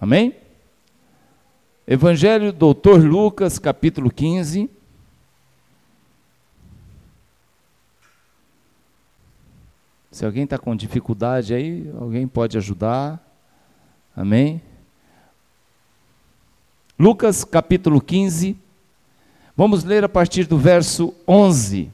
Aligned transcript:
Amém? 0.00 0.36
Evangelho 1.86 2.52
Doutor 2.52 3.02
Lucas, 3.02 3.58
capítulo 3.58 4.10
15. 4.10 4.70
Se 10.12 10.24
alguém 10.24 10.44
está 10.44 10.58
com 10.58 10.76
dificuldade 10.76 11.52
aí, 11.52 11.90
alguém 11.98 12.28
pode 12.28 12.56
ajudar. 12.56 13.24
Amém? 14.14 14.62
Lucas 16.98 17.44
capítulo 17.44 18.00
15. 18.00 18.56
Vamos 19.56 19.82
ler 19.82 20.04
a 20.04 20.08
partir 20.08 20.46
do 20.46 20.58
verso 20.58 21.14
11. 21.26 21.90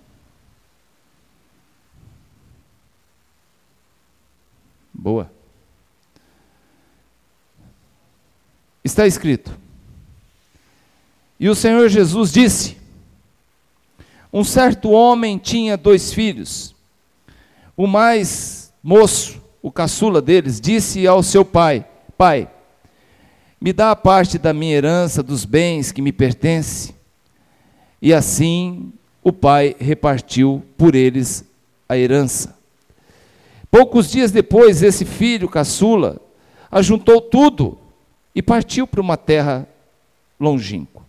Boa. 4.92 5.33
Está 8.84 9.06
escrito: 9.06 9.58
E 11.40 11.48
o 11.48 11.54
Senhor 11.54 11.88
Jesus 11.88 12.30
disse: 12.30 12.76
Um 14.30 14.44
certo 14.44 14.90
homem 14.90 15.38
tinha 15.38 15.76
dois 15.76 16.12
filhos. 16.12 16.74
O 17.74 17.86
mais 17.86 18.72
moço, 18.82 19.42
o 19.62 19.72
caçula 19.72 20.20
deles, 20.20 20.60
disse 20.60 21.06
ao 21.06 21.22
seu 21.22 21.46
pai: 21.46 21.86
Pai, 22.18 22.50
me 23.58 23.72
dá 23.72 23.90
a 23.90 23.96
parte 23.96 24.36
da 24.36 24.52
minha 24.52 24.76
herança 24.76 25.22
dos 25.22 25.46
bens 25.46 25.90
que 25.90 26.02
me 26.02 26.12
pertence. 26.12 26.94
E 28.02 28.12
assim 28.12 28.92
o 29.22 29.32
pai 29.32 29.74
repartiu 29.78 30.62
por 30.76 30.94
eles 30.94 31.42
a 31.88 31.96
herança. 31.96 32.54
Poucos 33.70 34.10
dias 34.10 34.30
depois, 34.30 34.82
esse 34.82 35.06
filho 35.06 35.48
caçula 35.48 36.20
ajuntou 36.70 37.22
tudo 37.22 37.78
e 38.34 38.42
partiu 38.42 38.86
para 38.86 39.00
uma 39.00 39.16
terra 39.16 39.66
longínqua. 40.38 41.02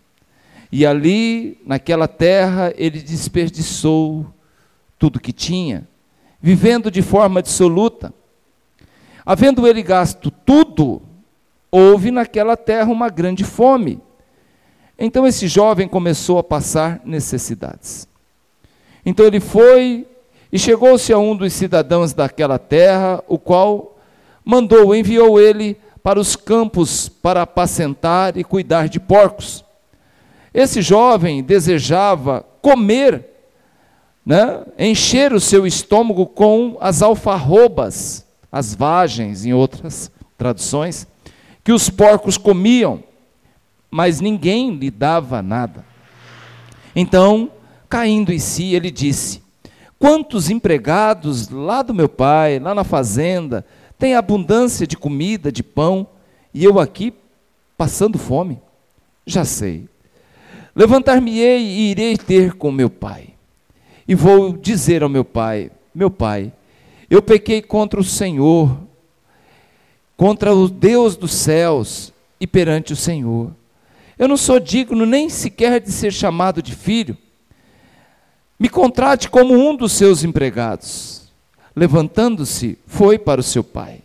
E 0.70 0.84
ali, 0.84 1.60
naquela 1.64 2.06
terra, 2.06 2.72
ele 2.76 3.00
desperdiçou 3.00 4.26
tudo 4.98 5.20
que 5.20 5.32
tinha 5.32 5.86
vivendo 6.40 6.90
de 6.90 7.02
forma 7.02 7.42
dissoluta. 7.42 8.12
Havendo 9.24 9.66
ele 9.66 9.82
gasto 9.82 10.30
tudo, 10.30 11.02
houve 11.70 12.10
naquela 12.10 12.56
terra 12.56 12.92
uma 12.92 13.08
grande 13.08 13.42
fome. 13.42 14.00
Então 14.98 15.26
esse 15.26 15.48
jovem 15.48 15.88
começou 15.88 16.38
a 16.38 16.44
passar 16.44 17.00
necessidades. 17.04 18.06
Então 19.04 19.26
ele 19.26 19.40
foi 19.40 20.06
e 20.52 20.58
chegou-se 20.58 21.12
a 21.12 21.18
um 21.18 21.36
dos 21.36 21.52
cidadãos 21.52 22.12
daquela 22.12 22.58
terra, 22.58 23.22
o 23.26 23.38
qual 23.38 23.98
mandou, 24.44 24.94
enviou 24.94 25.40
ele 25.40 25.76
para 26.06 26.20
os 26.20 26.36
campos 26.36 27.08
para 27.08 27.42
apacentar 27.42 28.36
e 28.36 28.44
cuidar 28.44 28.88
de 28.88 29.00
porcos. 29.00 29.64
Esse 30.54 30.80
jovem 30.80 31.42
desejava 31.42 32.46
comer 32.62 33.26
né, 34.24 34.64
encher 34.78 35.32
o 35.32 35.40
seu 35.40 35.66
estômago 35.66 36.24
com 36.24 36.78
as 36.80 37.02
alfarrobas, 37.02 38.24
as 38.52 38.72
vagens, 38.72 39.44
em 39.44 39.52
outras 39.52 40.08
traduções, 40.38 41.08
que 41.64 41.72
os 41.72 41.90
porcos 41.90 42.38
comiam, 42.38 43.02
mas 43.90 44.20
ninguém 44.20 44.76
lhe 44.76 44.92
dava 44.92 45.42
nada. 45.42 45.84
Então, 46.94 47.50
caindo 47.88 48.32
em 48.32 48.38
si, 48.38 48.76
ele 48.76 48.92
disse: 48.92 49.42
Quantos 49.98 50.50
empregados 50.50 51.48
lá 51.48 51.82
do 51.82 51.92
meu 51.92 52.08
pai, 52.08 52.60
lá 52.60 52.76
na 52.76 52.84
fazenda, 52.84 53.66
têm 53.98 54.14
abundância 54.14 54.86
de 54.86 54.96
comida, 54.96 55.50
de 55.50 55.62
pão, 55.62 56.06
e 56.52 56.64
eu 56.64 56.78
aqui 56.78 57.12
passando 57.76 58.18
fome? 58.18 58.60
Já 59.26 59.44
sei. 59.44 59.88
Levantar-me-ei 60.74 61.62
e 61.62 61.90
irei 61.90 62.16
ter 62.16 62.54
com 62.54 62.70
meu 62.70 62.90
pai 62.90 63.36
e 64.08 64.14
vou 64.14 64.56
dizer 64.56 65.02
ao 65.02 65.08
meu 65.08 65.24
pai: 65.24 65.70
Meu 65.94 66.10
pai, 66.10 66.52
eu 67.10 67.20
pequei 67.20 67.60
contra 67.60 68.00
o 68.00 68.04
Senhor, 68.04 68.78
contra 70.16 70.54
o 70.54 70.68
Deus 70.68 71.16
dos 71.16 71.32
céus 71.32 72.12
e 72.40 72.46
perante 72.46 72.92
o 72.92 72.96
Senhor. 72.96 73.52
Eu 74.18 74.28
não 74.28 74.36
sou 74.36 74.58
digno 74.58 75.04
nem 75.04 75.28
sequer 75.28 75.80
de 75.80 75.92
ser 75.92 76.12
chamado 76.12 76.62
de 76.62 76.74
filho. 76.74 77.16
Me 78.58 78.68
contrate 78.68 79.28
como 79.28 79.54
um 79.54 79.76
dos 79.76 79.92
seus 79.92 80.24
empregados. 80.24 81.25
Levantando-se, 81.76 82.78
foi 82.86 83.18
para 83.18 83.40
o 83.40 83.44
seu 83.44 83.62
pai. 83.62 84.00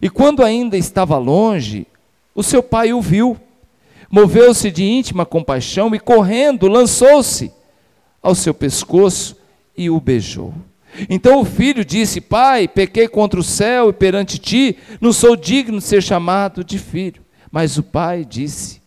E 0.00 0.08
quando 0.08 0.44
ainda 0.44 0.76
estava 0.76 1.18
longe, 1.18 1.86
o 2.34 2.42
seu 2.42 2.62
pai 2.62 2.92
o 2.92 3.00
viu. 3.00 3.36
Moveu-se 4.08 4.70
de 4.70 4.84
íntima 4.84 5.26
compaixão 5.26 5.92
e, 5.94 5.98
correndo, 5.98 6.68
lançou-se 6.68 7.52
ao 8.22 8.34
seu 8.34 8.54
pescoço 8.54 9.36
e 9.76 9.90
o 9.90 10.00
beijou. 10.00 10.54
Então 11.08 11.40
o 11.40 11.44
filho 11.44 11.84
disse: 11.84 12.20
Pai, 12.20 12.66
pequei 12.68 13.08
contra 13.08 13.38
o 13.38 13.44
céu 13.44 13.90
e 13.90 13.92
perante 13.92 14.38
ti, 14.38 14.76
não 15.00 15.12
sou 15.12 15.36
digno 15.36 15.78
de 15.78 15.84
ser 15.84 16.02
chamado 16.02 16.64
de 16.64 16.78
filho. 16.78 17.22
Mas 17.50 17.76
o 17.78 17.82
pai 17.82 18.24
disse 18.24 18.80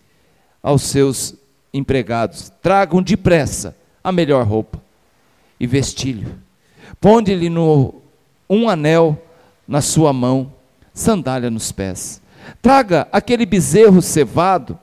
aos 0.62 0.84
seus 0.84 1.36
empregados: 1.74 2.52
Tragam 2.62 3.02
depressa 3.02 3.76
a 4.04 4.12
melhor 4.12 4.46
roupa 4.46 4.82
e 5.60 5.66
vestilho. 5.66 6.40
Ponde-lhe 7.00 7.50
no 7.50 8.03
um 8.50 8.70
anel 8.70 9.22
na 9.68 9.82
sua 9.82 10.12
mão, 10.14 10.54
sandália 10.94 11.50
nos 11.50 11.72
pés. 11.72 12.22
Traga 12.62 13.08
aquele 13.12 13.46
bezerro 13.46 14.02
cevado, 14.02 14.78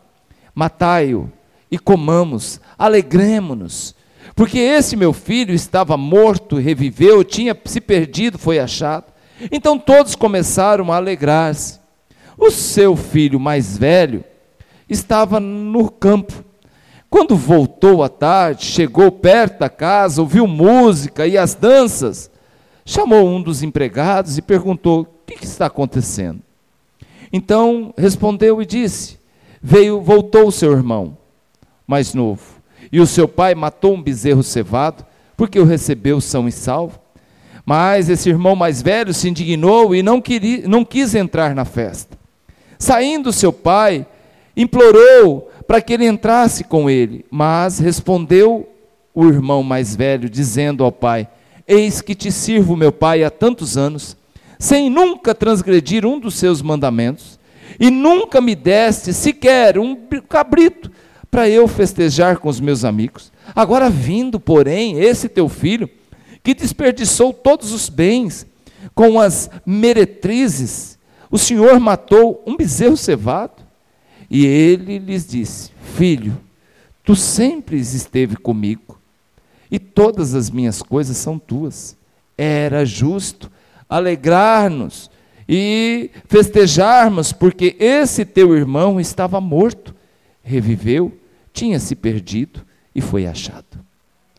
matai-o 0.54 1.30
e 1.70 1.78
comamos, 1.78 2.60
alegremo-nos 2.78 3.94
porque 4.40 4.58
esse 4.58 4.96
meu 4.96 5.12
filho 5.12 5.52
estava 5.52 5.98
morto, 5.98 6.56
reviveu, 6.56 7.22
tinha 7.22 7.54
se 7.66 7.78
perdido, 7.78 8.38
foi 8.38 8.58
achado. 8.58 9.04
Então 9.52 9.78
todos 9.78 10.14
começaram 10.14 10.90
a 10.90 10.96
alegrar-se. 10.96 11.78
O 12.38 12.50
seu 12.50 12.96
filho 12.96 13.38
mais 13.38 13.76
velho 13.76 14.24
estava 14.88 15.38
no 15.38 15.90
campo. 15.90 16.44
Quando 17.10 17.36
voltou 17.36 18.02
à 18.02 18.08
tarde, 18.08 18.64
chegou 18.64 19.12
perto 19.12 19.58
da 19.58 19.68
casa, 19.68 20.22
ouviu 20.22 20.46
música 20.46 21.26
e 21.26 21.36
as 21.36 21.54
danças, 21.54 22.30
chamou 22.90 23.28
um 23.28 23.40
dos 23.40 23.62
empregados 23.62 24.36
e 24.36 24.42
perguntou: 24.42 25.02
O 25.02 25.06
que, 25.24 25.36
que 25.36 25.46
está 25.46 25.66
acontecendo? 25.66 26.40
Então 27.32 27.94
respondeu 27.96 28.60
e 28.60 28.66
disse: 28.66 29.18
Veio, 29.62 30.00
voltou 30.00 30.48
o 30.48 30.52
seu 30.52 30.72
irmão 30.72 31.16
mais 31.86 32.14
novo 32.14 32.42
e 32.90 33.00
o 33.00 33.06
seu 33.06 33.28
pai 33.28 33.54
matou 33.54 33.94
um 33.94 34.02
bezerro 34.02 34.42
cevado, 34.42 35.04
porque 35.36 35.60
o 35.60 35.64
recebeu 35.64 36.20
são 36.20 36.48
e 36.48 36.52
salvo. 36.52 36.98
Mas 37.64 38.08
esse 38.08 38.28
irmão 38.28 38.56
mais 38.56 38.82
velho 38.82 39.14
se 39.14 39.28
indignou 39.28 39.94
e 39.94 40.02
não, 40.02 40.20
queria, 40.20 40.66
não 40.66 40.84
quis 40.84 41.14
entrar 41.14 41.54
na 41.54 41.64
festa. 41.64 42.18
Saindo 42.78 43.32
seu 43.32 43.52
pai, 43.52 44.06
implorou 44.56 45.48
para 45.68 45.80
que 45.80 45.92
ele 45.92 46.06
entrasse 46.06 46.64
com 46.64 46.90
ele, 46.90 47.24
mas 47.30 47.78
respondeu 47.78 48.68
o 49.14 49.26
irmão 49.26 49.62
mais 49.62 49.94
velho, 49.94 50.28
dizendo 50.28 50.82
ao 50.82 50.90
pai: 50.90 51.28
Eis 51.72 52.00
que 52.00 52.16
te 52.16 52.32
sirvo, 52.32 52.76
meu 52.76 52.90
pai, 52.90 53.22
há 53.22 53.30
tantos 53.30 53.78
anos, 53.78 54.16
sem 54.58 54.90
nunca 54.90 55.32
transgredir 55.32 56.04
um 56.04 56.18
dos 56.18 56.34
seus 56.34 56.60
mandamentos, 56.60 57.38
e 57.78 57.92
nunca 57.92 58.40
me 58.40 58.56
deste 58.56 59.12
sequer 59.12 59.78
um 59.78 59.94
cabrito 60.28 60.90
para 61.30 61.48
eu 61.48 61.68
festejar 61.68 62.38
com 62.38 62.48
os 62.48 62.58
meus 62.58 62.84
amigos. 62.84 63.30
Agora 63.54 63.88
vindo, 63.88 64.40
porém, 64.40 64.98
esse 64.98 65.28
teu 65.28 65.48
filho, 65.48 65.88
que 66.42 66.54
desperdiçou 66.54 67.32
todos 67.32 67.72
os 67.72 67.88
bens 67.88 68.44
com 68.92 69.20
as 69.20 69.48
meretrizes, 69.64 70.98
o 71.30 71.38
Senhor 71.38 71.78
matou 71.78 72.42
um 72.44 72.56
bezerro 72.56 72.96
cevado. 72.96 73.62
E 74.28 74.44
ele 74.44 74.98
lhes 74.98 75.24
disse: 75.24 75.70
Filho, 75.94 76.36
tu 77.04 77.14
sempre 77.14 77.78
esteve 77.78 78.34
comigo, 78.34 78.99
e 79.70 79.78
todas 79.78 80.34
as 80.34 80.50
minhas 80.50 80.82
coisas 80.82 81.16
são 81.16 81.38
tuas. 81.38 81.96
Era 82.36 82.84
justo 82.84 83.50
alegrar-nos 83.88 85.10
e 85.48 86.10
festejarmos, 86.26 87.32
porque 87.32 87.76
esse 87.78 88.24
teu 88.24 88.56
irmão 88.56 89.00
estava 89.00 89.40
morto, 89.40 89.94
reviveu, 90.42 91.18
tinha 91.52 91.78
se 91.80 91.94
perdido 91.94 92.64
e 92.94 93.00
foi 93.00 93.26
achado. 93.26 93.64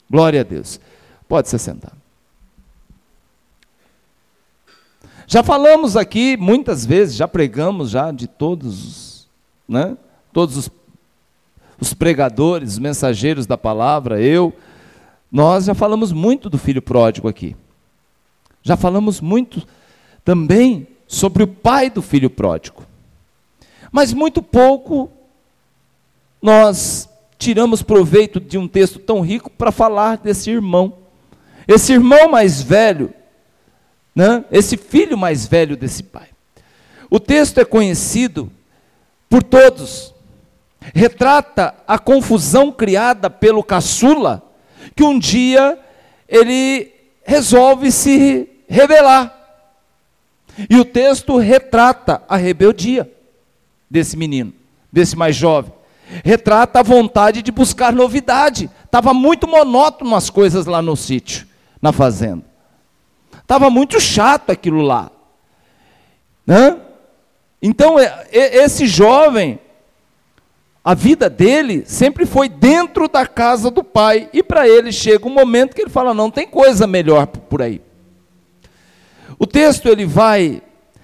Glória 0.09 0.41
a 0.41 0.43
Deus. 0.43 0.79
Pode 1.27 1.49
se 1.49 1.57
sentar. 1.59 1.93
Já 5.27 5.41
falamos 5.41 5.95
aqui 5.95 6.35
muitas 6.35 6.85
vezes, 6.85 7.15
já 7.15 7.25
pregamos 7.25 7.89
já 7.89 8.11
de 8.11 8.27
todos 8.27 8.83
os, 8.83 9.29
né? 9.67 9.97
Todos 10.33 10.57
os, 10.57 10.69
os 11.79 11.93
pregadores, 11.93 12.73
os 12.73 12.79
mensageiros 12.79 13.45
da 13.45 13.57
palavra, 13.57 14.21
eu, 14.21 14.53
nós 15.31 15.65
já 15.65 15.73
falamos 15.73 16.11
muito 16.11 16.49
do 16.49 16.57
filho 16.57 16.81
pródigo 16.81 17.27
aqui. 17.27 17.55
Já 18.61 18.75
falamos 18.75 19.21
muito 19.21 19.65
também 20.25 20.87
sobre 21.07 21.43
o 21.43 21.47
pai 21.47 21.89
do 21.89 22.01
filho 22.01 22.29
pródigo. 22.29 22.83
Mas 23.91 24.13
muito 24.13 24.41
pouco 24.41 25.09
nós 26.41 27.09
tiramos 27.37 27.81
proveito 27.81 28.39
de 28.39 28.57
um 28.57 28.67
texto 28.67 28.99
tão 28.99 29.21
rico 29.21 29.49
para 29.49 29.71
falar 29.71 30.17
desse 30.17 30.51
irmão. 30.51 30.93
Esse 31.67 31.93
irmão 31.93 32.29
mais 32.29 32.61
velho, 32.61 33.13
né? 34.15 34.43
esse 34.51 34.75
filho 34.77 35.17
mais 35.17 35.47
velho 35.47 35.77
desse 35.77 36.03
pai. 36.03 36.27
O 37.09 37.19
texto 37.19 37.59
é 37.59 37.65
conhecido 37.65 38.51
por 39.29 39.43
todos. 39.43 40.13
Retrata 40.93 41.75
a 41.87 41.99
confusão 41.99 42.71
criada 42.71 43.29
pelo 43.29 43.63
caçula, 43.63 44.41
que 44.95 45.03
um 45.03 45.17
dia 45.17 45.77
ele 46.27 46.91
resolve 47.23 47.91
se 47.91 48.49
rebelar. 48.67 49.37
E 50.69 50.77
o 50.77 50.85
texto 50.85 51.37
retrata 51.37 52.21
a 52.27 52.35
rebeldia 52.35 53.09
desse 53.89 54.17
menino, 54.17 54.53
desse 54.91 55.15
mais 55.15 55.35
jovem. 55.35 55.73
Retrata 56.23 56.79
a 56.79 56.83
vontade 56.83 57.41
de 57.41 57.51
buscar 57.51 57.93
novidade. 57.93 58.69
Estava 58.85 59.13
muito 59.13 59.47
monótono 59.47 60.15
as 60.15 60.29
coisas 60.29 60.65
lá 60.65 60.81
no 60.81 60.95
sítio, 60.95 61.47
na 61.81 61.91
fazenda. 61.91 62.43
Estava 63.41 63.69
muito 63.69 63.99
chato 63.99 64.49
aquilo 64.49 64.81
lá. 64.81 65.09
Né? 66.45 66.77
Então, 67.61 67.95
esse 68.31 68.87
jovem, 68.87 69.59
a 70.83 70.95
vida 70.95 71.29
dele 71.29 71.83
sempre 71.85 72.25
foi 72.25 72.49
dentro 72.49 73.07
da 73.07 73.25
casa 73.27 73.69
do 73.69 73.83
pai. 73.83 74.29
E 74.33 74.41
para 74.41 74.67
ele 74.67 74.91
chega 74.91 75.27
um 75.27 75.33
momento 75.33 75.75
que 75.75 75.81
ele 75.81 75.89
fala: 75.89 76.13
não 76.13 76.31
tem 76.31 76.47
coisa 76.47 76.87
melhor 76.87 77.27
por 77.27 77.61
aí. 77.61 77.81
O 79.37 79.45
texto 79.45 79.87
ele 79.87 80.05
vai 80.05 80.61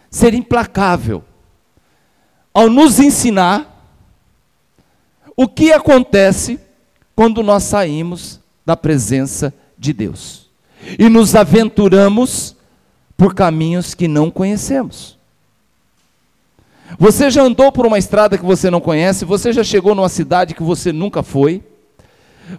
ser 0.09 0.33
implacável 0.33 1.23
ao 2.53 2.69
nos 2.69 2.99
ensinar 2.99 3.73
o 5.35 5.47
que 5.47 5.71
acontece 5.71 6.59
quando 7.15 7.43
nós 7.43 7.63
saímos 7.63 8.39
da 8.65 8.75
presença 8.75 9.53
de 9.77 9.93
Deus 9.93 10.49
e 10.97 11.07
nos 11.09 11.35
aventuramos 11.35 12.55
por 13.15 13.33
caminhos 13.33 13.93
que 13.93 14.07
não 14.07 14.31
conhecemos. 14.31 15.16
Você 16.97 17.29
já 17.29 17.41
andou 17.41 17.71
por 17.71 17.85
uma 17.85 17.97
estrada 17.97 18.37
que 18.37 18.45
você 18.45 18.69
não 18.69 18.79
conhece? 18.79 19.25
Você 19.25 19.51
já 19.51 19.63
chegou 19.63 19.93
numa 19.93 20.09
cidade 20.09 20.53
que 20.53 20.63
você 20.63 20.93
nunca 20.93 21.21
foi? 21.21 21.61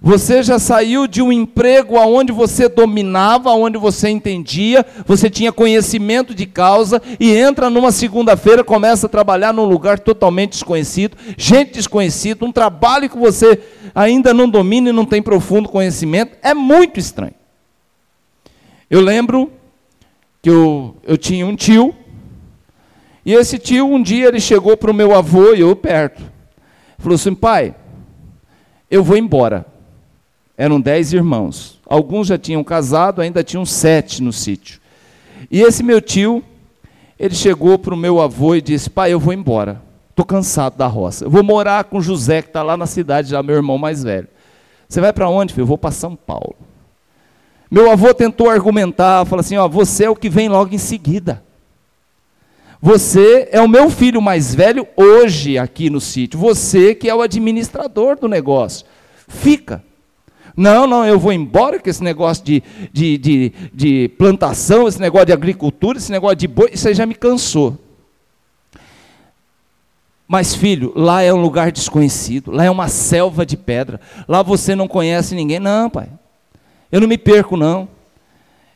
Você 0.02 0.42
já 0.42 0.58
saiu 0.58 1.06
de 1.06 1.22
um 1.22 1.32
emprego 1.32 1.96
aonde 1.96 2.30
você 2.30 2.68
dominava, 2.68 3.48
aonde 3.48 3.78
você 3.78 4.10
entendia, 4.10 4.84
você 5.06 5.30
tinha 5.30 5.50
conhecimento 5.50 6.34
de 6.34 6.44
causa 6.44 7.00
e 7.18 7.32
entra 7.34 7.70
numa 7.70 7.90
segunda-feira, 7.90 8.62
começa 8.62 9.06
a 9.06 9.08
trabalhar 9.08 9.54
num 9.54 9.64
lugar 9.64 9.98
totalmente 9.98 10.52
desconhecido, 10.52 11.16
gente 11.38 11.72
desconhecida, 11.72 12.44
um 12.44 12.52
trabalho 12.52 13.08
que 13.08 13.16
você 13.16 13.58
ainda 13.94 14.34
não 14.34 14.48
domina 14.48 14.90
e 14.90 14.92
não 14.92 15.06
tem 15.06 15.22
profundo 15.22 15.70
conhecimento, 15.70 16.36
é 16.42 16.52
muito 16.52 17.00
estranho. 17.00 17.34
Eu 18.90 19.00
lembro 19.00 19.50
que 20.42 20.50
eu, 20.50 20.96
eu 21.02 21.16
tinha 21.16 21.46
um 21.46 21.56
tio 21.56 21.94
e 23.28 23.34
esse 23.34 23.58
tio, 23.58 23.86
um 23.86 24.02
dia, 24.02 24.28
ele 24.28 24.40
chegou 24.40 24.74
para 24.74 24.90
o 24.90 24.94
meu 24.94 25.14
avô 25.14 25.52
e 25.52 25.60
eu 25.60 25.76
perto. 25.76 26.22
Falou 26.96 27.14
assim: 27.14 27.34
pai, 27.34 27.74
eu 28.90 29.04
vou 29.04 29.18
embora. 29.18 29.66
Eram 30.56 30.80
dez 30.80 31.12
irmãos. 31.12 31.78
Alguns 31.86 32.28
já 32.28 32.38
tinham 32.38 32.64
casado, 32.64 33.20
ainda 33.20 33.44
tinham 33.44 33.66
sete 33.66 34.22
no 34.22 34.32
sítio. 34.32 34.80
E 35.50 35.60
esse 35.60 35.82
meu 35.82 36.00
tio, 36.00 36.42
ele 37.18 37.34
chegou 37.34 37.78
para 37.78 37.92
o 37.92 37.98
meu 37.98 38.18
avô 38.18 38.54
e 38.54 38.62
disse: 38.62 38.88
pai, 38.88 39.12
eu 39.12 39.20
vou 39.20 39.34
embora. 39.34 39.82
Estou 40.08 40.24
cansado 40.24 40.78
da 40.78 40.86
roça. 40.86 41.26
Eu 41.26 41.30
vou 41.30 41.42
morar 41.42 41.84
com 41.84 42.00
José, 42.00 42.40
que 42.40 42.48
está 42.48 42.62
lá 42.62 42.78
na 42.78 42.86
cidade, 42.86 43.28
já 43.28 43.42
meu 43.42 43.56
irmão 43.56 43.76
mais 43.76 44.02
velho. 44.02 44.28
Você 44.88 45.02
vai 45.02 45.12
para 45.12 45.28
onde, 45.28 45.52
filho? 45.52 45.64
Eu 45.64 45.68
vou 45.68 45.76
para 45.76 45.90
São 45.90 46.16
Paulo. 46.16 46.56
Meu 47.70 47.90
avô 47.90 48.14
tentou 48.14 48.48
argumentar, 48.48 49.26
falou 49.26 49.40
assim: 49.40 49.58
ó, 49.58 49.68
você 49.68 50.04
é 50.04 50.10
o 50.10 50.16
que 50.16 50.30
vem 50.30 50.48
logo 50.48 50.74
em 50.74 50.78
seguida. 50.78 51.46
Você 52.80 53.48
é 53.50 53.60
o 53.60 53.68
meu 53.68 53.90
filho 53.90 54.22
mais 54.22 54.54
velho 54.54 54.86
hoje 54.96 55.58
aqui 55.58 55.90
no 55.90 56.00
sítio. 56.00 56.38
Você 56.38 56.94
que 56.94 57.08
é 57.08 57.14
o 57.14 57.22
administrador 57.22 58.18
do 58.18 58.28
negócio. 58.28 58.86
Fica. 59.26 59.82
Não, 60.56 60.86
não, 60.88 61.06
eu 61.06 61.18
vou 61.18 61.32
embora 61.32 61.78
com 61.78 61.88
esse 61.88 62.02
negócio 62.02 62.44
de, 62.44 62.62
de, 62.92 63.16
de, 63.16 63.52
de 63.72 64.08
plantação, 64.18 64.88
esse 64.88 65.00
negócio 65.00 65.26
de 65.26 65.32
agricultura, 65.32 65.98
esse 65.98 66.10
negócio 66.10 66.36
de 66.36 66.48
boi, 66.48 66.70
isso 66.72 66.88
aí 66.88 66.94
já 66.94 67.06
me 67.06 67.14
cansou. 67.14 67.78
Mas, 70.26 70.54
filho, 70.54 70.92
lá 70.96 71.22
é 71.22 71.32
um 71.32 71.40
lugar 71.40 71.70
desconhecido, 71.70 72.50
lá 72.50 72.64
é 72.64 72.70
uma 72.70 72.88
selva 72.88 73.46
de 73.46 73.56
pedra, 73.56 74.00
lá 74.26 74.42
você 74.42 74.74
não 74.74 74.88
conhece 74.88 75.34
ninguém. 75.34 75.60
Não, 75.60 75.88
pai, 75.88 76.08
eu 76.90 77.00
não 77.00 77.06
me 77.06 77.16
perco, 77.16 77.56
não. 77.56 77.88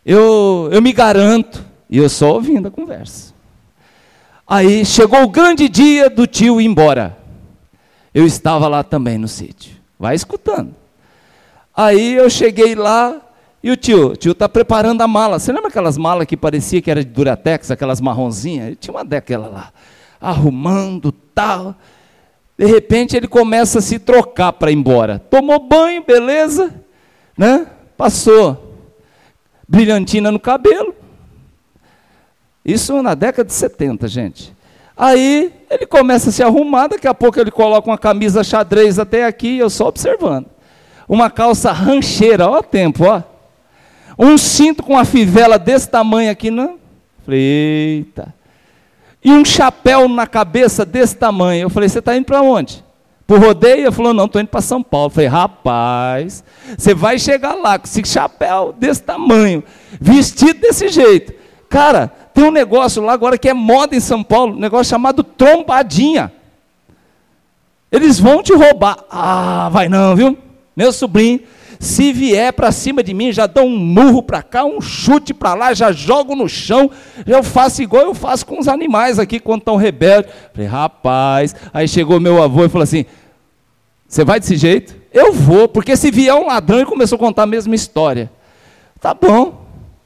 Eu, 0.06 0.69
eu 0.70 0.81
me 0.81 0.93
garanto, 0.93 1.64
e 1.90 1.99
eu 1.99 2.08
só 2.08 2.34
ouvindo 2.34 2.69
a 2.69 2.70
conversa. 2.70 3.31
Aí 4.52 4.84
chegou 4.84 5.22
o 5.22 5.31
grande 5.31 5.66
dia 5.66 6.10
do 6.10 6.26
tio 6.26 6.60
ir 6.60 6.66
embora. 6.66 7.16
Eu 8.12 8.26
estava 8.26 8.69
lá 8.69 8.84
também 8.84 9.16
no 9.16 9.26
sítio. 9.26 9.75
Vai 9.99 10.14
escutando. 10.14 10.75
Aí 11.75 12.12
eu 12.12 12.28
cheguei 12.28 12.75
lá 12.75 13.19
e 13.62 13.70
o 13.70 13.76
tio, 13.78 14.08
o 14.08 14.14
tio 14.14 14.32
está 14.32 14.46
preparando 14.50 15.00
a 15.00 15.08
mala. 15.08 15.38
Você 15.38 15.50
lembra 15.50 15.70
aquelas 15.70 15.96
malas 15.96 16.26
que 16.26 16.37
parecia 16.37 16.82
que 16.82 16.90
era 16.90 17.02
de 17.02 17.10
Duratex, 17.10 17.70
aquelas 17.70 17.99
marronzinhas? 17.99 18.66
Ele 18.66 18.76
tinha 18.76 18.93
uma 18.93 19.02
daquela 19.02 19.49
lá, 19.49 19.72
arrumando 20.20 21.12
tal. 21.34 21.75
De 22.58 22.66
repente 22.66 23.16
ele 23.16 23.28
começa 23.28 23.78
a 23.78 23.82
se 23.82 23.99
trocar 23.99 24.52
para 24.52 24.70
ir 24.70 24.75
embora. 24.75 25.19
Tomou 25.19 25.66
banho, 25.66 26.04
beleza, 26.04 26.75
né? 27.38 27.69
Passou 27.96 28.76
brilhantina 29.66 30.31
no 30.31 30.38
cabelo, 30.38 30.94
isso 32.64 33.03
na 33.03 33.14
década 33.14 33.44
de 33.44 33.53
70, 33.53 34.06
gente. 34.09 34.55
Aí 34.97 35.53
ele 35.70 35.87
começa 35.87 36.29
a 36.29 36.32
se 36.32 36.43
arrumar, 36.43 36.88
daqui 36.88 37.09
a 37.09 37.14
pouco 37.14 37.41
ele 37.41 37.50
coloca 37.50 37.88
uma 37.91 37.99
camisa 37.99 38.44
xadrez 38.44 38.99
até 38.99 39.25
aqui, 39.25 39.59
eu 39.59 39.70
só 39.70 39.88
observando. 39.88 40.47
Uma 41.09 41.31
calça 41.31 41.73
rancheira, 41.73 42.49
ó 42.49 42.59
o 42.59 42.62
tempo, 42.62 43.05
ó. 43.05 43.23
Um 44.19 44.37
cinto 44.37 44.82
com 44.82 44.93
uma 44.93 45.05
fivela 45.05 45.59
desse 45.59 45.88
tamanho 45.88 46.31
aqui, 46.31 46.50
não? 46.50 46.79
Falei, 47.25 47.41
eita. 47.41 48.35
E 49.25 49.31
um 49.31 49.44
chapéu 49.44 50.09
na 50.09 50.26
cabeça 50.26 50.85
desse 50.85 51.16
tamanho. 51.16 51.64
Eu 51.64 51.71
falei, 51.71 51.88
você 51.88 52.00
está 52.00 52.16
indo 52.16 52.26
para 52.26 52.42
onde? 52.42 52.85
Para 53.26 53.37
o 53.37 53.40
rodeio? 53.40 53.87
Ele 53.87 53.92
falou, 53.92 54.12
não, 54.12 54.26
estou 54.26 54.40
indo 54.40 54.49
para 54.49 54.61
São 54.61 54.83
Paulo. 54.83 55.07
Eu 55.07 55.11
falei, 55.11 55.28
rapaz, 55.28 56.45
você 56.76 56.92
vai 56.92 57.19
chegar 57.19 57.54
lá 57.54 57.78
com 57.78 57.87
esse 57.87 58.04
chapéu 58.04 58.75
desse 58.76 59.02
tamanho, 59.02 59.62
vestido 60.00 60.61
desse 60.61 60.88
jeito. 60.88 61.33
Cara, 61.69 62.12
tem 62.34 62.44
um 62.44 62.50
negócio 62.50 63.02
lá 63.02 63.12
agora 63.12 63.38
que 63.38 63.48
é 63.48 63.54
moda 63.54 63.94
em 63.94 64.00
São 64.00 64.22
Paulo, 64.22 64.54
um 64.54 64.60
negócio 64.60 64.90
chamado 64.90 65.22
trombadinha. 65.22 66.32
Eles 67.90 68.18
vão 68.18 68.42
te 68.42 68.54
roubar. 68.54 69.04
Ah, 69.10 69.68
vai 69.70 69.88
não, 69.88 70.16
viu? 70.16 70.38
Meu 70.74 70.92
sobrinho, 70.92 71.40
se 71.78 72.12
vier 72.12 72.52
para 72.52 72.72
cima 72.72 73.02
de 73.02 73.12
mim, 73.12 73.32
já 73.32 73.46
dou 73.46 73.64
um 73.64 73.76
murro 73.76 74.22
para 74.22 74.42
cá, 74.42 74.64
um 74.64 74.80
chute 74.80 75.34
para 75.34 75.52
lá, 75.52 75.74
já 75.74 75.92
jogo 75.92 76.34
no 76.34 76.48
chão, 76.48 76.90
eu 77.26 77.42
faço 77.42 77.82
igual 77.82 78.04
eu 78.04 78.14
faço 78.14 78.46
com 78.46 78.58
os 78.58 78.68
animais 78.68 79.18
aqui 79.18 79.38
quando 79.38 79.62
estão 79.62 79.76
rebeldes. 79.76 80.32
Falei, 80.54 80.68
rapaz, 80.68 81.54
aí 81.74 81.86
chegou 81.86 82.20
meu 82.20 82.42
avô 82.42 82.64
e 82.64 82.68
falou 82.68 82.84
assim: 82.84 83.04
Você 84.08 84.24
vai 84.24 84.40
desse 84.40 84.56
jeito? 84.56 84.96
Eu 85.12 85.32
vou, 85.32 85.68
porque 85.68 85.96
se 85.96 86.10
vier 86.10 86.34
um 86.34 86.46
ladrão 86.46 86.80
e 86.80 86.86
começou 86.86 87.16
a 87.16 87.18
contar 87.18 87.42
a 87.42 87.46
mesma 87.46 87.74
história. 87.74 88.30
Tá 89.00 89.12
bom. 89.12 89.62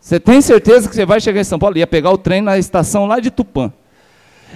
Você 0.06 0.20
tem 0.20 0.40
certeza 0.40 0.88
que 0.88 0.94
você 0.94 1.04
vai 1.04 1.20
chegar 1.20 1.40
em 1.40 1.44
São 1.44 1.58
Paulo? 1.58 1.76
Ia 1.76 1.84
pegar 1.84 2.12
o 2.12 2.16
trem 2.16 2.40
na 2.40 2.56
estação 2.56 3.06
lá 3.06 3.18
de 3.18 3.28
Tupã. 3.28 3.72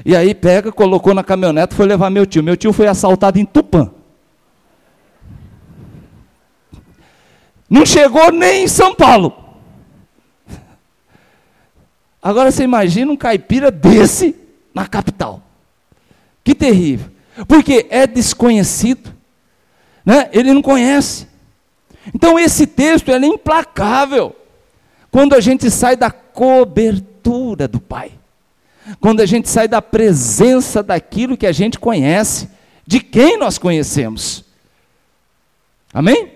E 0.06 0.14
aí 0.14 0.32
pega, 0.32 0.70
colocou 0.70 1.12
na 1.12 1.24
caminhonete, 1.24 1.74
foi 1.74 1.86
levar 1.86 2.08
meu 2.08 2.24
tio. 2.24 2.40
Meu 2.40 2.56
tio 2.56 2.72
foi 2.72 2.86
assaltado 2.86 3.36
em 3.36 3.44
Tupã. 3.44 3.90
Não 7.68 7.84
chegou 7.84 8.30
nem 8.30 8.62
em 8.62 8.68
São 8.68 8.94
Paulo. 8.94 9.36
Agora 12.22 12.52
você 12.52 12.62
imagina 12.62 13.10
um 13.10 13.16
caipira 13.16 13.72
desse 13.72 14.36
na 14.72 14.86
capital. 14.86 15.42
Que 16.44 16.54
terrível. 16.54 17.10
Porque 17.48 17.88
é 17.90 18.06
desconhecido. 18.06 19.12
Né? 20.06 20.30
Ele 20.32 20.54
não 20.54 20.62
conhece. 20.62 21.26
Então 22.14 22.38
esse 22.38 22.68
texto 22.68 23.10
é 23.10 23.16
implacável. 23.18 24.36
Quando 25.10 25.34
a 25.34 25.40
gente 25.40 25.70
sai 25.70 25.96
da 25.96 26.10
cobertura 26.10 27.66
do 27.66 27.80
Pai, 27.80 28.12
quando 29.00 29.20
a 29.20 29.26
gente 29.26 29.48
sai 29.48 29.68
da 29.68 29.82
presença 29.82 30.82
daquilo 30.82 31.36
que 31.36 31.46
a 31.46 31.52
gente 31.52 31.78
conhece, 31.78 32.48
de 32.86 33.00
quem 33.00 33.36
nós 33.36 33.58
conhecemos. 33.58 34.44
Amém? 35.92 36.32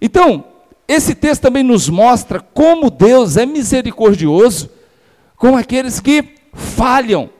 Então, 0.00 0.44
esse 0.86 1.14
texto 1.14 1.42
também 1.42 1.62
nos 1.62 1.88
mostra 1.88 2.40
como 2.40 2.90
Deus 2.90 3.36
é 3.36 3.44
misericordioso 3.44 4.70
com 5.36 5.56
aqueles 5.56 6.00
que 6.00 6.34
falham, 6.52 7.30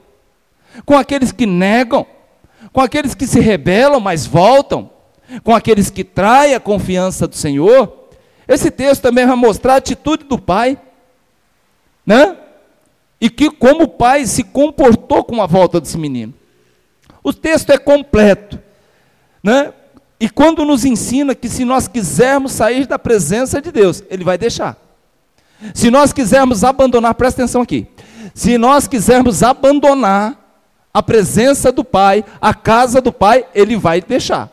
com 0.85 0.97
aqueles 0.97 1.33
que 1.33 1.47
negam, 1.47 2.07
com 2.73 2.81
aqueles 2.81 3.15
que 3.15 3.27
se 3.27 3.41
rebelam, 3.41 4.01
mas 4.01 4.27
voltam, 4.27 4.91
com 5.43 5.55
aqueles 5.55 5.91
que 5.91 6.05
traem 6.05 6.55
a 6.55 6.61
confiança 6.61 7.27
do 7.27 7.37
Senhor. 7.37 8.00
Esse 8.51 8.69
texto 8.69 9.03
também 9.03 9.25
vai 9.25 9.37
mostrar 9.37 9.75
a 9.75 9.77
atitude 9.77 10.25
do 10.25 10.37
pai, 10.37 10.77
né? 12.05 12.37
E 13.21 13.31
que 13.31 13.49
como 13.49 13.85
o 13.85 13.89
pai 13.89 14.27
se 14.27 14.43
comportou 14.43 15.23
com 15.23 15.41
a 15.41 15.47
volta 15.47 15.81
desse 15.81 15.97
menino. 15.97 16.35
O 17.23 17.33
texto 17.33 17.71
é 17.71 17.79
completo, 17.79 18.59
né? 19.41 19.73
E 20.19 20.29
quando 20.29 20.65
nos 20.65 20.85
ensina 20.85 21.33
que 21.33 21.49
se 21.49 21.65
nós 21.65 21.87
quisermos 21.87 22.51
sair 22.51 22.89
da 22.89 22.99
presença 22.99 23.63
de 23.63 23.71
Deus, 23.71 24.03
ele 24.11 24.25
vai 24.25 24.37
deixar. 24.37 24.77
Se 25.73 25.89
nós 25.89 26.13
quisermos 26.13 26.65
abandonar, 26.65 27.15
presta 27.15 27.43
atenção 27.43 27.63
aqui. 27.63 27.87
Se 28.35 28.59
nós 28.59 28.89
quisermos 28.89 29.45
abandonar 29.45 30.37
a 30.93 31.01
presença 31.01 31.71
do 31.71 31.85
Pai, 31.85 32.25
a 32.41 32.53
casa 32.53 33.01
do 33.01 33.13
Pai, 33.13 33.47
ele 33.55 33.77
vai 33.77 34.01
deixar. 34.01 34.51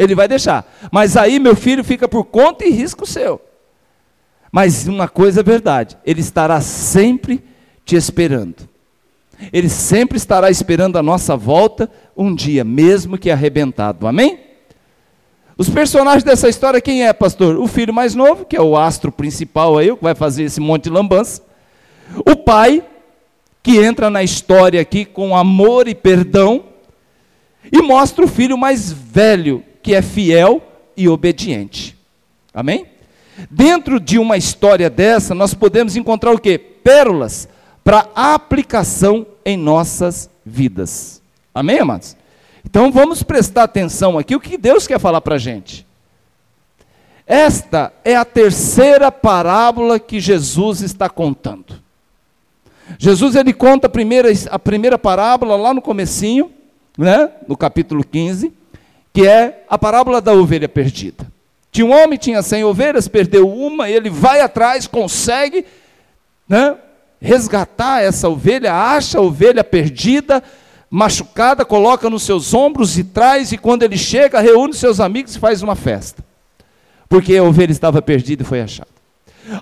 Ele 0.00 0.14
vai 0.14 0.26
deixar. 0.26 0.66
Mas 0.90 1.14
aí, 1.14 1.38
meu 1.38 1.54
filho, 1.54 1.84
fica 1.84 2.08
por 2.08 2.24
conta 2.24 2.64
e 2.64 2.70
risco 2.70 3.04
seu. 3.04 3.38
Mas 4.50 4.88
uma 4.88 5.06
coisa 5.06 5.40
é 5.40 5.42
verdade: 5.42 5.98
ele 6.06 6.22
estará 6.22 6.58
sempre 6.62 7.44
te 7.84 7.96
esperando. 7.96 8.66
Ele 9.52 9.68
sempre 9.68 10.16
estará 10.16 10.50
esperando 10.50 10.96
a 10.96 11.02
nossa 11.02 11.36
volta 11.36 11.90
um 12.16 12.34
dia, 12.34 12.64
mesmo 12.64 13.18
que 13.18 13.30
arrebentado. 13.30 14.06
Amém? 14.06 14.40
Os 15.56 15.68
personagens 15.68 16.24
dessa 16.24 16.48
história, 16.48 16.80
quem 16.80 17.06
é, 17.06 17.12
pastor? 17.12 17.56
O 17.56 17.66
filho 17.66 17.92
mais 17.92 18.14
novo, 18.14 18.46
que 18.46 18.56
é 18.56 18.62
o 18.62 18.78
astro 18.78 19.12
principal 19.12 19.76
aí, 19.76 19.94
que 19.94 20.02
vai 20.02 20.14
fazer 20.14 20.44
esse 20.44 20.60
monte 20.60 20.84
de 20.84 20.90
lambança. 20.90 21.42
O 22.18 22.34
pai, 22.36 22.82
que 23.62 23.76
entra 23.76 24.08
na 24.08 24.22
história 24.22 24.80
aqui 24.80 25.04
com 25.04 25.36
amor 25.36 25.88
e 25.88 25.94
perdão. 25.94 26.64
E 27.70 27.82
mostra 27.82 28.24
o 28.24 28.28
filho 28.28 28.56
mais 28.56 28.90
velho, 28.90 29.62
que 29.82 29.94
é 29.94 30.02
fiel 30.02 30.62
e 30.96 31.08
obediente. 31.08 31.96
Amém? 32.52 32.86
Dentro 33.50 33.98
de 33.98 34.18
uma 34.18 34.36
história 34.36 34.90
dessa, 34.90 35.34
nós 35.34 35.54
podemos 35.54 35.96
encontrar 35.96 36.32
o 36.32 36.38
quê? 36.38 36.58
Pérolas 36.58 37.48
para 37.82 38.08
aplicação 38.14 39.26
em 39.44 39.56
nossas 39.56 40.28
vidas. 40.44 41.22
Amém, 41.54 41.78
amados? 41.78 42.16
Então 42.64 42.92
vamos 42.92 43.22
prestar 43.22 43.64
atenção 43.64 44.18
aqui 44.18 44.34
o 44.36 44.40
que 44.40 44.58
Deus 44.58 44.86
quer 44.86 44.98
falar 44.98 45.20
para 45.20 45.36
a 45.36 45.38
gente. 45.38 45.86
Esta 47.26 47.92
é 48.04 48.16
a 48.16 48.24
terceira 48.24 49.10
parábola 49.10 49.98
que 49.98 50.20
Jesus 50.20 50.80
está 50.80 51.08
contando. 51.08 51.80
Jesus 52.98 53.36
ele 53.36 53.52
conta 53.52 53.86
a 53.86 53.90
primeira, 53.90 54.28
a 54.50 54.58
primeira 54.58 54.98
parábola 54.98 55.54
lá 55.56 55.72
no 55.72 55.80
comecinho, 55.80 56.50
né, 56.98 57.30
no 57.46 57.56
capítulo 57.56 58.04
15, 58.04 58.52
que 59.12 59.26
é 59.26 59.64
a 59.68 59.78
parábola 59.78 60.20
da 60.20 60.32
ovelha 60.32 60.68
perdida. 60.68 61.26
Tinha 61.72 61.86
um 61.86 61.92
homem, 61.92 62.18
tinha 62.18 62.42
100 62.42 62.64
ovelhas, 62.64 63.08
perdeu 63.08 63.48
uma, 63.48 63.88
ele 63.88 64.10
vai 64.10 64.40
atrás, 64.40 64.86
consegue 64.86 65.64
né, 66.48 66.76
resgatar 67.20 68.02
essa 68.02 68.28
ovelha, 68.28 68.74
acha 68.74 69.18
a 69.18 69.22
ovelha 69.22 69.62
perdida, 69.62 70.42
machucada, 70.90 71.64
coloca 71.64 72.10
nos 72.10 72.24
seus 72.24 72.52
ombros 72.52 72.98
e 72.98 73.04
traz, 73.04 73.52
e 73.52 73.58
quando 73.58 73.84
ele 73.84 73.96
chega, 73.96 74.40
reúne 74.40 74.74
seus 74.74 74.98
amigos 74.98 75.36
e 75.36 75.38
faz 75.38 75.62
uma 75.62 75.76
festa. 75.76 76.24
Porque 77.08 77.36
a 77.36 77.42
ovelha 77.42 77.72
estava 77.72 78.02
perdida 78.02 78.42
e 78.42 78.46
foi 78.46 78.60
achada. 78.60 78.88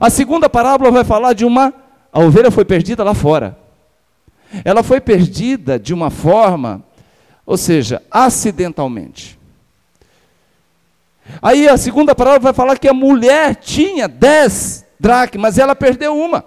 A 0.00 0.10
segunda 0.10 0.48
parábola 0.48 0.90
vai 0.90 1.04
falar 1.04 1.32
de 1.32 1.44
uma. 1.44 1.72
A 2.12 2.20
ovelha 2.20 2.50
foi 2.50 2.64
perdida 2.64 3.04
lá 3.04 3.14
fora. 3.14 3.58
Ela 4.64 4.82
foi 4.82 5.00
perdida 5.00 5.78
de 5.78 5.92
uma 5.92 6.10
forma, 6.10 6.82
ou 7.44 7.56
seja, 7.56 8.02
acidentalmente. 8.10 9.37
Aí 11.40 11.68
a 11.68 11.76
segunda 11.76 12.14
parábola 12.14 12.40
vai 12.40 12.52
falar 12.52 12.78
que 12.78 12.88
a 12.88 12.94
mulher 12.94 13.56
tinha 13.56 14.08
dez 14.08 14.84
dracmas, 14.98 15.58
ela 15.58 15.74
perdeu 15.74 16.16
uma. 16.16 16.44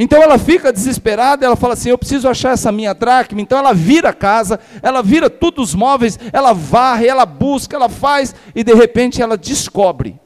Então 0.00 0.22
ela 0.22 0.38
fica 0.38 0.72
desesperada, 0.72 1.44
ela 1.44 1.56
fala 1.56 1.72
assim: 1.72 1.90
Eu 1.90 1.98
preciso 1.98 2.28
achar 2.28 2.52
essa 2.52 2.70
minha 2.70 2.94
dracma. 2.94 3.40
Então 3.40 3.58
ela 3.58 3.74
vira 3.74 4.10
a 4.10 4.14
casa, 4.14 4.60
ela 4.80 5.02
vira 5.02 5.28
todos 5.28 5.70
os 5.70 5.74
móveis, 5.74 6.16
ela 6.32 6.52
varre, 6.52 7.08
ela 7.08 7.26
busca, 7.26 7.74
ela 7.74 7.88
faz, 7.88 8.32
e 8.54 8.62
de 8.62 8.72
repente 8.74 9.20
ela 9.20 9.36
descobre, 9.36 10.18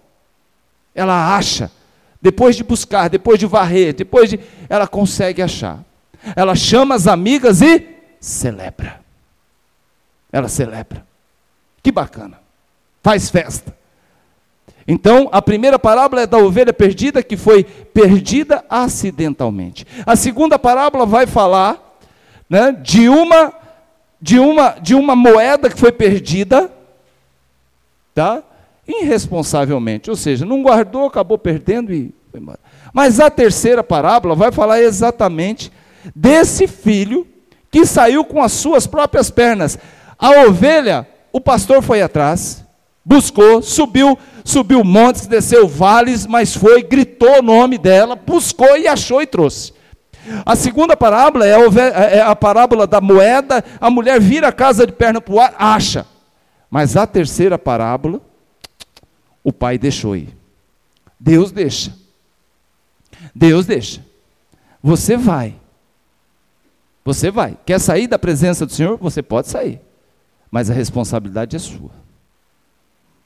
ela 0.95 1.35
acha. 1.35 1.71
Depois 2.21 2.55
de 2.55 2.63
buscar, 2.63 3.09
depois 3.09 3.39
de 3.39 3.47
varrer, 3.47 3.95
depois 3.95 4.29
de. 4.29 4.39
Ela 4.69 4.87
consegue 4.87 5.41
achar. 5.41 5.83
Ela 6.37 6.55
chama 6.55 6.95
as 6.95 7.07
amigas 7.07 7.63
e 7.63 7.97
celebra. 8.21 9.01
Ela 10.31 10.49
celebra. 10.49 11.05
Que 11.83 11.91
bacana. 11.91 12.42
Faz 13.03 13.29
festa. 13.29 13.75
Então, 14.87 15.29
a 15.33 15.41
primeira 15.41 15.79
parábola 15.79 16.23
é 16.23 16.27
da 16.27 16.39
ovelha 16.39 16.73
perdida, 16.73 17.23
que 17.23 17.37
foi 17.37 17.65
perdida 17.65 18.65
acidentalmente. 18.69 19.87
A 20.05 20.17
segunda 20.17 20.59
parábola 20.59 21.07
vai 21.07 21.27
falar 21.27 21.99
né, 22.49 22.73
de, 22.73 23.09
uma, 23.09 23.53
de, 24.21 24.39
uma, 24.39 24.71
de 24.71 24.95
uma 24.95 25.15
moeda 25.15 25.71
que 25.71 25.79
foi 25.79 25.93
perdida, 25.93 26.71
tá? 28.15 28.43
irresponsavelmente, 28.87 30.11
ou 30.11 30.17
seja, 30.17 30.45
não 30.45 30.63
guardou, 30.63 31.07
acabou 31.07 31.39
perdendo 31.39 31.93
e 31.93 32.13
foi 32.31 32.41
embora. 32.41 32.59
Mas 32.93 33.21
a 33.21 33.31
terceira 33.31 33.83
parábola 33.83 34.35
vai 34.35 34.51
falar 34.51 34.83
exatamente 34.83 35.73
desse 36.15 36.67
filho 36.67 37.27
que 37.71 37.87
saiu 37.87 38.25
com 38.25 38.43
as 38.43 38.53
suas 38.53 38.87
próprias 38.87 39.31
pernas. 39.31 39.79
A 40.19 40.43
ovelha, 40.47 41.07
o 41.33 41.41
pastor 41.41 41.81
foi 41.81 42.03
atrás, 42.03 42.65
buscou, 43.05 43.63
subiu, 43.63 44.19
subiu 44.45 44.85
montes, 44.85 45.27
desceu 45.27 45.67
vales, 45.67 46.27
mas 46.27 46.55
foi, 46.55 46.83
gritou 46.83 47.39
o 47.39 47.43
nome 47.43 47.79
dela, 47.79 48.17
buscou 48.17 48.77
e 48.77 48.87
achou 48.87 49.21
e 49.21 49.27
trouxe. 49.27 49.73
A 50.47 50.55
segunda 50.55 50.97
parábola 50.97 51.47
é 51.47 51.55
a, 51.55 52.01
é 52.05 52.21
a 52.21 52.37
parábola 52.37 52.87
da 52.87 53.01
moeda, 53.01 53.65
a 53.81 53.91
mulher 53.91 54.21
vira 54.21 54.49
a 54.49 54.53
casa 54.53 54.87
de 54.87 54.93
perna 54.93 55.21
para 55.21 55.35
o 55.35 55.41
ar, 55.41 55.55
acha. 55.59 56.07
Mas 56.71 56.97
a 56.97 57.07
terceira 57.07 57.59
parábola, 57.59 58.21
o 59.43 59.53
pai 59.53 59.77
deixou 59.79 60.17
ir. 60.17 60.37
Deus 61.19 61.51
deixa. 61.51 61.93
Deus 63.35 63.67
deixa. 63.67 64.05
Você 64.83 65.17
vai. 65.17 65.57
Você 67.05 67.31
vai. 67.31 67.57
Quer 67.67 67.81
sair 67.81 68.07
da 68.07 68.19
presença 68.19 68.65
do 68.65 68.73
Senhor? 68.73 68.97
Você 68.99 69.23
pode 69.23 69.49
sair. 69.49 69.81
Mas 70.51 70.71
a 70.71 70.75
responsabilidade 70.75 71.57
é 71.57 71.59
sua. 71.59 72.02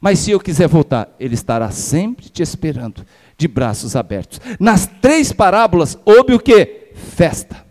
Mas 0.00 0.18
se 0.18 0.30
eu 0.30 0.40
quiser 0.40 0.68
voltar, 0.68 1.14
Ele 1.18 1.34
estará 1.34 1.70
sempre 1.70 2.28
te 2.28 2.42
esperando, 2.42 3.04
de 3.36 3.48
braços 3.48 3.96
abertos. 3.96 4.40
Nas 4.58 4.86
três 4.86 5.32
parábolas 5.32 5.98
houve 6.04 6.34
o 6.34 6.40
que? 6.40 6.90
Festa. 6.94 7.64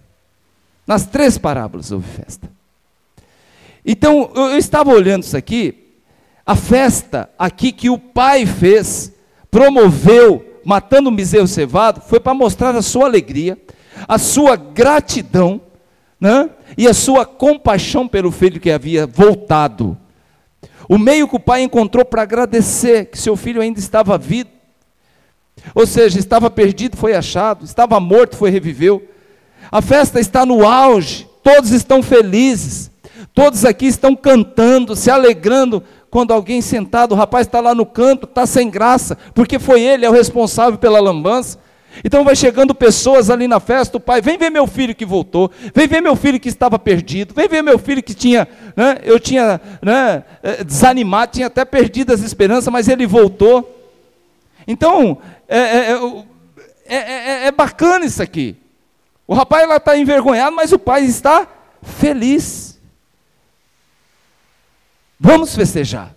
Nas 0.85 1.05
três 1.05 1.37
parábolas 1.37 1.91
houve 1.91 2.07
festa. 2.07 2.49
Então, 3.85 4.31
eu 4.35 4.57
estava 4.57 4.91
olhando 4.91 5.23
isso 5.23 5.37
aqui, 5.37 5.93
a 6.45 6.55
festa 6.55 7.29
aqui 7.37 7.71
que 7.71 7.89
o 7.89 7.97
pai 7.97 8.45
fez, 8.45 9.11
promoveu, 9.49 10.59
matando 10.63 11.09
o 11.09 11.15
bezerro 11.15 11.47
cevado, 11.47 12.01
foi 12.01 12.19
para 12.19 12.33
mostrar 12.33 12.75
a 12.75 12.81
sua 12.81 13.05
alegria, 13.05 13.57
a 14.07 14.17
sua 14.17 14.55
gratidão, 14.55 15.61
né? 16.19 16.49
e 16.77 16.87
a 16.87 16.93
sua 16.93 17.25
compaixão 17.25 18.07
pelo 18.07 18.31
filho 18.31 18.59
que 18.59 18.71
havia 18.71 19.05
voltado. 19.05 19.97
O 20.87 20.97
meio 20.97 21.27
que 21.27 21.35
o 21.35 21.39
pai 21.39 21.61
encontrou 21.61 22.05
para 22.05 22.21
agradecer 22.21 23.05
que 23.05 23.17
seu 23.17 23.35
filho 23.35 23.61
ainda 23.61 23.79
estava 23.79 24.17
vivo. 24.17 24.49
Ou 25.73 25.87
seja, 25.87 26.19
estava 26.19 26.49
perdido, 26.49 26.97
foi 26.97 27.15
achado, 27.15 27.65
estava 27.65 27.99
morto, 27.99 28.35
foi 28.35 28.49
reviveu. 28.49 29.07
A 29.71 29.81
festa 29.81 30.19
está 30.19 30.45
no 30.45 30.65
auge, 30.65 31.27
todos 31.43 31.71
estão 31.71 32.03
felizes, 32.03 32.91
todos 33.33 33.65
aqui 33.65 33.87
estão 33.87 34.15
cantando, 34.15 34.95
se 34.95 35.09
alegrando. 35.09 35.83
Quando 36.11 36.31
alguém 36.31 36.61
sentado, 36.61 37.13
o 37.13 37.15
rapaz 37.17 37.47
está 37.47 37.59
lá 37.59 37.73
no 37.75 37.85
canto, 37.85 38.25
está 38.25 38.45
sem 38.45 38.69
graça, 38.69 39.17
porque 39.33 39.59
foi 39.59 39.81
ele, 39.81 40.05
é 40.05 40.09
o 40.09 40.13
responsável 40.13 40.77
pela 40.77 40.99
lambança. 40.99 41.57
Então 42.03 42.23
vai 42.23 42.35
chegando 42.35 42.75
pessoas 42.75 43.29
ali 43.29 43.47
na 43.47 43.59
festa, 43.59 43.97
o 43.97 43.99
pai, 43.99 44.21
vem 44.21 44.37
ver 44.37 44.49
meu 44.49 44.67
filho 44.67 44.95
que 44.95 45.05
voltou, 45.05 45.51
vem 45.73 45.87
ver 45.87 46.01
meu 46.01 46.15
filho 46.15 46.39
que 46.39 46.49
estava 46.49 46.77
perdido, 46.77 47.33
vem 47.33 47.47
ver 47.47 47.61
meu 47.61 47.79
filho 47.79 48.03
que 48.03 48.13
tinha, 48.13 48.47
né, 48.75 48.97
eu 49.03 49.19
tinha 49.19 49.61
né, 49.81 50.23
eh, 50.43 50.63
desanimado, 50.63 51.33
tinha 51.33 51.47
até 51.47 51.63
perdido 51.63 52.13
as 52.13 52.21
esperanças, 52.21 52.71
mas 52.71 52.87
ele 52.87 53.07
voltou. 53.07 53.71
Então, 54.67 55.19
é, 55.47 55.59
é, 55.59 56.95
é, 56.95 57.47
é 57.47 57.51
bacana 57.51 58.05
isso 58.05 58.21
aqui. 58.21 58.55
O 59.27 59.33
rapaz 59.33 59.67
lá 59.67 59.77
está 59.77 59.97
envergonhado, 59.97 60.55
mas 60.55 60.71
o 60.71 60.79
pai 60.79 61.03
está 61.03 61.47
feliz. 61.81 62.79
Vamos 65.19 65.55
festejar. 65.55 66.15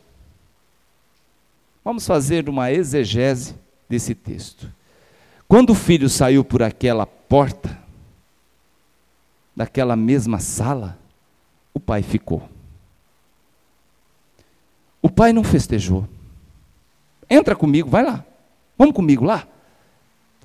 Vamos 1.85 2.07
fazer 2.07 2.49
uma 2.49 2.71
exegese 2.71 3.55
desse 3.89 4.15
texto. 4.15 4.71
Quando 5.49 5.71
o 5.71 5.75
filho 5.75 6.11
saiu 6.11 6.45
por 6.45 6.63
aquela 6.63 7.07
porta, 7.07 7.79
daquela 9.57 9.97
mesma 9.97 10.39
sala, 10.39 10.99
o 11.73 11.81
pai 11.81 12.03
ficou. 12.03 12.47
O 15.01 15.09
pai 15.09 15.33
não 15.33 15.43
festejou. 15.43 16.07
Entra 17.31 17.57
comigo, 17.57 17.89
vai 17.89 18.05
lá. 18.05 18.25
Vamos 18.77 18.95
comigo 18.95 19.25
lá. 19.25 19.49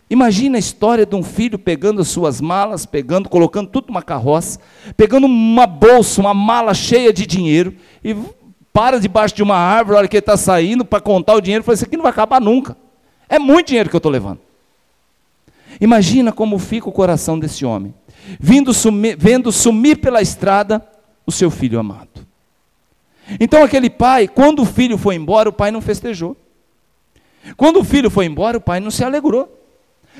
Imagina 0.09 0.57
a 0.57 0.59
história 0.59 1.05
de 1.05 1.15
um 1.15 1.23
filho 1.23 1.59
pegando 1.59 2.01
as 2.01 2.07
suas 2.07 2.39
malas, 2.39 2.85
pegando, 2.85 3.27
colocando 3.27 3.69
tudo 3.69 3.87
numa 3.87 4.01
carroça, 4.01 4.59
pegando 4.95 5.25
uma 5.25 5.67
bolsa, 5.67 6.21
uma 6.21 6.33
mala 6.33 6.73
cheia 6.73 7.11
de 7.11 7.25
dinheiro 7.25 7.75
e 8.03 8.15
para 8.71 8.99
debaixo 8.99 9.35
de 9.35 9.43
uma 9.43 9.55
árvore, 9.55 9.97
olha 9.97 10.07
que 10.07 10.15
ele 10.15 10.21
está 10.21 10.37
saindo 10.37 10.83
para 10.83 11.01
contar 11.01 11.35
o 11.35 11.41
dinheiro, 11.41 11.63
fala, 11.63 11.75
isso 11.75 11.85
aqui 11.85 11.95
não 11.95 12.03
vai 12.03 12.11
acabar 12.11 12.39
nunca. 12.39 12.77
É 13.27 13.37
muito 13.37 13.67
dinheiro 13.67 13.89
que 13.89 13.95
eu 13.95 13.99
estou 13.99 14.11
levando. 14.11 14.39
Imagina 15.83 16.31
como 16.31 16.57
fica 16.57 16.87
o 16.87 16.93
coração 16.93 17.37
desse 17.37 17.65
homem, 17.65 17.93
vendo 18.39 19.51
sumir 19.51 19.97
pela 19.97 20.21
estrada 20.21 20.81
o 21.25 21.31
seu 21.31 21.51
filho 21.51 21.77
amado. 21.77 22.25
Então 23.37 23.61
aquele 23.61 23.89
pai, 23.89 24.29
quando 24.29 24.61
o 24.61 24.65
filho 24.65 24.97
foi 24.97 25.15
embora, 25.15 25.49
o 25.49 25.51
pai 25.51 25.71
não 25.71 25.81
festejou. 25.81 26.37
Quando 27.57 27.81
o 27.81 27.83
filho 27.83 28.09
foi 28.09 28.25
embora, 28.25 28.59
o 28.59 28.61
pai 28.61 28.79
não 28.79 28.89
se 28.89 29.03
alegrou. 29.03 29.61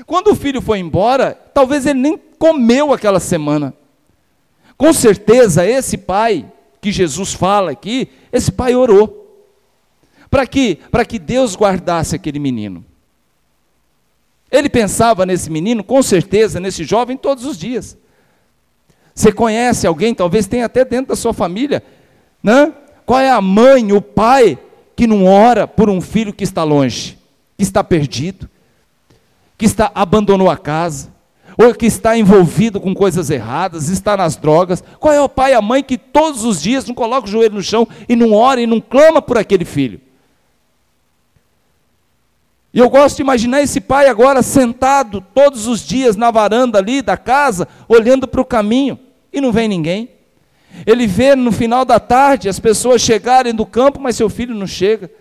Quando 0.05 0.31
o 0.31 0.35
filho 0.35 0.61
foi 0.61 0.79
embora, 0.79 1.33
talvez 1.53 1.85
ele 1.85 1.99
nem 1.99 2.17
comeu 2.37 2.91
aquela 2.91 3.21
semana. 3.21 3.73
Com 4.75 4.91
certeza, 4.91 5.65
esse 5.65 5.97
pai 5.97 6.45
que 6.81 6.91
Jesus 6.91 7.31
fala 7.31 7.71
aqui, 7.71 8.09
esse 8.33 8.51
pai 8.51 8.75
orou. 8.75 9.47
Para 10.29 10.45
que? 10.45 10.75
Para 10.91 11.05
que 11.05 11.17
Deus 11.17 11.55
guardasse 11.55 12.17
aquele 12.17 12.37
menino. 12.37 12.83
Ele 14.53 14.69
pensava 14.69 15.25
nesse 15.25 15.49
menino, 15.49 15.83
com 15.83 16.03
certeza, 16.03 16.59
nesse 16.59 16.83
jovem, 16.83 17.17
todos 17.17 17.43
os 17.43 17.57
dias. 17.57 17.97
Você 19.15 19.31
conhece 19.31 19.87
alguém, 19.87 20.13
talvez 20.13 20.45
tenha 20.45 20.65
até 20.65 20.85
dentro 20.85 21.07
da 21.07 21.15
sua 21.15 21.33
família, 21.33 21.83
né? 22.41 22.71
Qual 23.03 23.19
é 23.19 23.31
a 23.31 23.41
mãe, 23.41 23.91
o 23.91 23.99
pai 23.99 24.59
que 24.95 25.07
não 25.07 25.25
ora 25.25 25.67
por 25.67 25.89
um 25.89 25.99
filho 25.99 26.31
que 26.31 26.43
está 26.43 26.63
longe, 26.63 27.17
que 27.57 27.63
está 27.63 27.83
perdido, 27.83 28.47
que 29.57 29.65
está 29.65 29.91
abandonou 29.95 30.51
a 30.51 30.55
casa, 30.55 31.11
ou 31.57 31.73
que 31.73 31.87
está 31.87 32.15
envolvido 32.15 32.79
com 32.79 32.93
coisas 32.93 33.31
erradas, 33.31 33.89
está 33.89 34.15
nas 34.15 34.35
drogas? 34.35 34.83
Qual 34.99 35.13
é 35.13 35.19
o 35.21 35.29
pai 35.29 35.53
e 35.53 35.55
a 35.55 35.61
mãe 35.63 35.83
que 35.83 35.97
todos 35.97 36.43
os 36.43 36.61
dias 36.61 36.85
não 36.85 36.93
coloca 36.93 37.27
o 37.27 37.31
joelho 37.31 37.55
no 37.55 37.63
chão 37.63 37.87
e 38.07 38.15
não 38.15 38.33
ora 38.33 38.61
e 38.61 38.67
não 38.67 38.79
clama 38.79 39.19
por 39.19 39.35
aquele 39.35 39.65
filho? 39.65 39.99
E 42.73 42.79
eu 42.79 42.89
gosto 42.89 43.17
de 43.17 43.21
imaginar 43.21 43.61
esse 43.61 43.79
pai 43.79 44.07
agora 44.07 44.41
sentado 44.41 45.21
todos 45.33 45.67
os 45.67 45.85
dias 45.85 46.15
na 46.15 46.31
varanda 46.31 46.79
ali 46.79 47.03
da 47.03 47.15
casa, 47.15 47.67
olhando 47.87 48.27
para 48.27 48.41
o 48.41 48.45
caminho, 48.45 48.99
e 49.31 49.39
não 49.39 49.51
vem 49.51 49.67
ninguém. 49.67 50.09
Ele 50.85 51.05
vê 51.05 51.35
no 51.35 51.51
final 51.51 51.85
da 51.85 51.99
tarde 51.99 52.49
as 52.49 52.59
pessoas 52.59 52.99
chegarem 53.01 53.53
do 53.53 53.63
campo, 53.63 53.99
mas 53.99 54.15
seu 54.15 54.27
filho 54.27 54.55
não 54.55 54.65
chega. 54.65 55.11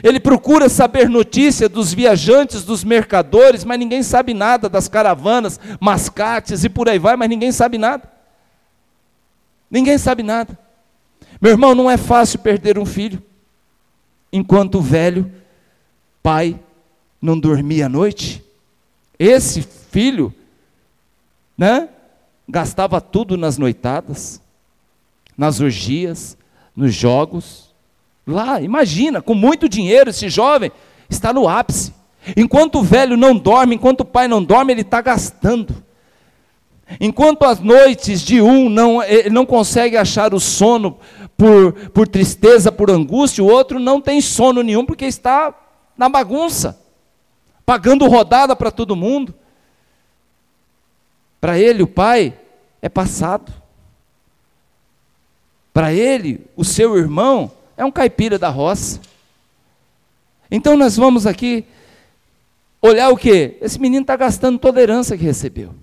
Ele 0.00 0.20
procura 0.20 0.68
saber 0.68 1.08
notícia 1.08 1.68
dos 1.68 1.92
viajantes, 1.92 2.62
dos 2.62 2.84
mercadores, 2.84 3.64
mas 3.64 3.80
ninguém 3.80 4.02
sabe 4.04 4.32
nada 4.32 4.68
das 4.68 4.86
caravanas, 4.86 5.58
mascates 5.80 6.62
e 6.62 6.68
por 6.68 6.88
aí 6.88 7.00
vai, 7.00 7.16
mas 7.16 7.28
ninguém 7.28 7.50
sabe 7.50 7.78
nada. 7.78 8.08
Ninguém 9.68 9.98
sabe 9.98 10.22
nada. 10.22 10.56
Meu 11.40 11.50
irmão, 11.50 11.74
não 11.74 11.90
é 11.90 11.96
fácil 11.96 12.38
perder 12.38 12.78
um 12.78 12.86
filho. 12.86 13.20
Enquanto 14.32 14.76
o 14.76 14.82
velho 14.82 15.30
pai 16.22 16.58
não 17.22 17.38
dormia 17.38 17.86
à 17.86 17.88
noite, 17.88 18.44
esse 19.18 19.62
filho, 19.62 20.34
né, 21.56 21.88
gastava 22.46 23.00
tudo 23.00 23.36
nas 23.36 23.56
noitadas, 23.56 24.42
nas 25.38 25.60
orgias, 25.60 26.36
nos 26.76 26.92
jogos, 26.92 27.72
Lá, 28.26 28.60
imagina, 28.60 29.20
com 29.20 29.34
muito 29.34 29.68
dinheiro, 29.68 30.10
esse 30.10 30.28
jovem 30.28 30.70
está 31.10 31.32
no 31.32 31.48
ápice. 31.48 31.92
Enquanto 32.36 32.78
o 32.78 32.82
velho 32.82 33.16
não 33.16 33.36
dorme, 33.36 33.74
enquanto 33.74 34.02
o 34.02 34.04
pai 34.04 34.28
não 34.28 34.42
dorme, 34.42 34.72
ele 34.72 34.82
está 34.82 35.00
gastando. 35.00 35.74
Enquanto 37.00 37.44
as 37.44 37.58
noites 37.58 38.20
de 38.20 38.40
um 38.40 38.68
não, 38.68 39.02
ele 39.02 39.30
não 39.30 39.44
consegue 39.44 39.96
achar 39.96 40.32
o 40.34 40.38
sono 40.38 40.98
por, 41.36 41.72
por 41.90 42.06
tristeza, 42.06 42.70
por 42.70 42.90
angústia, 42.90 43.42
o 43.42 43.50
outro 43.50 43.80
não 43.80 44.00
tem 44.00 44.20
sono 44.20 44.62
nenhum 44.62 44.84
porque 44.84 45.06
está 45.06 45.52
na 45.96 46.08
bagunça, 46.08 46.78
pagando 47.72 48.06
rodada 48.06 48.54
para 48.54 48.70
todo 48.70 48.94
mundo. 48.94 49.34
Para 51.40 51.58
ele, 51.58 51.82
o 51.82 51.86
pai 51.86 52.38
é 52.82 52.88
passado. 52.90 53.50
Para 55.72 55.90
ele, 55.90 56.44
o 56.54 56.66
seu 56.66 56.98
irmão 56.98 57.50
é 57.74 57.82
um 57.82 57.90
caipira 57.90 58.38
da 58.38 58.50
roça. 58.50 59.00
Então 60.50 60.76
nós 60.76 60.98
vamos 60.98 61.26
aqui 61.26 61.64
olhar 62.82 63.08
o 63.08 63.16
que? 63.16 63.56
Esse 63.62 63.80
menino 63.80 64.02
está 64.02 64.16
gastando 64.16 64.58
toda 64.58 64.78
a 64.78 64.82
herança 64.82 65.16
que 65.16 65.24
recebeu. 65.24 65.74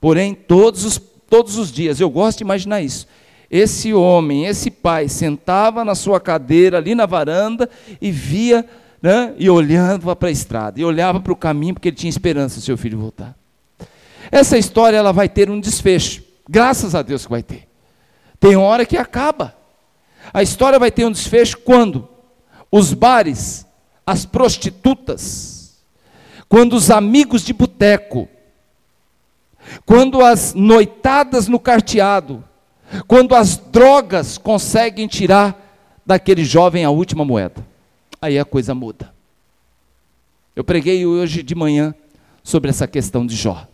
Porém, 0.00 0.32
todos 0.32 0.84
os, 0.84 1.02
todos 1.28 1.58
os 1.58 1.72
dias, 1.72 1.98
eu 1.98 2.08
gosto 2.08 2.38
de 2.38 2.44
imaginar 2.44 2.80
isso. 2.80 3.08
Esse 3.50 3.92
homem, 3.92 4.46
esse 4.46 4.70
pai, 4.70 5.08
sentava 5.08 5.84
na 5.84 5.96
sua 5.96 6.20
cadeira 6.20 6.78
ali 6.78 6.94
na 6.94 7.04
varanda 7.04 7.68
e 8.00 8.12
via, 8.12 8.64
né, 9.02 9.34
e 9.36 9.50
olhava 9.50 10.14
para 10.14 10.28
a 10.28 10.32
estrada, 10.32 10.80
e 10.80 10.84
olhava 10.84 11.18
para 11.18 11.32
o 11.32 11.36
caminho, 11.36 11.74
porque 11.74 11.88
ele 11.88 11.96
tinha 11.96 12.08
esperança 12.08 12.60
do 12.60 12.62
seu 12.62 12.78
filho 12.78 12.98
voltar. 12.98 13.34
Essa 14.30 14.56
história 14.56 14.96
ela 14.96 15.12
vai 15.12 15.28
ter 15.28 15.50
um 15.50 15.58
desfecho, 15.58 16.22
graças 16.48 16.94
a 16.94 17.02
Deus 17.02 17.24
que 17.24 17.30
vai 17.30 17.42
ter. 17.42 17.68
Tem 18.38 18.56
hora 18.56 18.86
que 18.86 18.96
acaba. 18.96 19.56
A 20.32 20.42
história 20.42 20.78
vai 20.78 20.90
ter 20.90 21.04
um 21.04 21.10
desfecho 21.10 21.58
quando 21.58 22.08
os 22.70 22.94
bares, 22.94 23.66
as 24.06 24.24
prostitutas, 24.24 25.82
quando 26.48 26.74
os 26.74 26.90
amigos 26.90 27.42
de 27.42 27.52
boteco, 27.52 28.28
quando 29.84 30.24
as 30.24 30.54
noitadas 30.54 31.48
no 31.48 31.58
carteado, 31.58 32.44
quando 33.06 33.34
as 33.34 33.56
drogas 33.56 34.38
conseguem 34.38 35.06
tirar 35.08 35.58
daquele 36.04 36.44
jovem 36.44 36.84
a 36.84 36.90
última 36.90 37.24
moeda. 37.24 37.71
Aí 38.22 38.38
a 38.38 38.44
coisa 38.44 38.72
muda. 38.72 39.12
Eu 40.54 40.62
preguei 40.62 41.04
hoje 41.04 41.42
de 41.42 41.56
manhã 41.56 41.92
sobre 42.44 42.70
essa 42.70 42.86
questão 42.86 43.26
de 43.26 43.34
Jó. 43.34 43.66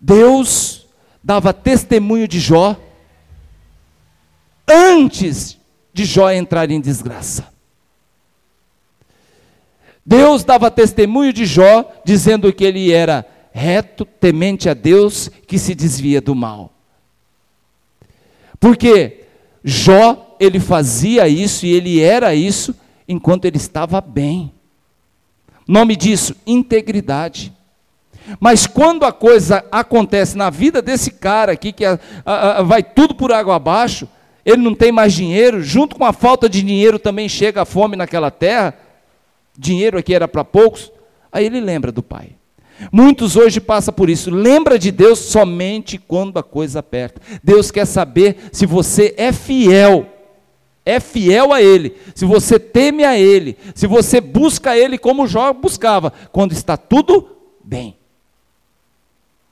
Deus 0.00 0.86
dava 1.20 1.52
testemunho 1.52 2.28
de 2.28 2.38
Jó 2.38 2.76
antes 4.68 5.58
de 5.92 6.04
Jó 6.04 6.30
entrar 6.30 6.70
em 6.70 6.80
desgraça. 6.80 7.52
Deus 10.06 10.44
dava 10.44 10.70
testemunho 10.70 11.32
de 11.32 11.46
Jó, 11.46 11.90
dizendo 12.04 12.52
que 12.52 12.64
ele 12.64 12.92
era 12.92 13.26
reto, 13.52 14.04
temente 14.04 14.68
a 14.68 14.74
Deus, 14.74 15.28
que 15.28 15.58
se 15.58 15.74
desvia 15.74 16.20
do 16.20 16.36
mal. 16.36 16.72
Porque 18.60 19.24
Jó, 19.64 20.29
ele 20.40 20.58
fazia 20.58 21.28
isso 21.28 21.66
e 21.66 21.72
ele 21.72 22.00
era 22.00 22.34
isso 22.34 22.74
enquanto 23.06 23.44
ele 23.44 23.58
estava 23.58 24.00
bem. 24.00 24.52
Nome 25.68 25.94
disso, 25.94 26.34
integridade. 26.46 27.52
Mas 28.40 28.66
quando 28.66 29.04
a 29.04 29.12
coisa 29.12 29.64
acontece 29.70 30.36
na 30.36 30.48
vida 30.48 30.80
desse 30.80 31.10
cara 31.10 31.52
aqui, 31.52 31.72
que 31.72 31.84
a, 31.84 31.98
a, 32.24 32.58
a, 32.58 32.62
vai 32.62 32.82
tudo 32.82 33.14
por 33.14 33.32
água 33.32 33.56
abaixo, 33.56 34.08
ele 34.44 34.62
não 34.62 34.74
tem 34.74 34.90
mais 34.90 35.12
dinheiro, 35.12 35.62
junto 35.62 35.96
com 35.96 36.04
a 36.04 36.12
falta 36.12 36.48
de 36.48 36.62
dinheiro 36.62 36.98
também 36.98 37.28
chega 37.28 37.62
a 37.62 37.66
fome 37.66 37.94
naquela 37.94 38.30
terra, 38.30 38.74
dinheiro 39.58 39.98
aqui 39.98 40.14
era 40.14 40.26
para 40.26 40.44
poucos, 40.44 40.90
aí 41.30 41.44
ele 41.44 41.60
lembra 41.60 41.92
do 41.92 42.02
pai. 42.02 42.30
Muitos 42.90 43.36
hoje 43.36 43.60
passam 43.60 43.92
por 43.92 44.08
isso, 44.08 44.30
lembra 44.30 44.78
de 44.78 44.90
Deus 44.90 45.18
somente 45.18 45.98
quando 45.98 46.38
a 46.38 46.42
coisa 46.42 46.78
aperta. 46.78 47.20
Deus 47.44 47.70
quer 47.70 47.84
saber 47.84 48.48
se 48.52 48.64
você 48.64 49.14
é 49.18 49.32
fiel, 49.32 50.06
é 50.90 51.00
fiel 51.00 51.52
a 51.52 51.62
Ele, 51.62 51.96
se 52.14 52.24
você 52.24 52.58
teme 52.58 53.04
a 53.04 53.18
Ele, 53.18 53.56
se 53.74 53.86
você 53.86 54.20
busca 54.20 54.76
Ele 54.76 54.98
como 54.98 55.26
Jó 55.26 55.52
buscava, 55.52 56.12
quando 56.32 56.52
está 56.52 56.76
tudo 56.76 57.36
bem. 57.62 57.96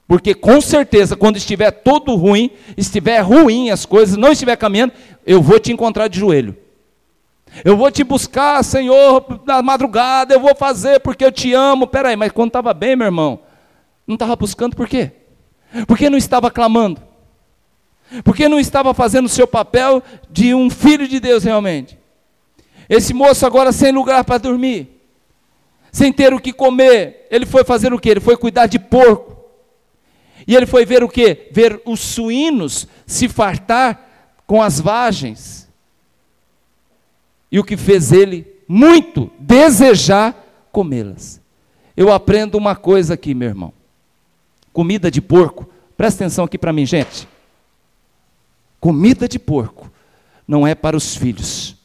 Porque 0.07 0.33
com 0.33 0.59
certeza, 0.59 1.15
quando 1.15 1.37
estiver 1.37 1.69
todo 1.69 2.15
ruim, 2.15 2.49
estiver 2.75 3.19
ruim 3.19 3.69
as 3.69 3.85
coisas, 3.85 4.17
não 4.17 4.31
estiver 4.31 4.55
caminhando, 4.55 4.93
eu 5.25 5.41
vou 5.41 5.59
te 5.59 5.71
encontrar 5.71 6.07
de 6.07 6.19
joelho. 6.19 6.57
Eu 7.63 7.77
vou 7.77 7.91
te 7.91 8.03
buscar, 8.03 8.63
Senhor, 8.63 9.23
na 9.45 9.61
madrugada, 9.61 10.33
eu 10.33 10.39
vou 10.39 10.55
fazer 10.55 10.99
porque 10.99 11.23
eu 11.23 11.31
te 11.31 11.53
amo. 11.53 11.87
Peraí, 11.87 12.15
mas 12.15 12.31
quando 12.31 12.49
estava 12.49 12.73
bem, 12.73 12.95
meu 12.95 13.05
irmão, 13.05 13.39
não 14.07 14.15
estava 14.15 14.35
buscando 14.35 14.75
por 14.75 14.87
quê? 14.87 15.11
Porque 15.87 16.09
não 16.09 16.17
estava 16.17 16.49
clamando? 16.49 17.01
Porque 18.23 18.49
não 18.49 18.59
estava 18.59 18.93
fazendo 18.93 19.25
o 19.25 19.29
seu 19.29 19.47
papel 19.47 20.01
de 20.29 20.53
um 20.53 20.69
filho 20.69 21.07
de 21.07 21.19
Deus 21.19 21.43
realmente? 21.43 21.97
Esse 22.89 23.13
moço 23.13 23.45
agora 23.45 23.71
sem 23.71 23.91
lugar 23.91 24.23
para 24.23 24.39
dormir, 24.39 24.99
sem 25.91 26.11
ter 26.11 26.33
o 26.33 26.39
que 26.39 26.51
comer, 26.51 27.27
ele 27.29 27.45
foi 27.45 27.63
fazer 27.63 27.93
o 27.93 27.99
quê? 27.99 28.09
Ele 28.09 28.19
foi 28.19 28.35
cuidar 28.35 28.65
de 28.65 28.79
porco. 28.79 29.37
E 30.47 30.55
ele 30.55 30.65
foi 30.65 30.85
ver 30.85 31.03
o 31.03 31.09
que? 31.09 31.49
Ver 31.51 31.79
os 31.85 31.99
suínos 31.99 32.87
se 33.05 33.27
fartar 33.27 34.39
com 34.47 34.61
as 34.61 34.79
vagens. 34.79 35.69
E 37.51 37.59
o 37.59 37.63
que 37.63 37.77
fez 37.77 38.11
ele 38.11 38.47
muito 38.67 39.31
desejar 39.39 40.67
comê-las. 40.71 41.39
Eu 41.95 42.11
aprendo 42.11 42.57
uma 42.57 42.75
coisa 42.75 43.13
aqui, 43.13 43.33
meu 43.35 43.49
irmão. 43.49 43.73
Comida 44.71 45.11
de 45.11 45.21
porco. 45.21 45.69
Presta 45.97 46.23
atenção 46.23 46.45
aqui 46.45 46.57
para 46.57 46.73
mim, 46.73 46.85
gente. 46.85 47.27
Comida 48.79 49.27
de 49.27 49.37
porco 49.37 49.91
não 50.47 50.65
é 50.65 50.73
para 50.73 50.95
os 50.95 51.15
filhos 51.15 51.75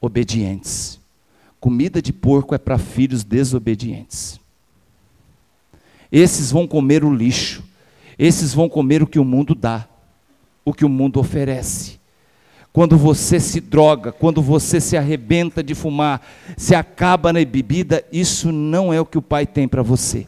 obedientes. 0.00 0.98
Comida 1.60 2.02
de 2.02 2.12
porco 2.12 2.54
é 2.54 2.58
para 2.58 2.78
filhos 2.78 3.22
desobedientes. 3.22 4.40
Esses 6.10 6.50
vão 6.50 6.66
comer 6.66 7.04
o 7.04 7.14
lixo. 7.14 7.62
Esses 8.18 8.52
vão 8.52 8.68
comer 8.68 9.02
o 9.02 9.06
que 9.06 9.18
o 9.18 9.24
mundo 9.24 9.54
dá, 9.54 9.88
o 10.64 10.72
que 10.72 10.84
o 10.84 10.88
mundo 10.88 11.18
oferece. 11.18 11.98
Quando 12.72 12.96
você 12.96 13.38
se 13.38 13.60
droga, 13.60 14.12
quando 14.12 14.40
você 14.40 14.80
se 14.80 14.96
arrebenta 14.96 15.62
de 15.62 15.74
fumar, 15.74 16.26
se 16.56 16.74
acaba 16.74 17.32
na 17.32 17.44
bebida, 17.44 18.04
isso 18.12 18.50
não 18.50 18.92
é 18.92 19.00
o 19.00 19.06
que 19.06 19.18
o 19.18 19.22
pai 19.22 19.46
tem 19.46 19.68
para 19.68 19.82
você. 19.82 20.26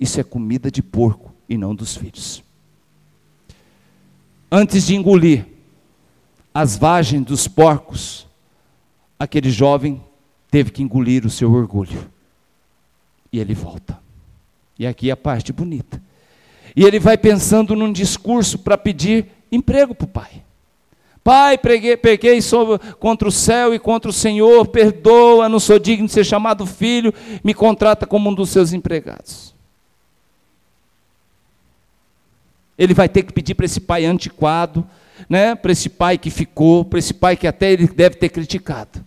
Isso 0.00 0.20
é 0.20 0.24
comida 0.24 0.70
de 0.70 0.82
porco 0.82 1.32
e 1.48 1.56
não 1.56 1.74
dos 1.74 1.96
filhos. 1.96 2.42
Antes 4.50 4.86
de 4.86 4.94
engolir 4.94 5.46
as 6.54 6.76
vagens 6.76 7.24
dos 7.24 7.46
porcos, 7.46 8.26
aquele 9.18 9.50
jovem 9.50 10.02
teve 10.50 10.70
que 10.70 10.82
engolir 10.82 11.26
o 11.26 11.30
seu 11.30 11.52
orgulho. 11.52 12.10
E 13.32 13.38
ele 13.38 13.54
volta. 13.54 13.98
E 14.78 14.86
aqui 14.86 15.10
é 15.10 15.12
a 15.12 15.16
parte 15.16 15.52
bonita. 15.52 16.00
E 16.74 16.84
ele 16.84 16.98
vai 16.98 17.18
pensando 17.18 17.76
num 17.76 17.92
discurso 17.92 18.58
para 18.58 18.78
pedir 18.78 19.26
emprego 19.52 19.94
para 19.94 20.04
o 20.04 20.08
pai. 20.08 20.42
Pai, 21.22 21.58
preguei, 21.58 21.94
peguei 21.96 22.40
sobre, 22.40 22.78
contra 22.94 23.28
o 23.28 23.32
céu 23.32 23.74
e 23.74 23.78
contra 23.78 24.08
o 24.08 24.14
Senhor, 24.14 24.66
perdoa, 24.68 25.48
não 25.48 25.60
sou 25.60 25.78
digno 25.78 26.06
de 26.06 26.12
ser 26.12 26.24
chamado 26.24 26.64
filho, 26.64 27.12
me 27.44 27.52
contrata 27.52 28.06
como 28.06 28.30
um 28.30 28.34
dos 28.34 28.48
seus 28.48 28.72
empregados. 28.72 29.54
Ele 32.78 32.94
vai 32.94 33.08
ter 33.08 33.24
que 33.24 33.32
pedir 33.32 33.54
para 33.54 33.66
esse 33.66 33.80
pai 33.80 34.04
antiquado, 34.04 34.86
né, 35.28 35.54
para 35.54 35.72
esse 35.72 35.88
pai 35.88 36.16
que 36.16 36.30
ficou, 36.30 36.84
para 36.84 36.98
esse 36.98 37.12
pai 37.12 37.36
que 37.36 37.46
até 37.46 37.72
ele 37.72 37.88
deve 37.88 38.16
ter 38.16 38.28
criticado. 38.28 39.04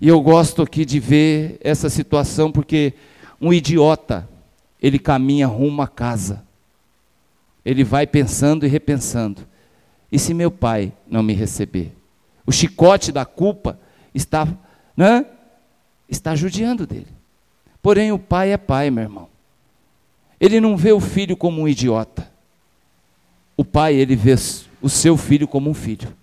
E 0.00 0.08
eu 0.08 0.20
gosto 0.20 0.62
aqui 0.62 0.84
de 0.84 0.98
ver 0.98 1.58
essa 1.60 1.88
situação 1.90 2.50
porque 2.50 2.94
um 3.40 3.52
idiota, 3.52 4.28
ele 4.80 4.98
caminha 4.98 5.46
rumo 5.46 5.82
à 5.82 5.88
casa. 5.88 6.44
Ele 7.64 7.84
vai 7.84 8.06
pensando 8.06 8.66
e 8.66 8.68
repensando. 8.68 9.46
E 10.10 10.18
se 10.18 10.34
meu 10.34 10.50
pai 10.50 10.92
não 11.06 11.22
me 11.22 11.32
receber? 11.32 11.92
O 12.44 12.52
chicote 12.52 13.12
da 13.12 13.24
culpa 13.24 13.78
está, 14.14 14.46
né, 14.96 15.24
está 16.08 16.34
judiando 16.34 16.86
dele. 16.86 17.06
Porém, 17.80 18.12
o 18.12 18.18
pai 18.18 18.52
é 18.52 18.56
pai, 18.56 18.90
meu 18.90 19.02
irmão. 19.02 19.28
Ele 20.40 20.60
não 20.60 20.76
vê 20.76 20.92
o 20.92 21.00
filho 21.00 21.36
como 21.36 21.62
um 21.62 21.68
idiota. 21.68 22.31
O 23.56 23.64
pai, 23.64 23.94
ele 23.94 24.16
vê 24.16 24.34
o 24.80 24.88
seu 24.88 25.16
filho 25.16 25.46
como 25.46 25.70
um 25.70 25.74
filho. 25.74 26.14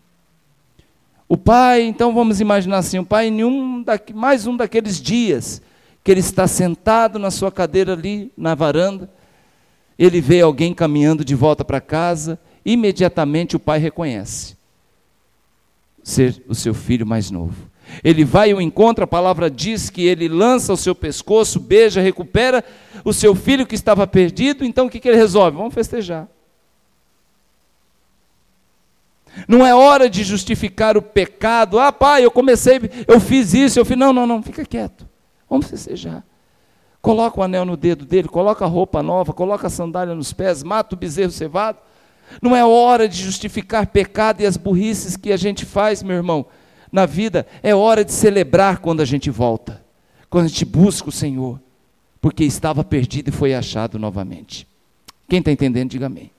O 1.28 1.38
pai, 1.38 1.84
então 1.84 2.13
vamos 2.13 2.42
imaginar 2.42 2.80
assim, 2.80 2.98
o 2.98 3.06
pai 3.06 3.28
em 3.28 3.44
um 3.44 3.86
mais 4.15 4.48
um 4.48 4.58
daqueles 4.58 5.00
dias 5.00 5.62
que 6.04 6.12
ele 6.12 6.22
está 6.22 6.48
sentado 6.48 7.20
na 7.20 7.30
sua 7.30 7.52
cadeira 7.52 7.94
ali 7.94 8.32
na 8.36 8.56
varanda, 8.56 9.10
ele 9.98 10.20
vê 10.20 10.42
alguém 10.42 10.74
caminhando 10.74 11.24
de 11.24 11.36
volta 11.36 11.63
para 11.63 11.80
casa, 11.80 12.39
imediatamente 12.65 13.56
o 13.56 13.60
pai 13.60 13.78
reconhece 13.80 14.58
ser 16.02 16.42
o 16.48 16.56
seu 16.56 16.74
filho 16.74 17.06
mais 17.06 17.30
novo. 17.30 17.70
Ele 18.04 18.24
vai 18.24 18.50
e 18.50 18.54
o 18.54 18.62
encontra, 18.62 19.04
a 19.04 19.08
palavra 19.08 19.50
diz 19.50 19.89
que 19.89 20.02
ele 20.02 20.28
lança 20.28 20.74
o 20.74 20.78
seu 20.78 20.96
pescoço, 20.96 21.60
beija, 21.60 22.02
recupera 22.02 22.63
o 23.04 23.13
seu 23.13 23.36
filho 23.36 23.68
que 23.68 23.76
estava 23.76 24.08
perdido, 24.08 24.63
então 24.63 24.88
o 24.88 24.89
que, 24.89 25.00
que 25.00 25.08
ele 25.08 25.18
resolve? 25.18 25.58
Vamos 25.58 25.74
festejar. 25.74 26.28
Não 29.48 29.65
é 29.65 29.74
hora 29.74 30.10
de 30.10 30.24
justificar 30.24 30.98
o 30.98 31.02
pecado. 31.02 31.80
Ah, 31.80 31.92
pai, 31.92 32.26
eu 32.26 32.32
comecei, 32.32 32.80
eu 33.08 33.20
fiz 33.20 33.54
isso, 33.54 33.80
eu 33.80 33.86
fiz. 33.86 33.98
Não, 33.98 34.12
não, 34.12 34.26
não, 34.26 34.42
fica 34.42 34.65
quieto. 34.65 35.08
Vamos 35.50 35.68
festejar. 35.68 36.24
Coloca 37.02 37.39
o 37.39 37.44
anel 37.44 37.65
no 37.65 37.78
dedo 37.78 38.06
dele, 38.06 38.28
coloca 38.28 38.65
a 38.65 38.68
roupa 38.68 39.02
nova, 39.02 39.32
coloca 39.32 39.68
a 39.68 39.70
sandália 39.70 40.13
nos 40.13 40.34
pés, 40.34 40.63
mata 40.63 40.96
o 40.96 40.98
bezerro 40.98 41.32
cevado. 41.32 41.78
Não 42.42 42.56
é 42.56 42.63
hora 42.63 43.08
de 43.08 43.24
justificar 43.24 43.88
pecado 43.88 44.42
e 44.42 44.46
as 44.46 44.58
burrices 44.58 45.15
que 45.15 45.32
a 45.32 45.38
gente 45.38 45.65
faz, 45.65 46.04
meu 46.04 46.15
irmão, 46.15 46.46
na 46.92 47.06
vida. 47.06 47.48
É 47.63 47.74
hora 47.74 48.04
de 48.04 48.12
celebrar 48.12 48.80
quando 48.80 49.02
a 49.02 49.06
gente 49.06 49.30
volta, 49.30 49.84
quando 50.30 50.46
a 50.46 50.48
gente 50.50 50.65
busca 50.65 51.10
o 51.10 51.12
Senhor, 51.12 51.60
porque 52.22 52.44
estava 52.44 52.84
perdido 52.84 53.30
e 53.30 53.32
foi 53.32 53.56
achado 53.56 53.98
novamente. 53.98 54.68
Quem 55.28 55.39
está 55.39 55.52
entendendo, 55.52 55.92
diga 55.92 56.08
amém. 56.08 56.32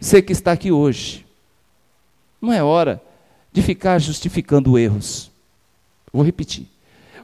Você 0.00 0.22
que 0.22 0.32
está 0.32 0.52
aqui 0.52 0.72
hoje, 0.72 1.23
não 2.44 2.52
é 2.52 2.62
hora 2.62 3.02
de 3.52 3.62
ficar 3.62 3.98
justificando 3.98 4.78
erros. 4.78 5.30
Vou 6.12 6.22
repetir. 6.22 6.68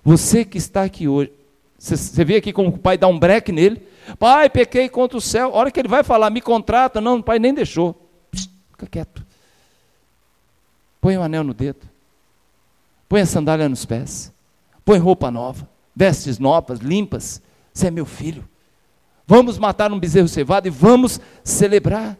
Você 0.02 0.44
que 0.44 0.58
está 0.58 0.82
aqui 0.82 1.06
hoje, 1.06 1.32
você 1.78 2.24
vê 2.24 2.36
aqui 2.36 2.52
como 2.52 2.68
o 2.68 2.78
pai 2.78 2.98
dá 2.98 3.06
um 3.06 3.18
break 3.18 3.50
nele. 3.52 3.82
Pai, 4.18 4.50
pequei 4.50 4.88
contra 4.88 5.16
o 5.16 5.20
céu. 5.20 5.48
A 5.48 5.56
hora 5.56 5.70
que 5.70 5.80
ele 5.80 5.88
vai 5.88 6.02
falar, 6.02 6.30
me 6.30 6.40
contrata. 6.40 7.00
Não, 7.00 7.18
o 7.18 7.22
pai 7.22 7.38
nem 7.38 7.54
deixou. 7.54 7.94
Psst, 8.30 8.50
fica 8.72 8.86
quieto. 8.86 9.24
Põe 11.00 11.16
o 11.16 11.20
um 11.20 11.22
anel 11.22 11.42
no 11.42 11.54
dedo. 11.54 11.80
Põe 13.08 13.22
a 13.22 13.26
sandália 13.26 13.68
nos 13.68 13.84
pés. 13.84 14.32
Põe 14.84 14.98
roupa 14.98 15.30
nova. 15.30 15.68
Vestes 15.96 16.38
novas, 16.38 16.80
limpas. 16.80 17.40
Você 17.72 17.86
é 17.86 17.90
meu 17.90 18.04
filho. 18.04 18.46
Vamos 19.26 19.58
matar 19.58 19.92
um 19.92 19.98
bezerro 19.98 20.28
cevado 20.28 20.66
e 20.66 20.70
vamos 20.70 21.20
celebrar. 21.42 22.18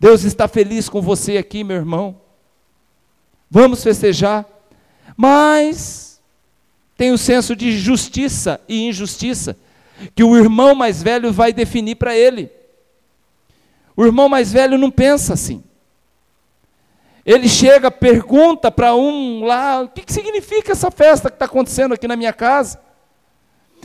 Deus 0.00 0.24
está 0.24 0.48
feliz 0.48 0.88
com 0.88 1.02
você 1.02 1.36
aqui, 1.36 1.62
meu 1.62 1.76
irmão. 1.76 2.18
Vamos 3.50 3.84
festejar. 3.84 4.46
Mas 5.14 6.22
tem 6.96 7.12
o 7.12 7.18
senso 7.18 7.54
de 7.54 7.78
justiça 7.78 8.58
e 8.66 8.88
injustiça 8.88 9.58
que 10.14 10.24
o 10.24 10.34
irmão 10.34 10.74
mais 10.74 11.02
velho 11.02 11.30
vai 11.30 11.52
definir 11.52 11.96
para 11.96 12.16
ele. 12.16 12.50
O 13.94 14.06
irmão 14.06 14.26
mais 14.26 14.50
velho 14.50 14.78
não 14.78 14.90
pensa 14.90 15.34
assim. 15.34 15.62
Ele 17.26 17.46
chega, 17.46 17.90
pergunta 17.90 18.70
para 18.70 18.94
um 18.94 19.44
lá: 19.44 19.82
o 19.82 19.88
que, 19.88 20.00
que 20.02 20.12
significa 20.14 20.72
essa 20.72 20.90
festa 20.90 21.28
que 21.28 21.36
está 21.36 21.44
acontecendo 21.44 21.92
aqui 21.92 22.08
na 22.08 22.16
minha 22.16 22.32
casa? 22.32 22.80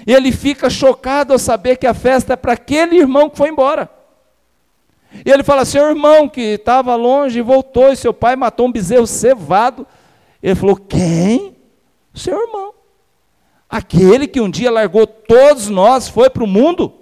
E 0.08 0.14
ele 0.14 0.32
fica 0.32 0.70
chocado 0.70 1.34
ao 1.34 1.40
saber 1.40 1.76
que 1.76 1.86
a 1.86 1.94
festa 1.94 2.34
é 2.34 2.36
para 2.38 2.54
aquele 2.54 2.96
irmão 2.96 3.30
que 3.30 3.36
foi 3.38 3.50
embora. 3.50 3.90
E 5.26 5.30
ele 5.30 5.44
fala: 5.44 5.66
seu 5.66 5.88
irmão 5.88 6.28
que 6.28 6.42
estava 6.42 6.96
longe 6.96 7.42
voltou, 7.42 7.92
e 7.92 7.96
seu 7.96 8.14
pai 8.14 8.36
matou 8.36 8.68
um 8.68 8.72
bezerro 8.72 9.08
cevado. 9.08 9.86
Ele 10.42 10.56
falou: 10.56 10.76
quem? 10.76 11.56
Seu 12.14 12.40
irmão. 12.40 12.74
Aquele 13.70 14.28
que 14.28 14.40
um 14.40 14.50
dia 14.50 14.72
largou 14.72 15.06
todos 15.06 15.70
nós, 15.70 16.08
foi 16.08 16.30
para 16.30 16.44
o 16.44 16.48
mundo? 16.48 16.94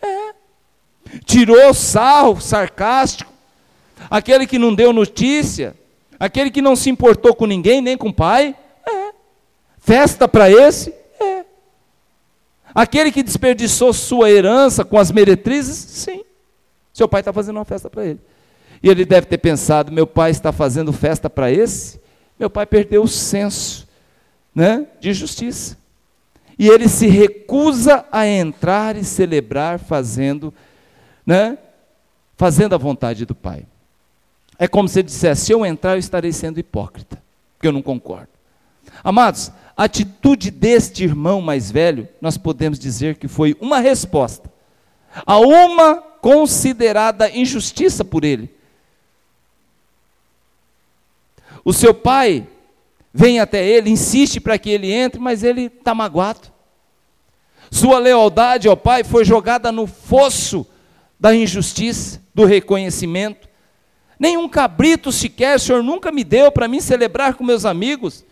É. 0.00 0.34
Tirou 1.24 1.74
sarro 1.74 2.40
sarcástico. 2.40 3.30
Aquele 4.10 4.46
que 4.46 4.58
não 4.58 4.74
deu 4.74 4.92
notícia. 4.92 5.76
Aquele 6.18 6.50
que 6.50 6.62
não 6.62 6.76
se 6.76 6.88
importou 6.88 7.34
com 7.34 7.46
ninguém, 7.46 7.80
nem 7.80 7.96
com 7.96 8.08
o 8.08 8.14
pai. 8.14 8.56
É. 8.86 9.12
Festa 9.78 10.28
para 10.28 10.50
esse? 10.50 10.94
É. 11.20 11.44
Aquele 12.74 13.10
que 13.10 13.22
desperdiçou 13.22 13.92
sua 13.92 14.30
herança 14.30 14.84
com 14.84 14.98
as 14.98 15.10
meretrizes? 15.10 15.76
Sim. 15.76 16.24
Seu 16.92 17.08
pai 17.08 17.20
está 17.20 17.32
fazendo 17.32 17.56
uma 17.56 17.64
festa 17.64 17.88
para 17.88 18.04
ele. 18.04 18.20
E 18.82 18.88
ele 18.88 19.04
deve 19.04 19.26
ter 19.26 19.38
pensado: 19.38 19.92
meu 19.92 20.06
pai 20.06 20.30
está 20.30 20.52
fazendo 20.52 20.92
festa 20.92 21.30
para 21.30 21.50
esse? 21.50 22.00
Meu 22.38 22.50
pai 22.50 22.66
perdeu 22.66 23.02
o 23.02 23.08
senso 23.08 23.88
né, 24.54 24.86
de 25.00 25.12
justiça. 25.12 25.76
E 26.58 26.68
ele 26.68 26.88
se 26.88 27.06
recusa 27.06 28.04
a 28.12 28.26
entrar 28.26 28.96
e 28.96 29.04
celebrar 29.04 29.78
fazendo, 29.78 30.52
né, 31.24 31.56
fazendo 32.36 32.74
a 32.74 32.78
vontade 32.78 33.24
do 33.24 33.34
pai. 33.34 33.66
É 34.58 34.68
como 34.68 34.88
se 34.88 34.98
ele 34.98 35.06
dissesse: 35.06 35.46
se 35.46 35.52
eu 35.52 35.64
entrar, 35.64 35.92
eu 35.92 35.98
estarei 35.98 36.32
sendo 36.32 36.58
hipócrita, 36.58 37.22
porque 37.54 37.68
eu 37.68 37.72
não 37.72 37.82
concordo. 37.82 38.28
Amados, 39.02 39.50
a 39.76 39.84
atitude 39.84 40.50
deste 40.50 41.04
irmão 41.04 41.40
mais 41.40 41.70
velho, 41.70 42.08
nós 42.20 42.36
podemos 42.36 42.78
dizer 42.78 43.16
que 43.16 43.26
foi 43.26 43.56
uma 43.60 43.78
resposta 43.78 44.50
a 45.26 45.38
uma 45.38 46.11
considerada 46.22 47.28
injustiça 47.28 48.04
por 48.04 48.24
ele. 48.24 48.48
O 51.64 51.72
seu 51.72 51.92
pai 51.92 52.46
vem 53.12 53.40
até 53.40 53.66
ele, 53.66 53.90
insiste 53.90 54.40
para 54.40 54.56
que 54.56 54.70
ele 54.70 54.90
entre, 54.90 55.20
mas 55.20 55.42
ele 55.42 55.62
está 55.62 55.94
magoado. 55.94 56.50
Sua 57.72 57.98
lealdade 57.98 58.68
ao 58.68 58.76
pai 58.76 59.02
foi 59.02 59.24
jogada 59.24 59.72
no 59.72 59.86
fosso 59.86 60.64
da 61.18 61.34
injustiça, 61.34 62.22
do 62.32 62.44
reconhecimento. 62.44 63.48
Nenhum 64.18 64.48
cabrito 64.48 65.10
sequer 65.10 65.56
o 65.56 65.60
Senhor 65.60 65.82
nunca 65.82 66.12
me 66.12 66.22
deu 66.22 66.52
para 66.52 66.68
mim 66.68 66.80
celebrar 66.80 67.34
com 67.34 67.42
meus 67.42 67.64
amigos. 67.64 68.24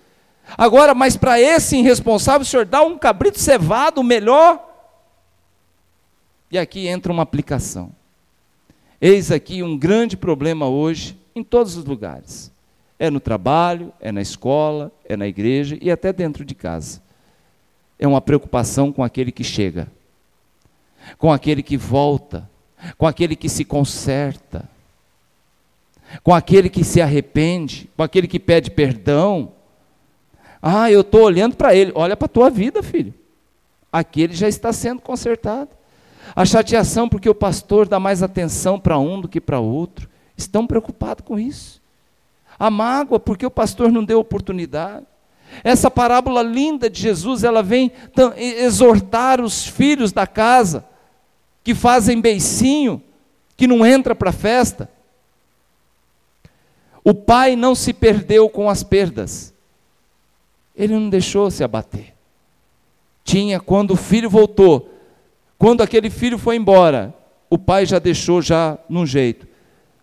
Agora, 0.57 0.95
mas 0.95 1.17
para 1.17 1.41
esse 1.41 1.77
irresponsável, 1.77 2.43
o 2.43 2.45
Senhor 2.45 2.65
dá 2.65 2.83
um 2.83 2.97
cabrito 2.97 3.41
cevado, 3.41 4.03
melhor. 4.03 4.70
E 6.51 6.59
aqui 6.59 6.89
entra 6.89 7.13
uma 7.13 7.23
aplicação. 7.23 7.93
Eis 9.01 9.31
aqui 9.31 9.63
um 9.63 9.79
grande 9.79 10.17
problema 10.17 10.69
hoje 10.69 11.17
em 11.35 11.45
todos 11.45 11.77
os 11.77 11.85
lugares. 11.85 12.53
É 12.99 13.09
no 13.09 13.21
trabalho, 13.21 13.93
é 14.01 14.13
na 14.13 14.21
escola, 14.21 14.93
é 15.09 15.17
na 15.17 15.27
igreja 15.27 15.79
e 15.81 15.91
até 15.91 16.13
dentro 16.13 16.45
de 16.45 16.55
casa. 16.55 17.01
É 17.99 18.07
uma 18.07 18.21
preocupação 18.21 18.93
com 18.93 19.03
aquele 19.03 19.33
que 19.33 19.45
chega, 19.45 19.89
com 21.17 21.33
aquele 21.33 21.63
que 21.63 21.77
volta, 21.77 22.49
com 22.99 23.07
aquele 23.07 23.37
que 23.37 23.49
se 23.49 23.65
conserta, 23.65 24.69
com 26.23 26.35
aquele 26.35 26.69
que 26.69 26.83
se 26.83 27.01
arrepende, 27.01 27.89
com 27.97 28.03
aquele 28.03 28.27
que 28.27 28.41
pede 28.41 28.71
perdão. 28.71 29.53
Ah, 30.61 30.91
eu 30.91 31.03
estou 31.03 31.23
olhando 31.23 31.57
para 31.57 31.75
ele. 31.75 31.93
Olha 31.95 32.17
para 32.17 32.27
a 32.27 32.29
tua 32.29 32.51
vida, 32.51 32.83
filho. 32.83 33.15
Aquele 33.93 34.35
já 34.35 34.49
está 34.49 34.73
sendo 34.73 35.01
consertado. 35.01 35.71
A 36.35 36.45
chateação 36.45 37.09
porque 37.09 37.29
o 37.29 37.35
pastor 37.35 37.89
dá 37.89 37.99
mais 37.99 38.23
atenção 38.23 38.79
para 38.79 38.99
um 38.99 39.21
do 39.21 39.29
que 39.29 39.41
para 39.41 39.61
outro. 39.61 40.09
Estão 40.37 40.67
preocupados 40.67 41.25
com 41.25 41.39
isso. 41.39 41.81
A 42.59 42.71
mágoa 42.71 43.19
porque 43.19 43.45
o 43.45 43.51
pastor 43.51 43.91
não 43.91 44.05
deu 44.05 44.19
oportunidade. 44.19 45.07
Essa 45.65 45.91
parábola 45.91 46.43
linda 46.43 46.89
de 46.89 47.01
Jesus, 47.01 47.43
ela 47.43 47.63
vem 47.63 47.91
exortar 48.37 49.41
os 49.41 49.67
filhos 49.67 50.13
da 50.13 50.27
casa 50.27 50.85
que 51.65 51.75
fazem 51.75 52.21
beicinho, 52.21 53.03
que 53.57 53.67
não 53.67 53.85
entra 53.85 54.15
para 54.15 54.31
a 54.31 54.33
festa. 54.33 54.89
O 57.03 57.15
pai 57.15 57.57
não 57.57 57.75
se 57.75 57.93
perdeu 57.93 58.49
com 58.49 58.71
as 58.71 58.83
perdas. 58.83 59.53
Ele 60.77 60.95
não 60.95 61.11
deixou 61.11 61.51
se 61.51 61.65
abater. 61.65 62.15
Tinha 63.25 63.61
quando 63.61 63.93
o 63.93 63.97
filho 63.97 64.31
voltou, 64.31 64.89
quando 65.61 65.83
aquele 65.83 66.09
filho 66.09 66.39
foi 66.39 66.57
embora, 66.57 67.15
o 67.51 67.59
pai 67.59 67.85
já 67.85 67.99
deixou 67.99 68.41
já 68.41 68.79
num 68.89 69.05
jeito. 69.05 69.47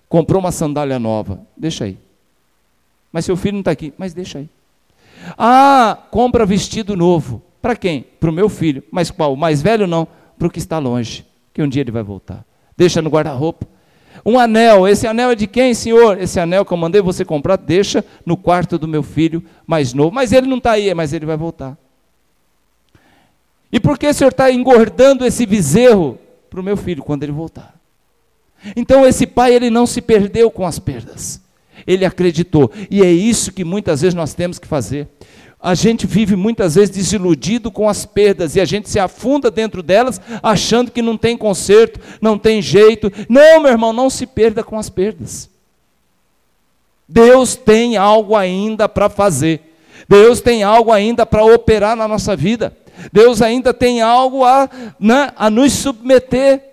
Comprou 0.08 0.40
uma 0.40 0.52
sandália 0.52 1.00
nova, 1.00 1.42
deixa 1.58 1.86
aí. 1.86 1.98
Mas 3.12 3.26
seu 3.26 3.36
filho 3.36 3.54
não 3.54 3.62
está 3.62 3.72
aqui, 3.72 3.92
mas 3.98 4.14
deixa 4.14 4.38
aí. 4.38 4.48
Ah, 5.36 5.98
compra 6.12 6.46
vestido 6.46 6.96
novo. 6.96 7.42
Para 7.60 7.76
quem? 7.76 8.06
Para 8.20 8.30
o 8.30 8.34
meu 8.34 8.50
filho. 8.50 8.84
Mas 8.92 9.10
qual? 9.10 9.34
O 9.34 9.38
mais 9.38 9.60
velho 9.60 9.88
não, 9.88 10.08
para 10.38 10.48
o 10.48 10.52
que 10.52 10.60
está 10.60 10.78
longe 10.78 11.26
que 11.58 11.64
um 11.64 11.68
dia 11.68 11.82
ele 11.82 11.90
vai 11.90 12.04
voltar. 12.04 12.46
Deixa 12.78 13.02
no 13.02 13.10
guarda-roupa. 13.10 13.66
Um 14.24 14.38
anel, 14.38 14.88
esse 14.88 15.08
anel 15.08 15.32
é 15.32 15.36
de 15.36 15.48
quem, 15.48 15.74
senhor? 15.74 16.22
Esse 16.22 16.40
anel 16.40 16.64
que 16.64 16.72
eu 16.72 16.78
mandei 16.78 17.02
você 17.02 17.26
comprar, 17.26 17.56
deixa 17.56 18.06
no 18.24 18.38
quarto 18.38 18.78
do 18.78 18.88
meu 18.88 19.02
filho 19.02 19.44
mais 19.66 19.92
novo. 19.92 20.12
Mas 20.12 20.32
ele 20.32 20.46
não 20.46 20.60
está 20.60 20.74
aí, 20.74 20.94
mas 20.94 21.14
ele 21.14 21.26
vai 21.26 21.36
voltar. 21.36 21.76
E 23.72 23.80
por 23.80 23.98
que 23.98 24.08
o 24.08 24.14
senhor 24.14 24.32
está 24.32 24.52
engordando 24.52 25.26
esse 25.26 25.46
bezerro 25.46 26.18
para 26.50 26.60
o 26.60 26.64
meu 26.64 26.78
filho 26.78 27.04
quando 27.04 27.24
ele 27.24 27.32
voltar? 27.32 27.76
Então 28.76 29.06
esse 29.06 29.28
pai, 29.28 29.54
ele 29.54 29.70
não 29.70 29.86
se 29.86 30.02
perdeu 30.02 30.50
com 30.50 30.66
as 30.66 30.80
perdas. 30.80 31.42
Ele 31.86 32.06
acreditou. 32.06 32.72
E 32.90 33.02
é 33.02 33.12
isso 33.12 33.52
que 33.52 33.64
muitas 33.64 34.02
vezes 34.02 34.16
nós 34.16 34.34
temos 34.34 34.58
que 34.58 34.68
fazer 34.68 35.08
a 35.60 35.74
gente 35.74 36.06
vive 36.06 36.36
muitas 36.36 36.76
vezes 36.76 36.96
desiludido 36.96 37.72
com 37.72 37.90
as 37.90 38.06
perdas 38.06 38.56
e 38.56 38.62
a 38.62 38.66
gente 38.66 38.90
se 38.90 39.00
afunda 39.00 39.50
dentro 39.50 39.82
delas 39.82 40.22
achando 40.42 40.92
que 40.92 41.02
não 41.02 41.18
tem 41.18 41.36
conserto, 41.36 42.00
não 42.22 42.38
tem 42.38 42.62
jeito. 42.62 43.12
Não, 43.28 43.62
meu 43.62 43.72
irmão, 43.72 43.92
não 43.92 44.10
se 44.10 44.28
perda 44.28 44.64
com 44.64 44.78
as 44.78 44.90
perdas. 44.90 45.50
Deus 47.08 47.56
tem 47.56 47.98
algo 47.98 48.36
ainda 48.36 48.88
para 48.88 49.10
fazer. 49.10 49.62
Deus 50.08 50.42
tem 50.42 50.64
algo 50.64 50.92
ainda 50.92 51.26
para 51.26 51.44
operar 51.44 51.96
na 51.96 52.08
nossa 52.08 52.36
vida. 52.36 52.76
Deus 53.12 53.42
ainda 53.42 53.74
tem 53.74 54.02
algo 54.02 54.44
a, 54.44 54.70
né, 55.00 55.32
a 55.36 55.50
nos 55.50 55.74
submeter. 55.74 56.64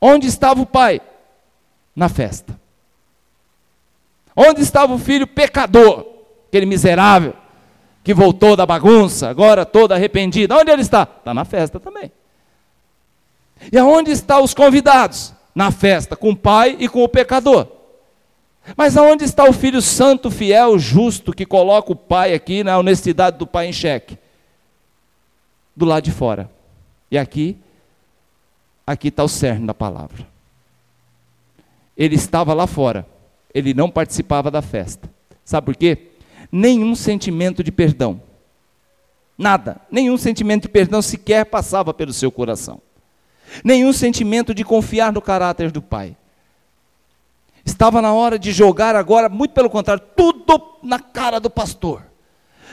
Onde 0.00 0.26
estava 0.26 0.60
o 0.62 0.66
pai? 0.66 1.00
Na 1.94 2.08
festa. 2.08 2.58
Onde 4.34 4.62
estava 4.62 4.94
o 4.94 4.98
filho 4.98 5.26
pecador, 5.26 6.06
aquele 6.48 6.64
miserável, 6.64 7.34
que 8.02 8.14
voltou 8.14 8.56
da 8.56 8.64
bagunça, 8.64 9.28
agora 9.28 9.66
todo 9.66 9.92
arrependido? 9.92 10.54
Onde 10.54 10.70
ele 10.70 10.82
está? 10.82 11.02
Está 11.02 11.34
na 11.34 11.44
festa 11.44 11.78
também. 11.78 12.10
E 13.70 13.76
aonde 13.76 14.10
estão 14.10 14.42
os 14.42 14.54
convidados? 14.54 15.34
Na 15.54 15.70
festa, 15.70 16.16
com 16.16 16.30
o 16.30 16.36
pai 16.36 16.76
e 16.78 16.88
com 16.88 17.02
o 17.02 17.08
pecador. 17.08 17.79
Mas 18.76 18.96
aonde 18.96 19.24
está 19.24 19.44
o 19.44 19.52
filho 19.52 19.80
santo, 19.80 20.30
fiel, 20.30 20.78
justo, 20.78 21.32
que 21.32 21.46
coloca 21.46 21.92
o 21.92 21.96
pai 21.96 22.34
aqui 22.34 22.62
na 22.62 22.78
honestidade 22.78 23.38
do 23.38 23.46
pai 23.46 23.66
em 23.66 23.72
xeque? 23.72 24.18
Do 25.74 25.84
lado 25.84 26.04
de 26.04 26.10
fora. 26.10 26.50
E 27.10 27.18
aqui, 27.18 27.56
aqui 28.86 29.08
está 29.08 29.24
o 29.24 29.28
cerne 29.28 29.66
da 29.66 29.74
palavra. 29.74 30.26
Ele 31.96 32.14
estava 32.14 32.54
lá 32.54 32.66
fora 32.66 33.06
ele 33.54 33.74
não 33.74 33.90
participava 33.90 34.50
da 34.50 34.62
festa. 34.62 35.10
Sabe 35.44 35.66
por 35.66 35.76
quê? 35.76 36.10
Nenhum 36.50 36.94
sentimento 36.94 37.62
de 37.62 37.72
perdão. 37.72 38.20
Nada, 39.36 39.80
nenhum 39.90 40.16
sentimento 40.16 40.62
de 40.62 40.68
perdão 40.68 41.00
sequer 41.00 41.46
passava 41.46 41.94
pelo 41.94 42.12
seu 42.12 42.30
coração. 42.30 42.80
Nenhum 43.64 43.92
sentimento 43.92 44.54
de 44.54 44.64
confiar 44.64 45.12
no 45.12 45.20
caráter 45.20 45.70
do 45.70 45.82
Pai. 45.82 46.16
Estava 47.64 48.00
na 48.00 48.12
hora 48.12 48.38
de 48.38 48.52
jogar 48.52 48.96
agora, 48.96 49.28
muito 49.28 49.52
pelo 49.52 49.70
contrário, 49.70 50.02
tudo 50.16 50.60
na 50.82 50.98
cara 50.98 51.38
do 51.38 51.50
pastor. 51.50 52.10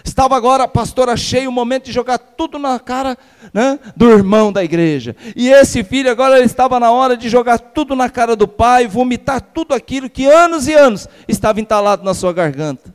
Estava 0.04 0.36
agora, 0.36 0.68
pastor, 0.68 1.10
achei 1.10 1.48
o 1.48 1.52
momento 1.52 1.86
de 1.86 1.92
jogar 1.92 2.18
tudo 2.18 2.58
na 2.58 2.80
cara 2.80 3.18
né, 3.54 3.80
do 3.96 4.10
irmão 4.10 4.52
da 4.52 4.64
igreja. 4.64 5.16
E 5.36 5.50
esse 5.50 5.84
filho 5.84 6.10
agora 6.10 6.40
estava 6.40 6.80
na 6.80 6.92
hora 6.92 7.18
de 7.18 7.28
jogar 7.30 7.58
tudo 7.60 7.96
na 7.96 8.10
cara 8.10 8.36
do 8.36 8.48
pai, 8.48 8.88
vomitar 8.88 9.42
tudo 9.42 9.74
aquilo 9.74 10.10
que 10.10 10.26
anos 10.26 10.68
e 10.68 10.74
anos 10.74 11.08
estava 11.28 11.60
entalado 11.60 12.04
na 12.04 12.14
sua 12.14 12.32
garganta. 12.32 12.94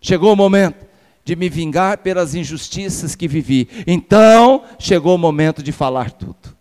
Chegou 0.00 0.32
o 0.32 0.36
momento 0.36 0.86
de 1.24 1.34
me 1.34 1.48
vingar 1.48 1.98
pelas 1.98 2.34
injustiças 2.34 3.14
que 3.14 3.26
vivi. 3.26 3.68
Então, 3.86 4.62
chegou 4.78 5.14
o 5.14 5.18
momento 5.18 5.62
de 5.62 5.72
falar 5.72 6.12
tudo. 6.12 6.56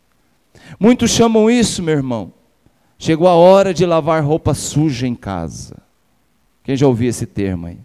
Muitos 0.80 1.12
chamam 1.12 1.50
isso, 1.50 1.82
meu 1.84 1.96
irmão. 1.96 2.34
Chegou 3.00 3.28
a 3.28 3.34
hora 3.34 3.74
de 3.74 3.86
lavar 3.86 4.24
roupa 4.24 4.54
suja 4.54 5.08
em 5.08 5.16
casa. 5.16 5.78
Quem 6.64 6.76
já 6.76 6.88
ouviu 6.88 7.10
esse 7.10 7.26
termo 7.26 7.68
aí? 7.68 7.78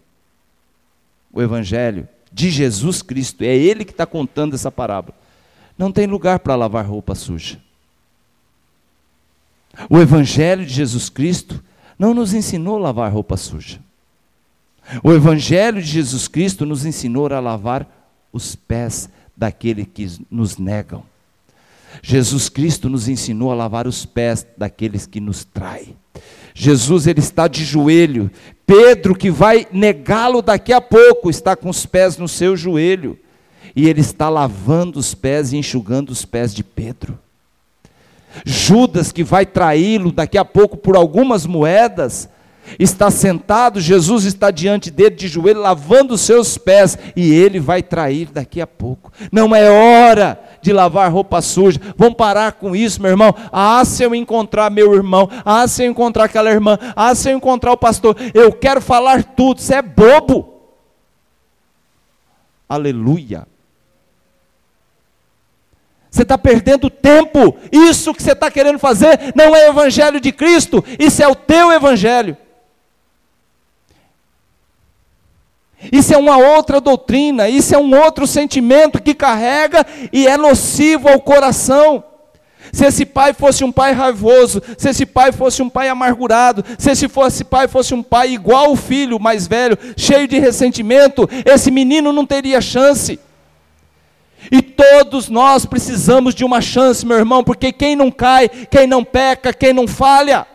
o 1.33 1.41
Evangelho 1.41 2.07
de 2.31 2.51
Jesus 2.51 3.01
Cristo, 3.03 3.43
é 3.43 3.55
Ele 3.57 3.85
que 3.85 3.91
está 3.91 4.05
contando 4.05 4.55
essa 4.55 4.71
parábola. 4.71 5.17
Não 5.79 5.91
tem 5.91 6.07
lugar 6.07 6.39
para 6.41 6.55
lavar 6.55 6.85
roupa 6.85 7.15
suja. 7.15 7.59
O 9.89 9.99
Evangelho 9.99 10.67
de 10.67 10.73
Jesus 10.73 11.09
Cristo 11.09 11.63
não 11.99 12.13
nos 12.13 12.35
ensinou 12.35 12.77
a 12.77 12.81
lavar 12.81 13.11
roupa 13.11 13.37
suja. 13.37 13.81
O 15.03 15.13
Evangelho 15.13 15.81
de 15.81 15.89
Jesus 15.89 16.29
Cristo 16.29 16.67
nos 16.67 16.85
ensinou 16.85 17.33
a 17.33 17.41
lavar 17.41 17.87
os 18.33 18.55
pés 18.55 19.09
daquele 19.35 19.87
que 19.87 20.11
nos 20.31 20.59
negam. 20.59 21.05
Jesus 22.03 22.49
Cristo 22.49 22.91
nos 22.91 23.09
ensinou 23.09 23.53
a 23.53 23.55
lavar 23.55 23.87
os 23.87 24.05
pés 24.05 24.45
daqueles 24.59 25.07
que 25.07 25.21
nos 25.21 25.45
traem. 25.45 25.97
Jesus 26.53 27.07
ele 27.07 27.21
está 27.21 27.47
de 27.47 27.65
joelho. 27.65 28.31
Pedro 28.67 29.15
que 29.15 29.31
vai 29.31 29.67
negá-lo 29.73 30.43
daqui 30.43 30.73
a 30.73 30.81
pouco 30.81 31.31
está 31.31 31.55
com 31.55 31.71
os 31.71 31.87
pés 31.87 32.19
no 32.19 32.29
seu 32.29 32.57
joelho 32.57 33.17
e 33.75 33.89
ele 33.89 34.01
está 34.01 34.29
lavando 34.29 34.99
os 34.99 35.15
pés 35.15 35.53
e 35.53 35.57
enxugando 35.57 36.11
os 36.11 36.25
pés 36.25 36.53
de 36.53 36.65
Pedro. 36.65 37.19
Judas 38.45 39.13
que 39.13 39.23
vai 39.23 39.47
traí-lo 39.47 40.11
daqui 40.11 40.37
a 40.37 40.45
pouco 40.45 40.77
por 40.77 40.97
algumas 40.97 41.47
moedas, 41.47 42.29
está 42.79 43.11
sentado, 43.11 43.81
Jesus 43.81 44.25
está 44.25 44.51
diante 44.51 44.91
dele 44.91 45.17
de 45.17 45.29
joelho, 45.29 45.61
lavando 45.61 46.15
os 46.15 46.21
seus 46.21 46.57
pés, 46.59 46.99
e 47.15 47.33
ele 47.33 47.61
vai 47.61 47.83
trair 47.83 48.29
daqui 48.31 48.61
a 48.61 48.67
pouco. 48.67 49.13
Não 49.31 49.55
é 49.55 49.71
hora 49.71 50.41
de 50.61 50.73
lavar 50.73 51.13
roupa 51.13 51.41
suja. 51.43 51.81
Vamos 51.97 52.17
parar 52.17 52.53
com 52.53 52.75
isso, 52.75 53.03
meu 53.03 53.11
irmão. 53.11 53.35
Ah, 53.51 53.85
se 53.85 54.03
eu 54.03 54.15
encontrar 54.15 54.71
meu 54.71 54.95
irmão, 54.95 55.29
ah, 55.45 55.67
se 55.67 55.85
eu 55.85 55.91
encontrar 55.91 56.25
aquela 56.25 56.51
irmã, 56.51 56.79
ah, 56.95 57.15
se 57.15 57.31
eu 57.31 57.37
encontrar 57.37 57.73
o 57.73 57.77
pastor, 57.77 58.17
eu 58.33 58.53
quero 58.53 58.81
falar 58.81 59.25
tudo. 59.25 59.61
Você 59.61 59.75
é 59.75 59.83
bobo. 59.83 60.53
Aleluia. 62.69 63.47
Você 66.13 66.23
está 66.23 66.37
perdendo 66.37 66.91
tempo. 66.91 67.57
Isso 67.73 68.13
que 68.15 68.23
você 68.23 68.33
está 68.33 68.51
querendo 68.51 68.79
fazer 68.79 69.33
não 69.35 69.57
é 69.57 69.69
evangelho 69.69 70.21
de 70.21 70.31
Cristo, 70.31 70.85
isso 70.99 71.23
é 71.23 71.27
o 71.27 71.35
teu 71.35 71.73
evangelho. 71.73 72.37
Isso 75.91 76.15
é 76.15 76.17
uma 76.17 76.37
outra 76.37 76.81
doutrina, 76.81 77.49
isso 77.49 77.75
é 77.75 77.79
um 77.79 77.99
outro 77.99 78.27
sentimento 78.27 79.03
que 79.03 79.15
carrega 79.15 79.85
e 80.13 80.27
é 80.27 80.37
nocivo 80.37 81.09
ao 81.09 81.21
coração. 81.21 82.05
Se 82.73 82.87
esse 82.87 83.05
pai 83.05 83.33
fosse 83.33 83.65
um 83.65 83.73
pai 83.73 83.93
raivoso, 83.93 84.63
se 84.79 84.89
esse 84.89 85.05
pai 85.05 85.33
fosse 85.33 85.61
um 85.61 85.69
pai 85.69 85.89
amargurado, 85.89 86.65
se 86.79 86.91
esse 86.91 87.09
fosse 87.09 87.43
pai 87.45 87.67
fosse 87.67 87.93
um 87.93 88.03
pai 88.03 88.33
igual 88.33 88.71
o 88.71 88.77
filho 88.77 89.19
mais 89.19 89.47
velho, 89.47 89.77
cheio 89.97 90.29
de 90.29 90.39
ressentimento, 90.39 91.29
esse 91.45 91.71
menino 91.71 92.13
não 92.13 92.25
teria 92.25 92.61
chance. 92.61 93.19
E 94.51 94.63
todos 94.63 95.29
nós 95.29 95.67
precisamos 95.67 96.35
de 96.35 96.45
uma 96.45 96.61
chance, 96.61 97.05
meu 97.05 97.19
irmão, 97.19 97.45
porque 97.45 97.73
quem 97.73 97.95
não 97.95 98.11
cai, 98.11 98.49
quem 98.49 98.87
não 98.87 99.05
peca, 99.05 99.53
quem 99.53 99.73
não 99.73 99.87
falha. 99.87 100.47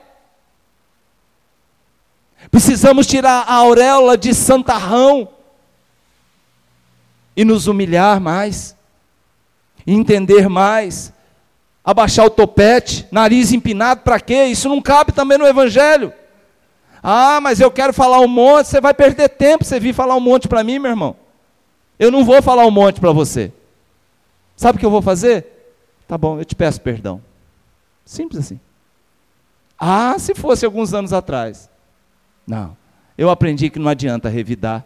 Precisamos 2.51 3.05
tirar 3.05 3.45
a 3.47 3.53
auréola 3.55 4.17
de 4.17 4.33
santarrão 4.33 5.29
e 7.35 7.45
nos 7.45 7.67
humilhar 7.67 8.19
mais, 8.19 8.75
entender 9.85 10.49
mais, 10.49 11.13
abaixar 11.83 12.25
o 12.25 12.29
topete, 12.29 13.07
nariz 13.11 13.51
empinado, 13.51 14.01
para 14.01 14.19
quê? 14.19 14.45
Isso 14.45 14.67
não 14.67 14.81
cabe 14.81 15.11
também 15.11 15.37
no 15.37 15.45
Evangelho. 15.45 16.11
Ah, 17.01 17.39
mas 17.39 17.59
eu 17.59 17.71
quero 17.71 17.93
falar 17.93 18.19
um 18.19 18.27
monte, 18.27 18.67
você 18.67 18.81
vai 18.81 18.93
perder 18.93 19.29
tempo 19.29 19.63
você 19.63 19.79
vir 19.79 19.93
falar 19.93 20.15
um 20.15 20.19
monte 20.19 20.47
para 20.47 20.63
mim, 20.63 20.79
meu 20.79 20.91
irmão. 20.91 21.15
Eu 21.99 22.11
não 22.11 22.25
vou 22.25 22.41
falar 22.41 22.65
um 22.65 22.71
monte 22.71 22.99
para 22.99 23.11
você. 23.11 23.51
Sabe 24.55 24.77
o 24.77 24.79
que 24.79 24.85
eu 24.85 24.91
vou 24.91 25.01
fazer? 25.01 25.73
Tá 26.07 26.17
bom, 26.17 26.39
eu 26.39 26.45
te 26.45 26.55
peço 26.55 26.81
perdão. 26.81 27.21
Simples 28.03 28.45
assim. 28.45 28.59
Ah, 29.79 30.15
se 30.17 30.33
fosse 30.33 30.65
alguns 30.65 30.93
anos 30.93 31.13
atrás. 31.13 31.69
Não. 32.47 32.77
Eu 33.17 33.29
aprendi 33.29 33.69
que 33.69 33.77
não 33.77 33.89
adianta 33.89 34.29
revidar, 34.29 34.85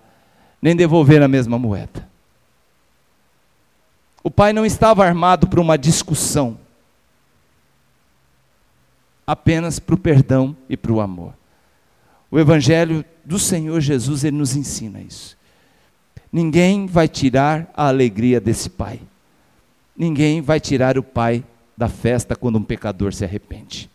nem 0.59 0.75
devolver 0.75 1.21
a 1.21 1.27
mesma 1.27 1.59
moeda. 1.59 2.09
O 4.23 4.31
pai 4.31 4.51
não 4.51 4.65
estava 4.65 5.05
armado 5.05 5.47
para 5.47 5.61
uma 5.61 5.77
discussão 5.77 6.57
apenas 9.25 9.79
para 9.79 9.95
o 9.95 9.97
perdão 9.97 10.55
e 10.67 10.75
para 10.75 10.91
o 10.91 10.99
amor. 10.99 11.33
O 12.29 12.39
Evangelho 12.39 13.03
do 13.23 13.37
Senhor 13.37 13.79
Jesus, 13.79 14.23
ele 14.23 14.37
nos 14.37 14.55
ensina 14.55 15.01
isso. 15.01 15.37
Ninguém 16.31 16.85
vai 16.85 17.07
tirar 17.07 17.69
a 17.75 17.87
alegria 17.87 18.39
desse 18.39 18.69
pai. 18.69 19.01
Ninguém 19.95 20.41
vai 20.41 20.59
tirar 20.59 20.97
o 20.97 21.03
pai 21.03 21.43
da 21.77 21.89
festa 21.89 22.35
quando 22.35 22.57
um 22.57 22.63
pecador 22.63 23.13
se 23.13 23.25
arrepende. 23.25 23.90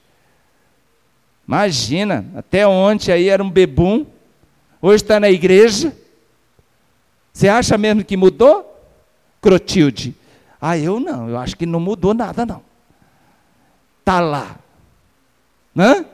Imagina, 1.46 2.26
até 2.34 2.66
ontem 2.66 3.12
aí 3.12 3.28
era 3.28 3.42
um 3.42 3.50
bebum, 3.50 4.06
hoje 4.80 5.02
está 5.02 5.20
na 5.20 5.30
igreja. 5.30 5.96
Você 7.32 7.48
acha 7.48 7.78
mesmo 7.78 8.04
que 8.04 8.16
mudou? 8.16 8.64
Crotilde. 9.40 10.14
Ah, 10.60 10.76
eu 10.76 10.98
não, 10.98 11.28
eu 11.28 11.38
acho 11.38 11.56
que 11.56 11.66
não 11.66 11.78
mudou 11.78 12.14
nada, 12.14 12.44
não. 12.44 12.62
Está 14.00 14.20
lá, 14.20 14.58
Hã? 15.76 16.06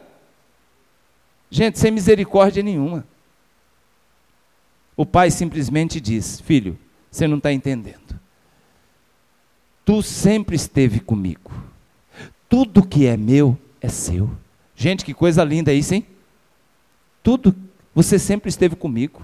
Gente, 1.49 1.79
sem 1.79 1.93
misericórdia 1.93 2.63
nenhuma. 2.63 3.07
O 4.97 5.07
pai 5.07 5.31
simplesmente 5.31 6.01
diz: 6.01 6.41
Filho, 6.41 6.77
você 7.11 7.29
não 7.29 7.37
está 7.37 7.53
entendendo. 7.53 8.19
Tu 9.85 10.03
sempre 10.03 10.57
esteve 10.57 10.99
comigo. 10.99 11.53
Tudo 12.49 12.87
que 12.87 13.07
é 13.07 13.17
meu 13.17 13.57
é 13.81 13.89
seu. 13.89 14.31
Gente, 14.83 15.05
que 15.05 15.15
coisa 15.15 15.45
linda 15.45 15.73
isso, 15.73 15.95
hein? 15.95 16.05
Tudo, 17.23 17.55
você 17.95 18.19
sempre 18.19 18.49
esteve 18.49 18.75
comigo. 18.75 19.23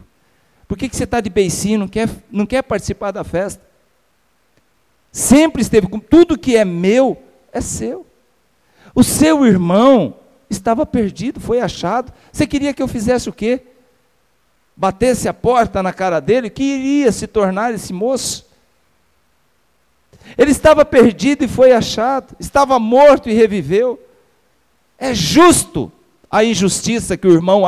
Por 0.68 0.78
que, 0.78 0.88
que 0.88 0.94
você 0.94 1.02
está 1.02 1.20
de 1.20 1.28
beicinho, 1.28 1.80
não 1.80 1.88
quer, 1.88 2.08
não 2.30 2.46
quer 2.46 2.62
participar 2.62 3.10
da 3.10 3.24
festa? 3.24 3.60
Sempre 5.10 5.60
esteve 5.60 5.88
com 5.88 5.98
tudo 5.98 6.38
que 6.38 6.56
é 6.56 6.64
meu 6.64 7.20
é 7.52 7.60
seu. 7.60 8.06
O 8.94 9.02
seu 9.02 9.44
irmão 9.44 10.18
estava 10.48 10.86
perdido, 10.86 11.40
foi 11.40 11.60
achado. 11.60 12.12
Você 12.32 12.46
queria 12.46 12.72
que 12.72 12.80
eu 12.80 12.86
fizesse 12.86 13.28
o 13.28 13.32
quê? 13.32 13.60
Batesse 14.76 15.28
a 15.28 15.34
porta 15.34 15.82
na 15.82 15.92
cara 15.92 16.20
dele, 16.20 16.50
que 16.50 16.62
iria 16.62 17.10
se 17.10 17.26
tornar 17.26 17.74
esse 17.74 17.92
moço? 17.92 18.46
Ele 20.36 20.52
estava 20.52 20.84
perdido 20.84 21.42
e 21.42 21.48
foi 21.48 21.72
achado, 21.72 22.36
estava 22.38 22.78
morto 22.78 23.28
e 23.28 23.32
reviveu. 23.32 24.04
É 24.98 25.14
justo 25.14 25.92
a 26.30 26.44
injustiça 26.44 27.16
que 27.16 27.26
o 27.26 27.32
irmão 27.32 27.62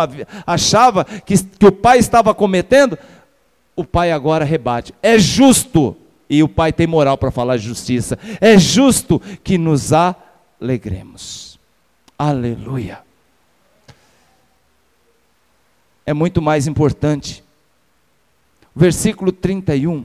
achava 0.47 1.05
que, 1.05 1.39
que 1.43 1.67
o 1.67 1.73
pai 1.73 1.99
estava 1.99 2.35
cometendo, 2.35 2.99
o 3.75 3.85
pai 3.85 4.13
agora 4.13 4.45
rebate. 4.45 4.93
É 5.03 5.19
justo, 5.19 5.97
e 6.29 6.43
o 6.43 6.49
pai 6.49 6.73
tem 6.73 6.87
moral 6.87 7.17
para 7.17 7.31
falar 7.31 7.57
justiça, 7.57 8.19
é 8.41 8.59
justo 8.59 9.21
que 9.43 9.57
nos 9.57 9.93
alegremos. 9.93 11.59
Aleluia. 12.19 13.01
É 16.05 16.13
muito 16.13 16.43
mais 16.43 16.67
importante. 16.67 17.43
Versículo 18.75 19.33
31. 19.33 20.05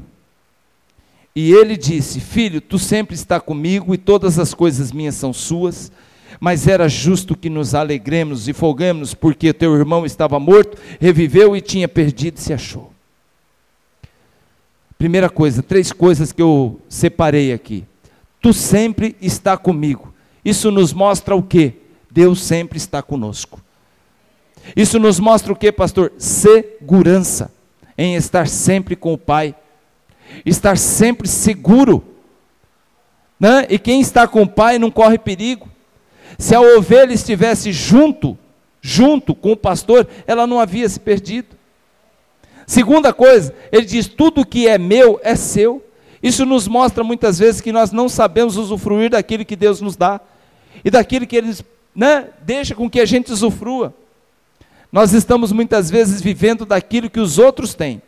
E 1.35 1.51
ele 1.51 1.75
disse: 1.75 2.19
Filho, 2.19 2.61
tu 2.61 2.79
sempre 2.79 3.15
está 3.15 3.39
comigo 3.39 3.93
e 3.93 3.97
todas 3.97 4.39
as 4.39 4.53
coisas 4.53 4.91
minhas 4.91 5.15
são 5.15 5.33
suas, 5.33 5.91
mas 6.45 6.67
era 6.67 6.87
justo 6.87 7.35
que 7.35 7.49
nos 7.49 7.73
alegremos 7.73 8.47
e 8.47 8.53
folgamos, 8.53 9.15
porque 9.15 9.51
teu 9.51 9.75
irmão 9.75 10.05
estava 10.05 10.39
morto, 10.39 10.77
reviveu 10.99 11.55
e 11.55 11.59
tinha 11.59 11.87
perdido 11.87 12.37
e 12.37 12.39
se 12.39 12.53
achou. 12.53 12.93
Primeira 14.95 15.27
coisa, 15.27 15.63
três 15.63 15.91
coisas 15.91 16.31
que 16.31 16.43
eu 16.43 16.79
separei 16.87 17.51
aqui. 17.51 17.83
Tu 18.39 18.53
sempre 18.53 19.15
está 19.19 19.57
comigo. 19.57 20.13
Isso 20.45 20.69
nos 20.69 20.93
mostra 20.93 21.35
o 21.35 21.41
quê? 21.41 21.77
Deus 22.11 22.43
sempre 22.43 22.77
está 22.77 23.01
conosco. 23.01 23.59
Isso 24.75 24.99
nos 24.99 25.19
mostra 25.19 25.51
o 25.51 25.55
que, 25.55 25.71
pastor? 25.71 26.13
Segurança 26.15 27.51
em 27.97 28.13
estar 28.13 28.47
sempre 28.47 28.95
com 28.95 29.13
o 29.13 29.17
Pai, 29.17 29.55
estar 30.45 30.77
sempre 30.77 31.27
seguro. 31.27 32.05
Né? 33.39 33.65
E 33.67 33.79
quem 33.79 33.99
está 33.99 34.27
com 34.27 34.43
o 34.43 34.47
Pai 34.47 34.77
não 34.77 34.91
corre 34.91 35.17
perigo. 35.17 35.73
Se 36.37 36.53
a 36.55 36.61
ovelha 36.61 37.13
estivesse 37.13 37.71
junto, 37.71 38.37
junto 38.81 39.33
com 39.33 39.51
o 39.51 39.57
pastor, 39.57 40.07
ela 40.27 40.45
não 40.45 40.59
havia 40.59 40.87
se 40.87 40.99
perdido. 40.99 41.55
Segunda 42.67 43.13
coisa, 43.13 43.53
ele 43.71 43.85
diz: 43.85 44.07
tudo 44.07 44.45
que 44.45 44.67
é 44.67 44.77
meu 44.77 45.19
é 45.23 45.35
seu. 45.35 45.83
Isso 46.21 46.45
nos 46.45 46.67
mostra 46.67 47.03
muitas 47.03 47.37
vezes 47.37 47.61
que 47.61 47.71
nós 47.71 47.91
não 47.91 48.09
sabemos 48.09 48.57
usufruir 48.57 49.11
daquilo 49.11 49.45
que 49.45 49.55
Deus 49.55 49.79
nos 49.79 49.95
dá 49.95 50.19
e 50.83 50.89
daquilo 50.89 51.27
que 51.27 51.35
Ele 51.35 51.55
né? 51.95 52.29
deixa 52.41 52.73
com 52.73 52.89
que 52.89 52.99
a 52.99 53.05
gente 53.05 53.31
usufrua. 53.31 53.93
Nós 54.91 55.13
estamos 55.13 55.51
muitas 55.51 55.89
vezes 55.91 56.21
vivendo 56.21 56.65
daquilo 56.65 57.09
que 57.09 57.19
os 57.19 57.37
outros 57.37 57.73
têm. 57.73 58.01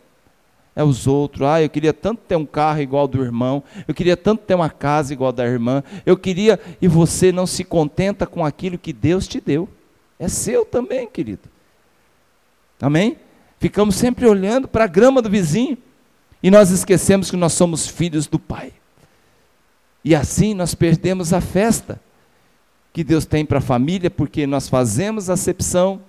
É 0.78 0.84
os 0.84 1.08
outros, 1.08 1.42
ah, 1.42 1.60
eu 1.60 1.70
queria 1.72 1.92
tanto 1.92 2.22
ter 2.28 2.36
um 2.36 2.46
carro 2.46 2.80
igual 2.80 3.08
do 3.08 3.24
irmão, 3.24 3.64
eu 3.88 3.96
queria 3.96 4.16
tanto 4.16 4.44
ter 4.44 4.54
uma 4.54 4.70
casa 4.70 5.12
igual 5.12 5.32
da 5.32 5.44
irmã, 5.44 5.84
eu 6.06 6.16
queria, 6.16 6.60
e 6.80 6.88
você 6.88 7.32
não 7.32 7.48
se 7.48 7.64
contenta 7.64 8.28
com 8.28 8.46
aquilo 8.46 8.78
que 8.78 8.94
Deus 8.94 9.28
te 9.28 9.42
deu. 9.42 9.68
É 10.20 10.28
seu 10.28 10.64
também, 10.64 11.08
querido. 11.08 11.50
Amém? 12.80 13.18
Ficamos 13.60 13.96
sempre 13.96 14.28
olhando 14.28 14.68
para 14.68 14.84
a 14.84 14.88
grama 14.88 15.20
do 15.20 15.32
vizinho 15.32 15.80
e 16.44 16.52
nós 16.52 16.70
esquecemos 16.70 17.32
que 17.32 17.38
nós 17.38 17.54
somos 17.54 17.88
filhos 17.88 18.28
do 18.28 18.38
Pai. 18.38 18.72
E 20.06 20.14
assim 20.14 20.54
nós 20.54 20.76
perdemos 20.76 21.34
a 21.34 21.42
festa 21.42 22.00
que 22.94 23.04
Deus 23.04 23.26
tem 23.26 23.44
para 23.44 23.58
a 23.58 23.62
família, 23.62 24.12
porque 24.12 24.46
nós 24.46 24.70
fazemos 24.70 25.28
acepção, 25.28 26.00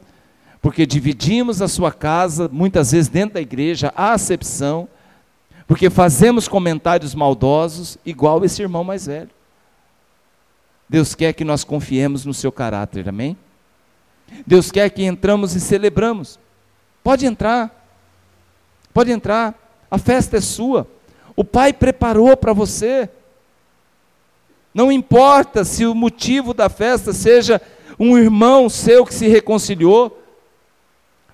porque 0.61 0.85
dividimos 0.87 1.63
a 1.63 1.69
sua 1.69 1.93
casa, 1.93 2.49
muitas 2.49 2.93
vezes 2.93 3.09
dentro 3.09 3.35
da 3.35 3.41
igreja, 3.41 3.93
a 3.95 4.13
acepção, 4.13 4.89
porque 5.67 5.91
fazemos 5.91 6.49
comentários 6.49 7.15
maldosos, 7.15 7.99
igual 8.05 8.45
esse 8.45 8.63
irmão 8.63 8.83
mais 8.83 9.07
velho. 9.07 9.31
Deus 10.89 11.15
quer 11.15 11.33
que 11.35 11.45
nós 11.45 11.65
confiemos 11.65 12.25
no 12.25 12.33
seu 12.33 12.51
caráter, 12.51 13.09
amém? 13.09 13.37
Deus 14.47 14.71
quer 14.71 14.89
que 14.91 15.05
entramos 15.05 15.55
e 15.55 15.61
celebramos. 15.61 16.39
Pode 17.05 17.27
entrar, 17.27 17.71
pode 18.93 19.11
entrar, 19.11 19.55
a 19.91 19.99
festa 19.99 20.39
é 20.39 20.41
sua. 20.41 20.87
O 21.37 21.45
Pai 21.45 21.73
preparou 21.73 22.37
para 22.37 22.53
você. 22.53 23.09
Não 24.75 24.91
importa 24.91 25.65
se 25.65 25.87
o 25.87 25.95
motivo 25.95 26.53
da 26.53 26.69
festa 26.69 27.13
seja 27.13 27.61
um 27.99 28.17
irmão 28.17 28.69
seu 28.69 29.05
que 29.05 29.15
se 29.15 29.29
reconciliou, 29.29 30.18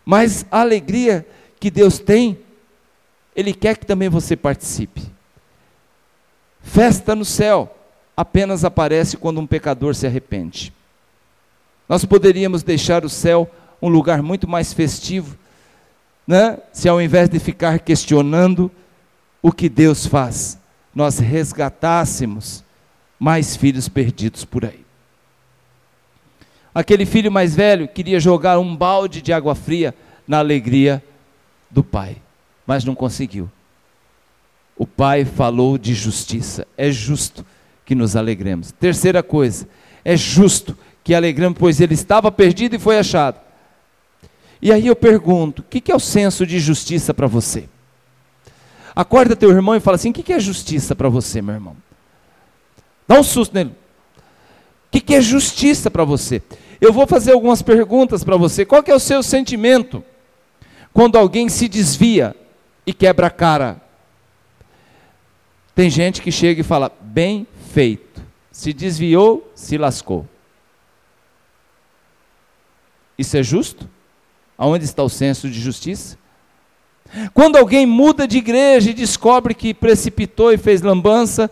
mas 0.05 0.45
a 0.51 0.61
alegria 0.61 1.27
que 1.59 1.71
Deus 1.71 1.99
tem, 1.99 2.39
Ele 3.35 3.53
quer 3.53 3.77
que 3.77 3.87
também 3.87 4.09
você 4.09 4.37
participe. 4.37 5.03
Festa 6.63 7.15
no 7.15 7.25
céu 7.25 7.77
apenas 8.17 8.65
aparece 8.65 9.17
quando 9.17 9.41
um 9.41 9.47
pecador 9.47 9.95
se 9.95 10.07
arrepende. 10.07 10.73
Nós 11.89 12.05
poderíamos 12.05 12.63
deixar 12.63 13.05
o 13.05 13.09
céu 13.09 13.51
um 13.81 13.89
lugar 13.89 14.23
muito 14.23 14.49
mais 14.49 14.73
festivo 14.73 15.37
né? 16.27 16.59
se 16.73 16.89
ao 16.89 17.01
invés 17.01 17.29
de 17.29 17.39
ficar 17.39 17.79
questionando 17.79 18.71
o 19.43 19.53
que 19.53 19.69
Deus 19.69 20.07
faz, 20.07 20.59
nós 20.95 21.19
resgatássemos 21.19 22.65
mais 23.19 23.57
filhos 23.57 23.89
perdidos 23.89 24.45
por 24.45 24.65
aí. 24.65 24.84
Aquele 26.75 27.07
filho 27.07 27.31
mais 27.31 27.55
velho 27.55 27.87
queria 27.87 28.19
jogar 28.19 28.59
um 28.59 28.75
balde 28.75 29.23
de 29.23 29.33
água 29.33 29.55
fria 29.55 29.95
na 30.27 30.39
alegria 30.39 31.03
do 31.71 31.85
pai, 31.85 32.17
mas 32.67 32.85
não 32.85 32.95
conseguiu. 32.95 33.49
O 34.77 34.87
pai 34.87 35.25
falou 35.25 35.79
de 35.79 35.95
justiça. 35.95 36.67
É 36.77 36.91
justo 36.91 37.47
que 37.85 37.95
nos 37.95 38.17
alegremos. 38.17 38.73
Terceira 38.73 39.23
coisa, 39.23 39.69
é 40.05 40.17
justo 40.17 40.77
que 41.05 41.15
alegremos, 41.15 41.59
pois 41.59 41.81
ele 41.81 41.95
estava 41.95 42.33
perdido 42.33 42.75
e 42.75 42.79
foi 42.79 42.99
achado. 42.99 43.39
E 44.61 44.73
aí 44.73 44.87
eu 44.87 44.97
pergunto: 44.97 45.61
o 45.61 45.63
que 45.63 45.93
é 45.93 45.95
o 45.95 46.01
senso 46.01 46.45
de 46.47 46.59
justiça 46.59 47.15
para 47.15 47.27
você? 47.27 47.69
Acorda 48.97 49.37
teu 49.37 49.51
irmão 49.51 49.77
e 49.77 49.81
fala 49.81 49.97
assim: 49.97 50.11
o 50.11 50.13
que 50.13 50.33
é 50.33 50.41
justiça 50.41 50.97
para 50.97 51.09
você, 51.09 51.41
meu 51.41 51.55
irmão? 51.55 51.77
Dá 53.07 53.21
um 53.21 53.23
susto 53.23 53.55
nele. 53.55 53.73
O 54.87 55.01
que 55.01 55.15
é 55.15 55.21
justiça 55.21 55.91
para 55.91 56.05
você? 56.05 56.41
Eu 56.81 56.93
vou 56.93 57.07
fazer 57.07 57.33
algumas 57.33 57.63
perguntas 57.63 58.25
para 58.25 58.37
você. 58.37 58.65
Qual 58.65 58.83
é 58.87 58.95
o 58.95 59.01
seu 59.01 59.23
sentimento 59.23 60.05
quando 60.93 61.17
alguém 61.17 61.49
se 61.49 61.69
desvia 61.69 62.35
e 62.87 62.93
quebra 62.93 63.29
a 63.29 63.31
cara? 63.31 63.81
Tem 65.75 65.91
gente 65.91 66.23
que 66.23 66.31
chega 66.31 66.61
e 66.61 66.65
fala: 66.65 66.93
bem 67.01 67.47
feito. 67.73 68.23
Se 68.53 68.73
desviou, 68.73 69.51
se 69.55 69.77
lascou. 69.77 70.27
Isso 73.19 73.37
é 73.37 73.43
justo? 73.43 73.89
Aonde 74.57 74.85
está 74.85 75.03
o 75.03 75.09
senso 75.09 75.49
de 75.51 75.61
justiça? 75.61 76.17
Quando 77.33 77.57
alguém 77.57 77.87
muda 77.87 78.27
de 78.27 78.39
igreja 78.39 78.91
e 78.91 78.95
descobre 78.95 79.55
que 79.55 79.75
precipitou 79.75 80.53
e 80.53 80.59
fez 80.59 80.83
lambança, 80.83 81.51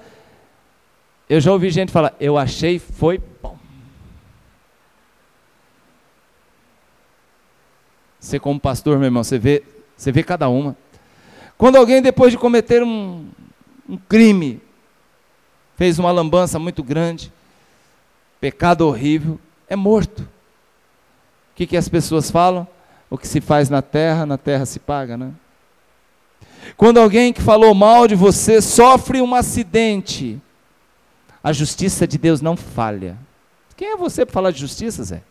eu 1.29 1.41
já 1.41 1.53
ouvi 1.53 1.71
gente 1.71 1.93
falar, 1.93 2.15
eu 2.21 2.37
achei 2.37 2.79
foi 2.79 3.21
bom. 3.43 3.59
Você 8.23 8.39
como 8.39 8.61
pastor, 8.61 8.99
meu 8.99 9.07
irmão, 9.07 9.25
você 9.25 9.37
vê, 9.37 9.65
você 9.97 10.13
vê 10.13 10.23
cada 10.23 10.49
uma. 10.49 10.77
Quando 11.59 11.75
alguém 11.75 12.01
depois 12.01 12.31
de 12.31 12.39
cometer 12.39 12.81
um, 12.81 13.27
um 13.89 13.97
crime, 13.97 14.61
fez 15.77 15.99
uma 15.99 16.13
lambança 16.13 16.57
muito 16.57 16.85
grande, 16.85 17.33
pecado 18.41 18.87
horrível, 18.87 19.41
é 19.69 19.75
morto. 19.75 20.21
O 20.21 21.57
que, 21.57 21.67
que 21.67 21.77
as 21.77 21.89
pessoas 21.89 22.31
falam? 22.31 22.67
O 23.11 23.19
que 23.19 23.27
se 23.27 23.41
faz 23.41 23.69
na 23.69 23.83
terra, 23.83 24.25
na 24.25 24.39
terra 24.39 24.65
se 24.67 24.79
paga, 24.79 25.17
né? 25.17 25.33
Quando 26.77 27.01
alguém 27.01 27.33
que 27.33 27.43
falou 27.43 27.75
mal 27.75 28.07
de 28.07 28.15
você 28.15 28.63
sofre 28.63 29.21
um 29.21 29.35
acidente, 29.35 30.41
a 31.43 31.53
justiça 31.53 32.07
de 32.07 32.19
Deus 32.19 32.41
não 32.41 32.57
falha. 32.57 33.19
Quem 33.77 33.89
é 33.89 33.97
você 33.97 34.25
para 34.25 34.33
falar 34.33 34.53
de 34.53 34.61
justiça, 34.61 35.03
Zé? 35.03 35.23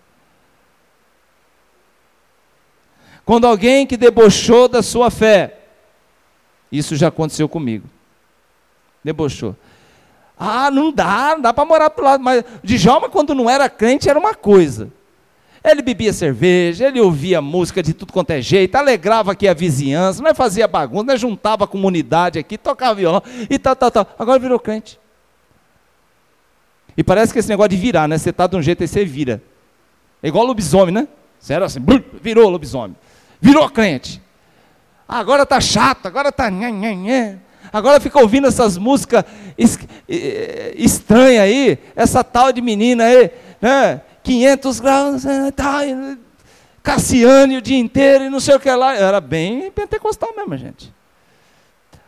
Quando 3.25 3.45
alguém 3.45 3.85
que 3.85 3.97
debochou 3.97 4.67
da 4.67 4.81
sua 4.81 5.09
fé, 5.09 5.59
isso 6.71 6.95
já 6.95 7.07
aconteceu 7.07 7.47
comigo. 7.47 7.87
Debochou. 9.03 9.55
Ah, 10.37 10.71
não 10.71 10.91
dá, 10.91 11.33
não 11.35 11.41
dá 11.41 11.53
para 11.53 11.65
morar 11.65 11.89
para 11.89 12.03
lado. 12.03 12.23
Mas 12.23 12.43
Djalma, 12.63 13.09
quando 13.09 13.35
não 13.35 13.49
era 13.49 13.69
crente, 13.69 14.09
era 14.09 14.17
uma 14.17 14.33
coisa. 14.33 14.91
Ele 15.63 15.83
bebia 15.83 16.11
cerveja, 16.11 16.87
ele 16.87 16.99
ouvia 16.99 17.39
música 17.39 17.83
de 17.83 17.93
tudo 17.93 18.11
quanto 18.11 18.31
é 18.31 18.41
jeito, 18.41 18.75
alegrava 18.75 19.33
aqui 19.33 19.47
a 19.47 19.53
vizinhança, 19.53 20.23
não 20.23 20.33
fazia 20.33 20.67
bagunça, 20.67 21.03
não 21.03 21.17
juntava 21.17 21.65
a 21.65 21.67
comunidade 21.67 22.39
aqui, 22.39 22.57
tocava 22.57 22.95
violão 22.95 23.21
e 23.47 23.59
tal, 23.59 23.75
tal, 23.75 23.91
tal. 23.91 24.07
Agora 24.17 24.39
virou 24.39 24.59
crente. 24.59 24.99
E 26.97 27.03
parece 27.03 27.31
que 27.31 27.37
esse 27.37 27.47
negócio 27.47 27.69
de 27.69 27.77
virar, 27.77 28.07
né? 28.07 28.17
Você 28.17 28.31
está 28.31 28.47
de 28.47 28.55
um 28.55 28.61
jeito 28.61 28.83
e 28.83 28.87
você 28.87 29.05
vira. 29.05 29.41
É 30.23 30.27
igual 30.27 30.43
lobisomem, 30.43 30.93
né? 30.93 31.07
Você 31.39 31.53
era 31.53 31.65
assim, 31.65 31.79
virou 32.21 32.49
lobisomem. 32.49 32.95
Virou 33.41 33.67
crente. 33.69 34.21
Agora 35.07 35.45
tá 35.45 35.59
chato, 35.59 36.05
agora 36.05 36.31
tá. 36.31 36.49
Agora 37.73 37.99
fica 37.99 38.19
ouvindo 38.19 38.47
essas 38.47 38.77
músicas 38.77 39.25
estranhas 40.77 41.43
aí, 41.43 41.79
essa 41.95 42.23
tal 42.23 42.53
de 42.53 42.61
menina 42.61 43.05
aí, 43.05 43.31
né? 43.59 44.01
500 44.23 44.79
graus, 44.79 45.23
tá, 45.55 45.79
Cassiane 46.83 47.57
o 47.57 47.61
dia 47.61 47.77
inteiro 47.77 48.25
e 48.25 48.29
não 48.29 48.39
sei 48.39 48.55
o 48.55 48.59
que 48.59 48.69
lá. 48.71 48.95
Era 48.95 49.19
bem 49.19 49.71
pentecostal 49.71 50.33
mesmo, 50.35 50.57
gente. 50.57 50.93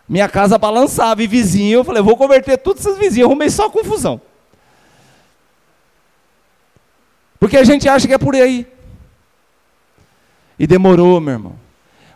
Minha 0.07 0.27
casa 0.27 0.57
balançava 0.57 1.23
e 1.23 1.27
vizinho, 1.27 1.79
eu 1.79 1.83
falei, 1.83 2.01
vou 2.01 2.17
converter 2.17 2.57
todos 2.57 2.85
esses 2.85 2.97
vizinhos, 2.97 3.19
eu 3.19 3.27
arrumei 3.27 3.49
só 3.49 3.69
confusão. 3.69 4.21
Porque 7.39 7.57
a 7.57 7.63
gente 7.63 7.89
acha 7.89 8.07
que 8.07 8.13
é 8.13 8.17
por 8.17 8.35
aí. 8.35 8.67
E 10.63 10.67
demorou, 10.67 11.19
meu 11.19 11.33
irmão. 11.33 11.55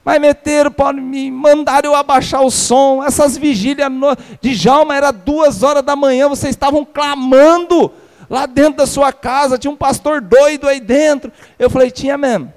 Mas 0.06 0.22
meteram, 0.22 0.72
pode 0.72 1.02
me 1.02 1.30
mandaram 1.30 1.90
eu 1.90 1.96
abaixar 1.98 2.42
o 2.42 2.50
som. 2.50 3.04
Essas 3.04 3.38
vigílias 3.38 3.92
de 4.40 4.56
Jalma 4.56 4.96
era 4.96 5.12
duas 5.12 5.64
horas 5.64 5.84
da 5.84 5.98
manhã, 5.98 6.30
vocês 6.30 6.52
estavam 6.52 6.86
clamando 6.86 7.92
lá 8.30 8.46
dentro 8.46 8.78
da 8.78 8.88
sua 8.88 9.12
casa, 9.12 9.58
tinha 9.58 9.70
um 9.70 9.76
pastor 9.76 10.22
doido 10.22 10.66
aí 10.66 10.80
dentro. 10.80 11.30
Eu 11.60 11.70
falei, 11.70 11.92
tinha 11.92 12.18
mesmo. 12.18 12.54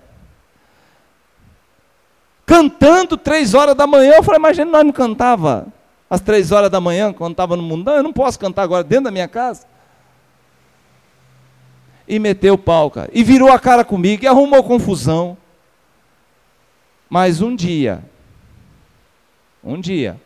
Cantando 2.47 3.17
três 3.17 3.53
horas 3.53 3.75
da 3.75 3.85
manhã, 3.85 4.13
eu 4.15 4.23
falei, 4.23 4.39
imagina, 4.39 4.71
nós 4.71 4.85
não 4.85 4.93
cantava 4.93 5.67
às 6.09 6.21
três 6.21 6.53
horas 6.53 6.71
da 6.71 6.81
manhã, 6.81 7.13
quando 7.13 7.33
estava 7.33 7.57
no 7.57 7.65
mundão, 7.65 7.97
eu 7.97 8.05
não 8.05 8.13
posso 8.13 8.39
cantar 8.39 8.63
agora 8.63 8.85
dentro 8.85 9.07
da 9.07 9.11
minha 9.11 9.27
casa 9.27 9.67
e 12.07 12.21
meteu 12.21 12.55
o 12.55 12.59
pau, 12.59 12.93
cara. 12.93 13.11
E 13.13 13.25
virou 13.25 13.51
a 13.51 13.59
cara 13.59 13.85
comigo 13.85 14.23
e 14.23 14.29
arrumou 14.29 14.63
confusão. 14.63 15.37
Mas 17.11 17.43
um 17.43 17.57
dia, 17.57 18.05
um 19.65 19.81
dia, 19.81 20.21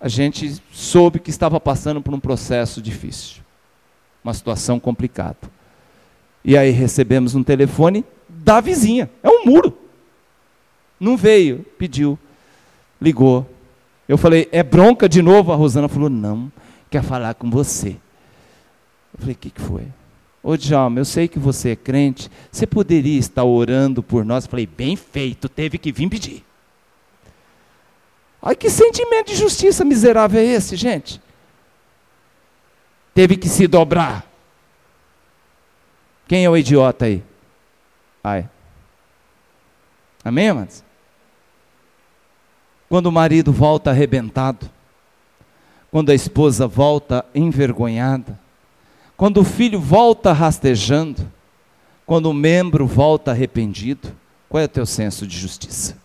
a 0.00 0.08
gente 0.08 0.60
soube 0.72 1.20
que 1.20 1.28
estava 1.28 1.60
passando 1.60 2.00
por 2.00 2.14
um 2.14 2.18
processo 2.18 2.80
difícil, 2.80 3.42
uma 4.24 4.32
situação 4.32 4.80
complicada. 4.80 5.36
E 6.42 6.56
aí 6.56 6.70
recebemos 6.70 7.34
um 7.34 7.42
telefone 7.42 8.02
da 8.26 8.62
vizinha, 8.62 9.10
é 9.22 9.28
um 9.28 9.44
muro. 9.44 9.76
Não 10.98 11.14
veio, 11.14 11.58
pediu, 11.78 12.18
ligou. 12.98 13.46
Eu 14.08 14.16
falei, 14.16 14.48
é 14.50 14.62
bronca 14.62 15.06
de 15.06 15.20
novo? 15.20 15.52
A 15.52 15.56
Rosana 15.56 15.88
falou, 15.88 16.08
não, 16.08 16.50
quer 16.90 17.02
falar 17.02 17.34
com 17.34 17.50
você. 17.50 17.98
Eu 19.12 19.20
falei, 19.20 19.34
o 19.34 19.38
que, 19.38 19.50
que 19.50 19.60
foi? 19.60 19.86
Ô 20.42 20.56
Djalma, 20.56 20.98
eu 20.98 21.04
sei 21.04 21.28
que 21.28 21.38
você 21.38 21.70
é 21.70 21.76
crente, 21.76 22.30
você 22.50 22.66
poderia 22.66 23.18
estar 23.18 23.44
orando 23.44 24.02
por 24.02 24.24
nós? 24.24 24.46
Falei, 24.46 24.66
bem 24.66 24.96
feito, 24.96 25.48
teve 25.48 25.76
que 25.76 25.92
vir 25.92 26.08
pedir. 26.08 26.44
Ai, 28.42 28.56
que 28.56 28.70
sentimento 28.70 29.28
de 29.28 29.36
justiça 29.36 29.84
miserável 29.84 30.40
é 30.40 30.44
esse, 30.44 30.76
gente? 30.76 31.20
Teve 33.12 33.36
que 33.36 33.48
se 33.48 33.66
dobrar. 33.66 34.26
Quem 36.26 36.44
é 36.44 36.48
o 36.48 36.56
idiota 36.56 37.04
aí? 37.04 37.22
Ai. 38.24 38.48
Amém, 40.24 40.48
amados? 40.48 40.82
Quando 42.88 43.06
o 43.06 43.12
marido 43.12 43.52
volta 43.52 43.90
arrebentado, 43.90 44.70
quando 45.90 46.10
a 46.10 46.14
esposa 46.14 46.66
volta 46.66 47.26
envergonhada, 47.34 48.38
quando 49.20 49.36
o 49.36 49.44
filho 49.44 49.78
volta 49.78 50.32
rastejando, 50.32 51.30
quando 52.06 52.30
o 52.30 52.32
membro 52.32 52.86
volta 52.86 53.32
arrependido, 53.32 54.16
qual 54.48 54.62
é 54.62 54.64
o 54.64 54.68
teu 54.68 54.86
senso 54.86 55.26
de 55.26 55.36
justiça? 55.36 55.98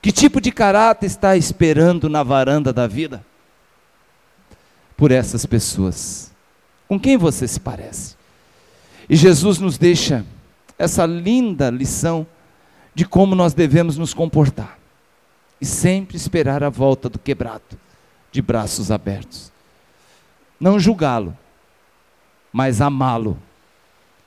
Que 0.00 0.10
tipo 0.10 0.40
de 0.40 0.50
caráter 0.52 1.04
está 1.04 1.36
esperando 1.36 2.08
na 2.08 2.22
varanda 2.22 2.72
da 2.72 2.86
vida? 2.86 3.22
Por 4.96 5.10
essas 5.10 5.44
pessoas. 5.44 6.32
Com 6.88 6.98
quem 6.98 7.18
você 7.18 7.46
se 7.46 7.60
parece? 7.60 8.16
E 9.06 9.14
Jesus 9.14 9.58
nos 9.58 9.76
deixa 9.76 10.24
essa 10.78 11.04
linda 11.04 11.68
lição 11.68 12.26
de 12.94 13.04
como 13.04 13.34
nós 13.34 13.52
devemos 13.52 13.98
nos 13.98 14.14
comportar 14.14 14.78
e 15.60 15.66
sempre 15.66 16.16
esperar 16.16 16.64
a 16.64 16.70
volta 16.70 17.06
do 17.10 17.18
quebrado, 17.18 17.78
de 18.32 18.40
braços 18.40 18.90
abertos. 18.90 19.52
Não 20.58 20.80
julgá-lo, 20.80 21.36
mas 22.52 22.80
amá-lo 22.80 23.36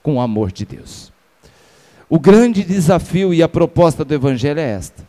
com 0.02 0.16
o 0.16 0.22
amor 0.22 0.52
de 0.52 0.66
Deus. 0.66 1.12
O 2.10 2.20
grande 2.20 2.64
desafio 2.64 3.34
e 3.34 3.42
a 3.42 3.50
proposta 3.50 4.06
do 4.06 4.14
Evangelho 4.14 4.60
é 4.60 4.70
esta. 4.70 5.08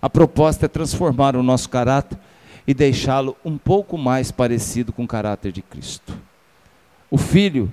A 0.00 0.10
proposta 0.10 0.66
é 0.66 0.68
transformar 0.68 1.36
o 1.36 1.42
nosso 1.42 1.68
caráter 1.68 2.18
e 2.66 2.74
deixá-lo 2.74 3.36
um 3.44 3.56
pouco 3.56 3.96
mais 3.96 4.30
parecido 4.30 4.92
com 4.92 5.04
o 5.04 5.08
caráter 5.08 5.52
de 5.52 5.62
Cristo. 5.62 6.16
O 7.10 7.16
filho, 7.16 7.72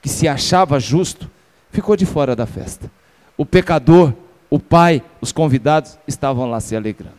que 0.00 0.08
se 0.08 0.28
achava 0.28 0.78
justo, 0.78 1.30
ficou 1.70 1.96
de 1.96 2.06
fora 2.06 2.36
da 2.36 2.46
festa. 2.46 2.90
o 3.36 3.46
pecador, 3.46 4.12
o 4.50 4.58
pai, 4.58 5.02
os 5.20 5.32
convidados 5.32 5.98
estavam 6.06 6.50
lá 6.50 6.60
se 6.60 6.76
alegrando. 6.76 7.18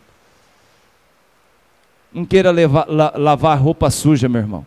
Não 2.12 2.24
queira 2.24 2.50
levar, 2.50 2.86
la, 2.88 3.12
lavar 3.16 3.60
roupa 3.60 3.90
suja, 3.90 4.28
meu 4.28 4.40
irmão. 4.40 4.66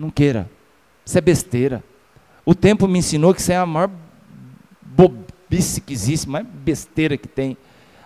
Não 0.00 0.08
queira. 0.08 0.50
Isso 1.04 1.18
é 1.18 1.20
besteira. 1.20 1.84
O 2.42 2.54
tempo 2.54 2.88
me 2.88 2.98
ensinou 2.98 3.34
que 3.34 3.40
isso 3.42 3.52
é 3.52 3.56
a 3.58 3.66
maior 3.66 3.90
bobice 4.80 5.82
que 5.82 5.92
existe, 5.92 6.26
a 6.26 6.32
maior 6.32 6.46
besteira 6.46 7.18
que 7.18 7.28
tem. 7.28 7.54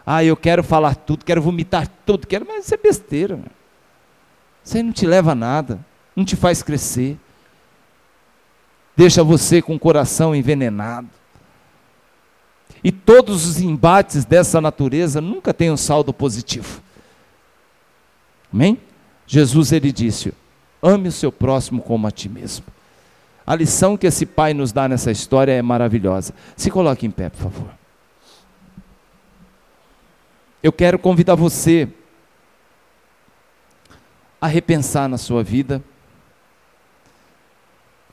Ah, 0.05 0.25
eu 0.25 0.37
quero 0.37 0.65
falar 0.65 0.97
tudo, 0.97 1.25
quero 1.25 1.41
vomitar 1.41 1.87
tudo, 2.05 2.27
quero, 2.27 2.45
mas 2.45 2.65
isso 2.65 2.75
é 2.75 2.77
besteira. 2.77 3.37
Meu. 3.37 3.47
Isso 4.65 4.77
aí 4.77 4.83
não 4.83 4.91
te 4.91 5.07
leva 5.07 5.31
a 5.31 5.35
nada, 5.37 5.87
não 6.17 6.25
te 6.25 6.35
faz 6.35 6.65
crescer. 6.65 7.17
Deixa 8.97 9.23
você 9.23 9.63
com 9.63 9.77
o 9.77 9.79
coração 9.79 10.35
envenenado. 10.35 11.09
E 12.83 12.91
todos 12.91 13.47
os 13.47 13.61
embates 13.61 14.25
dessa 14.25 14.61
natureza 14.61 15.21
nunca 15.21 15.55
têm 15.55 15.71
um 15.71 15.77
saldo 15.77 16.13
positivo. 16.13 16.83
Amém? 18.53 18.81
Jesus 19.29 19.71
ele 19.71 19.93
disse: 19.93 20.35
ame 20.85 21.09
o 21.09 21.13
seu 21.13 21.33
próximo 21.33 21.81
como 21.83 22.07
a 22.07 22.11
ti 22.11 22.29
mesmo. 22.29 22.67
A 23.47 23.55
lição 23.55 23.97
que 23.97 24.07
esse 24.07 24.27
pai 24.27 24.53
nos 24.53 24.71
dá 24.71 24.87
nessa 24.87 25.11
história 25.11 25.53
é 25.53 25.63
maravilhosa. 25.63 26.35
Se 26.57 26.71
coloque 26.71 27.07
em 27.07 27.11
pé, 27.11 27.31
por 27.31 27.39
favor. 27.39 27.71
Eu 30.63 30.73
quero 30.73 30.99
convidar 30.99 31.35
você 31.35 31.89
a 34.41 34.47
repensar 34.47 35.09
na 35.09 35.19
sua 35.19 35.43
vida 35.43 35.83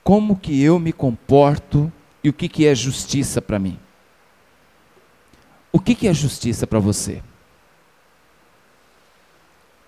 como 0.03 0.35
que 0.35 0.61
eu 0.61 0.79
me 0.79 0.91
comporto 0.91 1.91
e 2.23 2.29
o 2.29 2.33
que, 2.33 2.47
que 2.47 2.65
é 2.65 2.73
justiça 2.73 3.41
para 3.41 3.59
mim. 3.59 3.77
O 5.71 5.79
que, 5.79 5.95
que 5.95 6.07
é 6.07 6.13
justiça 6.13 6.67
para 6.67 6.79
você? 6.79 7.21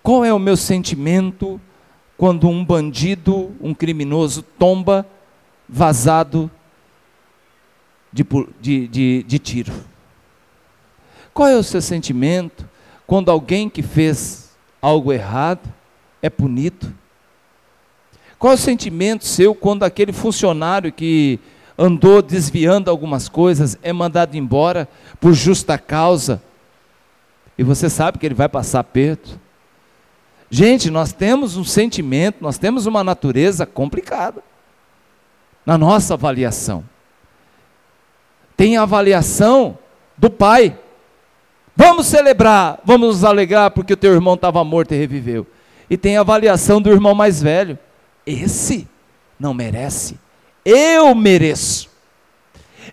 Qual 0.02 0.24
é 0.24 0.32
o 0.32 0.38
meu 0.38 0.56
sentimento 0.56 1.60
quando 2.16 2.48
um 2.48 2.64
bandido, 2.64 3.54
um 3.60 3.74
criminoso, 3.74 4.42
tomba 4.42 5.06
vazado 5.68 6.50
de, 8.12 8.24
de, 8.60 8.88
de, 8.88 9.22
de 9.22 9.38
tiro? 9.38 9.72
Qual 11.32 11.48
é 11.48 11.56
o 11.56 11.62
seu 11.62 11.82
sentimento 11.82 12.68
quando 13.06 13.30
alguém 13.30 13.68
que 13.68 13.82
fez 13.82 14.52
algo 14.80 15.12
errado 15.12 15.72
é 16.22 16.30
punido? 16.30 16.94
Qual 18.38 18.52
é 18.52 18.54
o 18.54 18.58
sentimento 18.58 19.24
seu 19.24 19.54
quando 19.54 19.82
aquele 19.82 20.12
funcionário 20.12 20.92
que 20.92 21.40
andou 21.76 22.22
desviando 22.22 22.90
algumas 22.90 23.28
coisas, 23.28 23.76
é 23.82 23.92
mandado 23.92 24.36
embora 24.36 24.88
por 25.20 25.32
justa 25.32 25.76
causa, 25.76 26.40
e 27.58 27.62
você 27.62 27.88
sabe 27.88 28.18
que 28.18 28.26
ele 28.26 28.34
vai 28.34 28.48
passar 28.48 28.82
perto. 28.84 29.38
Gente, 30.54 30.88
nós 30.88 31.12
temos 31.12 31.56
um 31.56 31.64
sentimento, 31.64 32.36
nós 32.40 32.58
temos 32.58 32.86
uma 32.86 33.02
natureza 33.02 33.66
complicada 33.66 34.40
na 35.66 35.76
nossa 35.76 36.14
avaliação. 36.14 36.84
Tem 38.56 38.76
a 38.76 38.82
avaliação 38.82 39.76
do 40.16 40.30
pai. 40.30 40.78
Vamos 41.74 42.06
celebrar, 42.06 42.78
vamos 42.84 43.08
nos 43.08 43.24
alegrar 43.24 43.72
porque 43.72 43.94
o 43.94 43.96
teu 43.96 44.12
irmão 44.12 44.34
estava 44.34 44.62
morto 44.62 44.94
e 44.94 44.96
reviveu. 44.96 45.44
E 45.90 45.96
tem 45.96 46.16
a 46.16 46.20
avaliação 46.20 46.80
do 46.80 46.88
irmão 46.88 47.16
mais 47.16 47.42
velho. 47.42 47.76
Esse 48.24 48.86
não 49.40 49.52
merece 49.52 50.16
eu 50.64 51.14
mereço. 51.14 51.90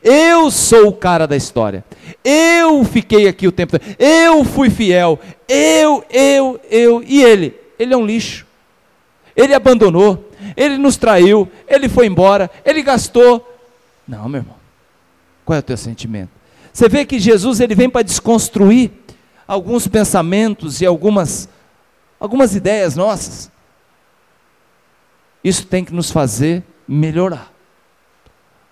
Eu 0.04 0.50
sou 0.52 0.88
o 0.88 0.94
cara 0.94 1.28
da 1.28 1.36
história. 1.36 1.84
Eu 2.24 2.84
fiquei 2.84 3.28
aqui 3.28 3.48
o 3.48 3.52
tempo 3.52 3.78
todo. 3.78 3.96
Eu 4.00 4.44
fui 4.44 4.70
fiel. 4.70 5.20
Eu, 5.48 6.04
eu, 6.10 6.60
eu. 6.70 7.04
E 7.04 7.24
ele? 7.24 7.56
Ele 7.78 7.94
é 7.94 7.98
um 7.98 8.06
lixo. 8.06 8.46
Ele 9.36 9.54
abandonou. 9.54 10.30
Ele 10.56 10.78
nos 10.78 10.98
traiu. 10.98 11.50
Ele 11.68 11.89
foi 11.89 12.06
embora. 12.08 12.50
Ele 12.66 12.82
gastou. 12.82 13.48
Não, 14.08 14.28
meu 14.30 14.42
irmão. 14.42 14.56
Qual 15.46 15.56
é 15.56 15.60
o 15.60 15.64
teu 15.64 15.78
sentimento? 15.78 16.30
Você 16.72 16.88
vê 16.88 17.06
que 17.06 17.20
Jesus 17.20 17.60
ele 17.60 17.76
vem 17.76 17.89
para 17.89 18.04
desconstruir 18.04 18.92
alguns 19.48 19.88
pensamentos 19.88 20.80
e 20.80 20.86
algumas, 20.86 21.50
algumas 22.20 22.56
ideias 22.56 22.96
nossas. 22.96 23.52
Isso 25.44 25.66
tem 25.66 25.84
que 25.84 25.94
nos 25.94 26.12
fazer 26.12 26.64
melhorar. 26.88 27.51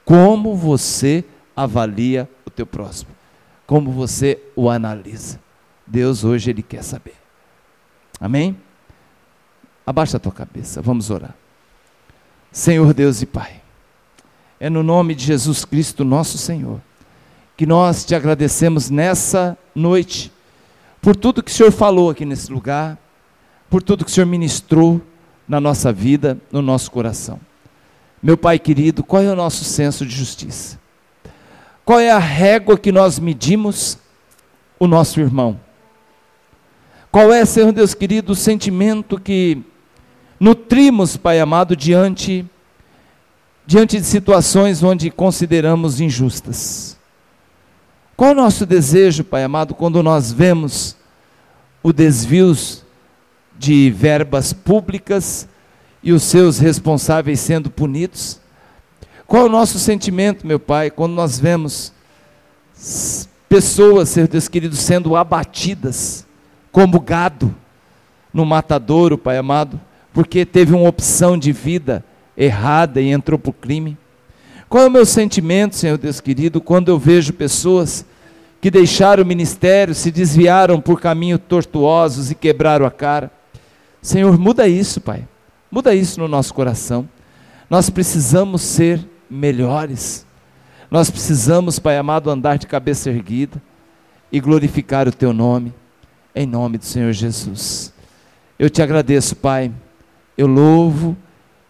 Como 0.09 0.55
você 0.55 1.23
avalia 1.55 2.27
o 2.43 2.49
teu 2.49 2.65
próximo? 2.65 3.11
Como 3.67 3.91
você 3.91 4.41
o 4.55 4.67
analisa? 4.67 5.39
Deus 5.85 6.23
hoje 6.23 6.49
ele 6.49 6.63
quer 6.63 6.83
saber. 6.83 7.13
Amém? 8.19 8.57
Abaixa 9.85 10.17
a 10.17 10.19
tua 10.19 10.31
cabeça, 10.31 10.81
vamos 10.81 11.11
orar. 11.11 11.35
Senhor 12.51 12.91
Deus 12.91 13.21
e 13.21 13.27
Pai, 13.27 13.61
é 14.59 14.67
no 14.67 14.81
nome 14.81 15.13
de 15.13 15.23
Jesus 15.25 15.63
Cristo, 15.63 16.03
nosso 16.03 16.39
Senhor, 16.39 16.81
que 17.55 17.67
nós 17.67 18.03
te 18.03 18.15
agradecemos 18.15 18.89
nessa 18.89 19.55
noite, 19.75 20.31
por 20.99 21.15
tudo 21.15 21.43
que 21.43 21.51
o 21.51 21.53
Senhor 21.53 21.71
falou 21.71 22.09
aqui 22.09 22.25
nesse 22.25 22.51
lugar, 22.51 22.97
por 23.69 23.83
tudo 23.83 24.03
que 24.03 24.09
o 24.09 24.13
Senhor 24.13 24.25
ministrou 24.25 24.99
na 25.47 25.61
nossa 25.61 25.93
vida, 25.93 26.35
no 26.51 26.63
nosso 26.63 26.89
coração. 26.89 27.39
Meu 28.21 28.37
Pai 28.37 28.59
querido, 28.59 29.03
qual 29.03 29.23
é 29.23 29.31
o 29.31 29.35
nosso 29.35 29.63
senso 29.63 30.05
de 30.05 30.13
justiça? 30.13 30.77
Qual 31.85 31.99
é 31.99 32.11
a 32.11 32.19
régua 32.19 32.77
que 32.77 32.91
nós 32.91 33.17
medimos 33.17 33.97
o 34.77 34.87
nosso 34.87 35.19
irmão? 35.21 35.59
Qual 37.11 37.31
é, 37.33 37.43
Senhor 37.45 37.71
Deus 37.71 37.93
querido, 37.93 38.33
o 38.33 38.35
sentimento 38.35 39.19
que 39.19 39.63
nutrimos, 40.39 41.17
Pai 41.17 41.39
amado, 41.39 41.75
diante 41.75 42.45
diante 43.65 43.99
de 43.99 44.05
situações 44.05 44.83
onde 44.83 45.09
consideramos 45.09 46.01
injustas? 46.01 46.97
Qual 48.17 48.31
é 48.31 48.33
o 48.33 48.35
nosso 48.35 48.65
desejo, 48.65 49.23
Pai 49.23 49.43
amado, 49.43 49.73
quando 49.73 50.03
nós 50.03 50.31
vemos 50.31 50.97
o 51.81 51.93
desvios 51.93 52.83
de 53.57 53.89
verbas 53.91 54.51
públicas 54.51 55.47
e 56.01 56.11
os 56.11 56.23
seus 56.23 56.59
responsáveis 56.59 57.39
sendo 57.39 57.69
punidos? 57.69 58.39
Qual 59.27 59.43
é 59.43 59.45
o 59.45 59.51
nosso 59.51 59.77
sentimento, 59.77 60.47
meu 60.47 60.59
Pai, 60.59 60.89
quando 60.89 61.13
nós 61.13 61.39
vemos 61.39 61.93
pessoas, 63.47 64.09
Senhor 64.09 64.27
Deus 64.27 64.47
querido, 64.47 64.75
sendo 64.75 65.15
abatidas 65.15 66.25
como 66.71 66.99
gado 66.99 67.53
no 68.33 68.45
matadouro, 68.45 69.17
Pai 69.17 69.37
amado, 69.37 69.79
porque 70.13 70.45
teve 70.45 70.73
uma 70.73 70.87
opção 70.87 71.37
de 71.37 71.51
vida 71.51 72.03
errada 72.35 73.01
e 73.01 73.09
entrou 73.09 73.37
para 73.37 73.49
o 73.49 73.53
crime? 73.53 73.97
Qual 74.67 74.83
é 74.83 74.87
o 74.87 74.91
meu 74.91 75.05
sentimento, 75.05 75.75
Senhor 75.75 75.97
Deus 75.97 76.19
querido, 76.21 76.61
quando 76.61 76.89
eu 76.89 76.99
vejo 76.99 77.33
pessoas 77.33 78.05
que 78.61 78.69
deixaram 78.69 79.23
o 79.23 79.25
ministério, 79.25 79.95
se 79.95 80.11
desviaram 80.11 80.79
por 80.79 81.01
caminhos 81.01 81.39
tortuosos 81.47 82.29
e 82.29 82.35
quebraram 82.35 82.85
a 82.85 82.91
cara? 82.91 83.31
Senhor, 84.01 84.37
muda 84.37 84.67
isso, 84.67 85.01
Pai. 85.01 85.27
Muda 85.71 85.93
isso 85.93 86.19
no 86.19 86.27
nosso 86.27 86.53
coração. 86.53 87.07
Nós 87.69 87.89
precisamos 87.89 88.61
ser 88.61 89.05
melhores. 89.29 90.25
Nós 90.89 91.11
precisamos, 91.11 91.77
Pai 91.77 91.97
amado, 91.97 92.31
andar 92.31 92.57
de 92.57 92.65
cabeça 92.65 93.09
erguida 93.09 93.61
e 94.31 94.39
glorificar 94.39 95.07
o 95.07 95.11
Teu 95.11 95.31
nome, 95.31 95.73
em 96.33 96.45
nome 96.45 96.77
do 96.77 96.85
Senhor 96.85 97.11
Jesus. 97.11 97.93
Eu 98.57 98.69
te 98.69 98.81
agradeço, 98.81 99.35
Pai. 99.35 99.71
Eu 100.37 100.47
louvo 100.47 101.15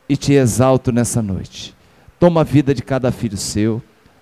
e 0.08 0.16
te 0.16 0.34
exalto 0.34 0.92
nessa 0.92 1.22
noite. 1.22 1.76
Toma 2.20 2.42
a 2.42 2.44
vida 2.44 2.74
de 2.74 2.82
cada 2.82 3.12
filho 3.12 3.38
seu. 3.38 3.82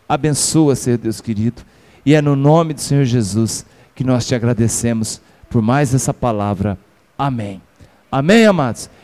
Abençoa, 0.10 0.76
Senhor 0.76 0.98
Deus 0.98 1.22
querido. 1.22 1.62
E 2.06 2.14
é 2.14 2.22
no 2.22 2.36
nome 2.36 2.74
do 2.74 2.82
Senhor 2.82 3.06
Jesus 3.06 3.66
que 3.94 4.04
nós 4.04 4.26
te 4.26 4.34
agradecemos 4.34 5.22
por 5.50 5.62
mais 5.62 5.94
essa 5.94 6.14
palavra. 6.14 6.78
Amém. 7.18 7.62
Amém, 8.12 8.46
amados? 8.46 8.90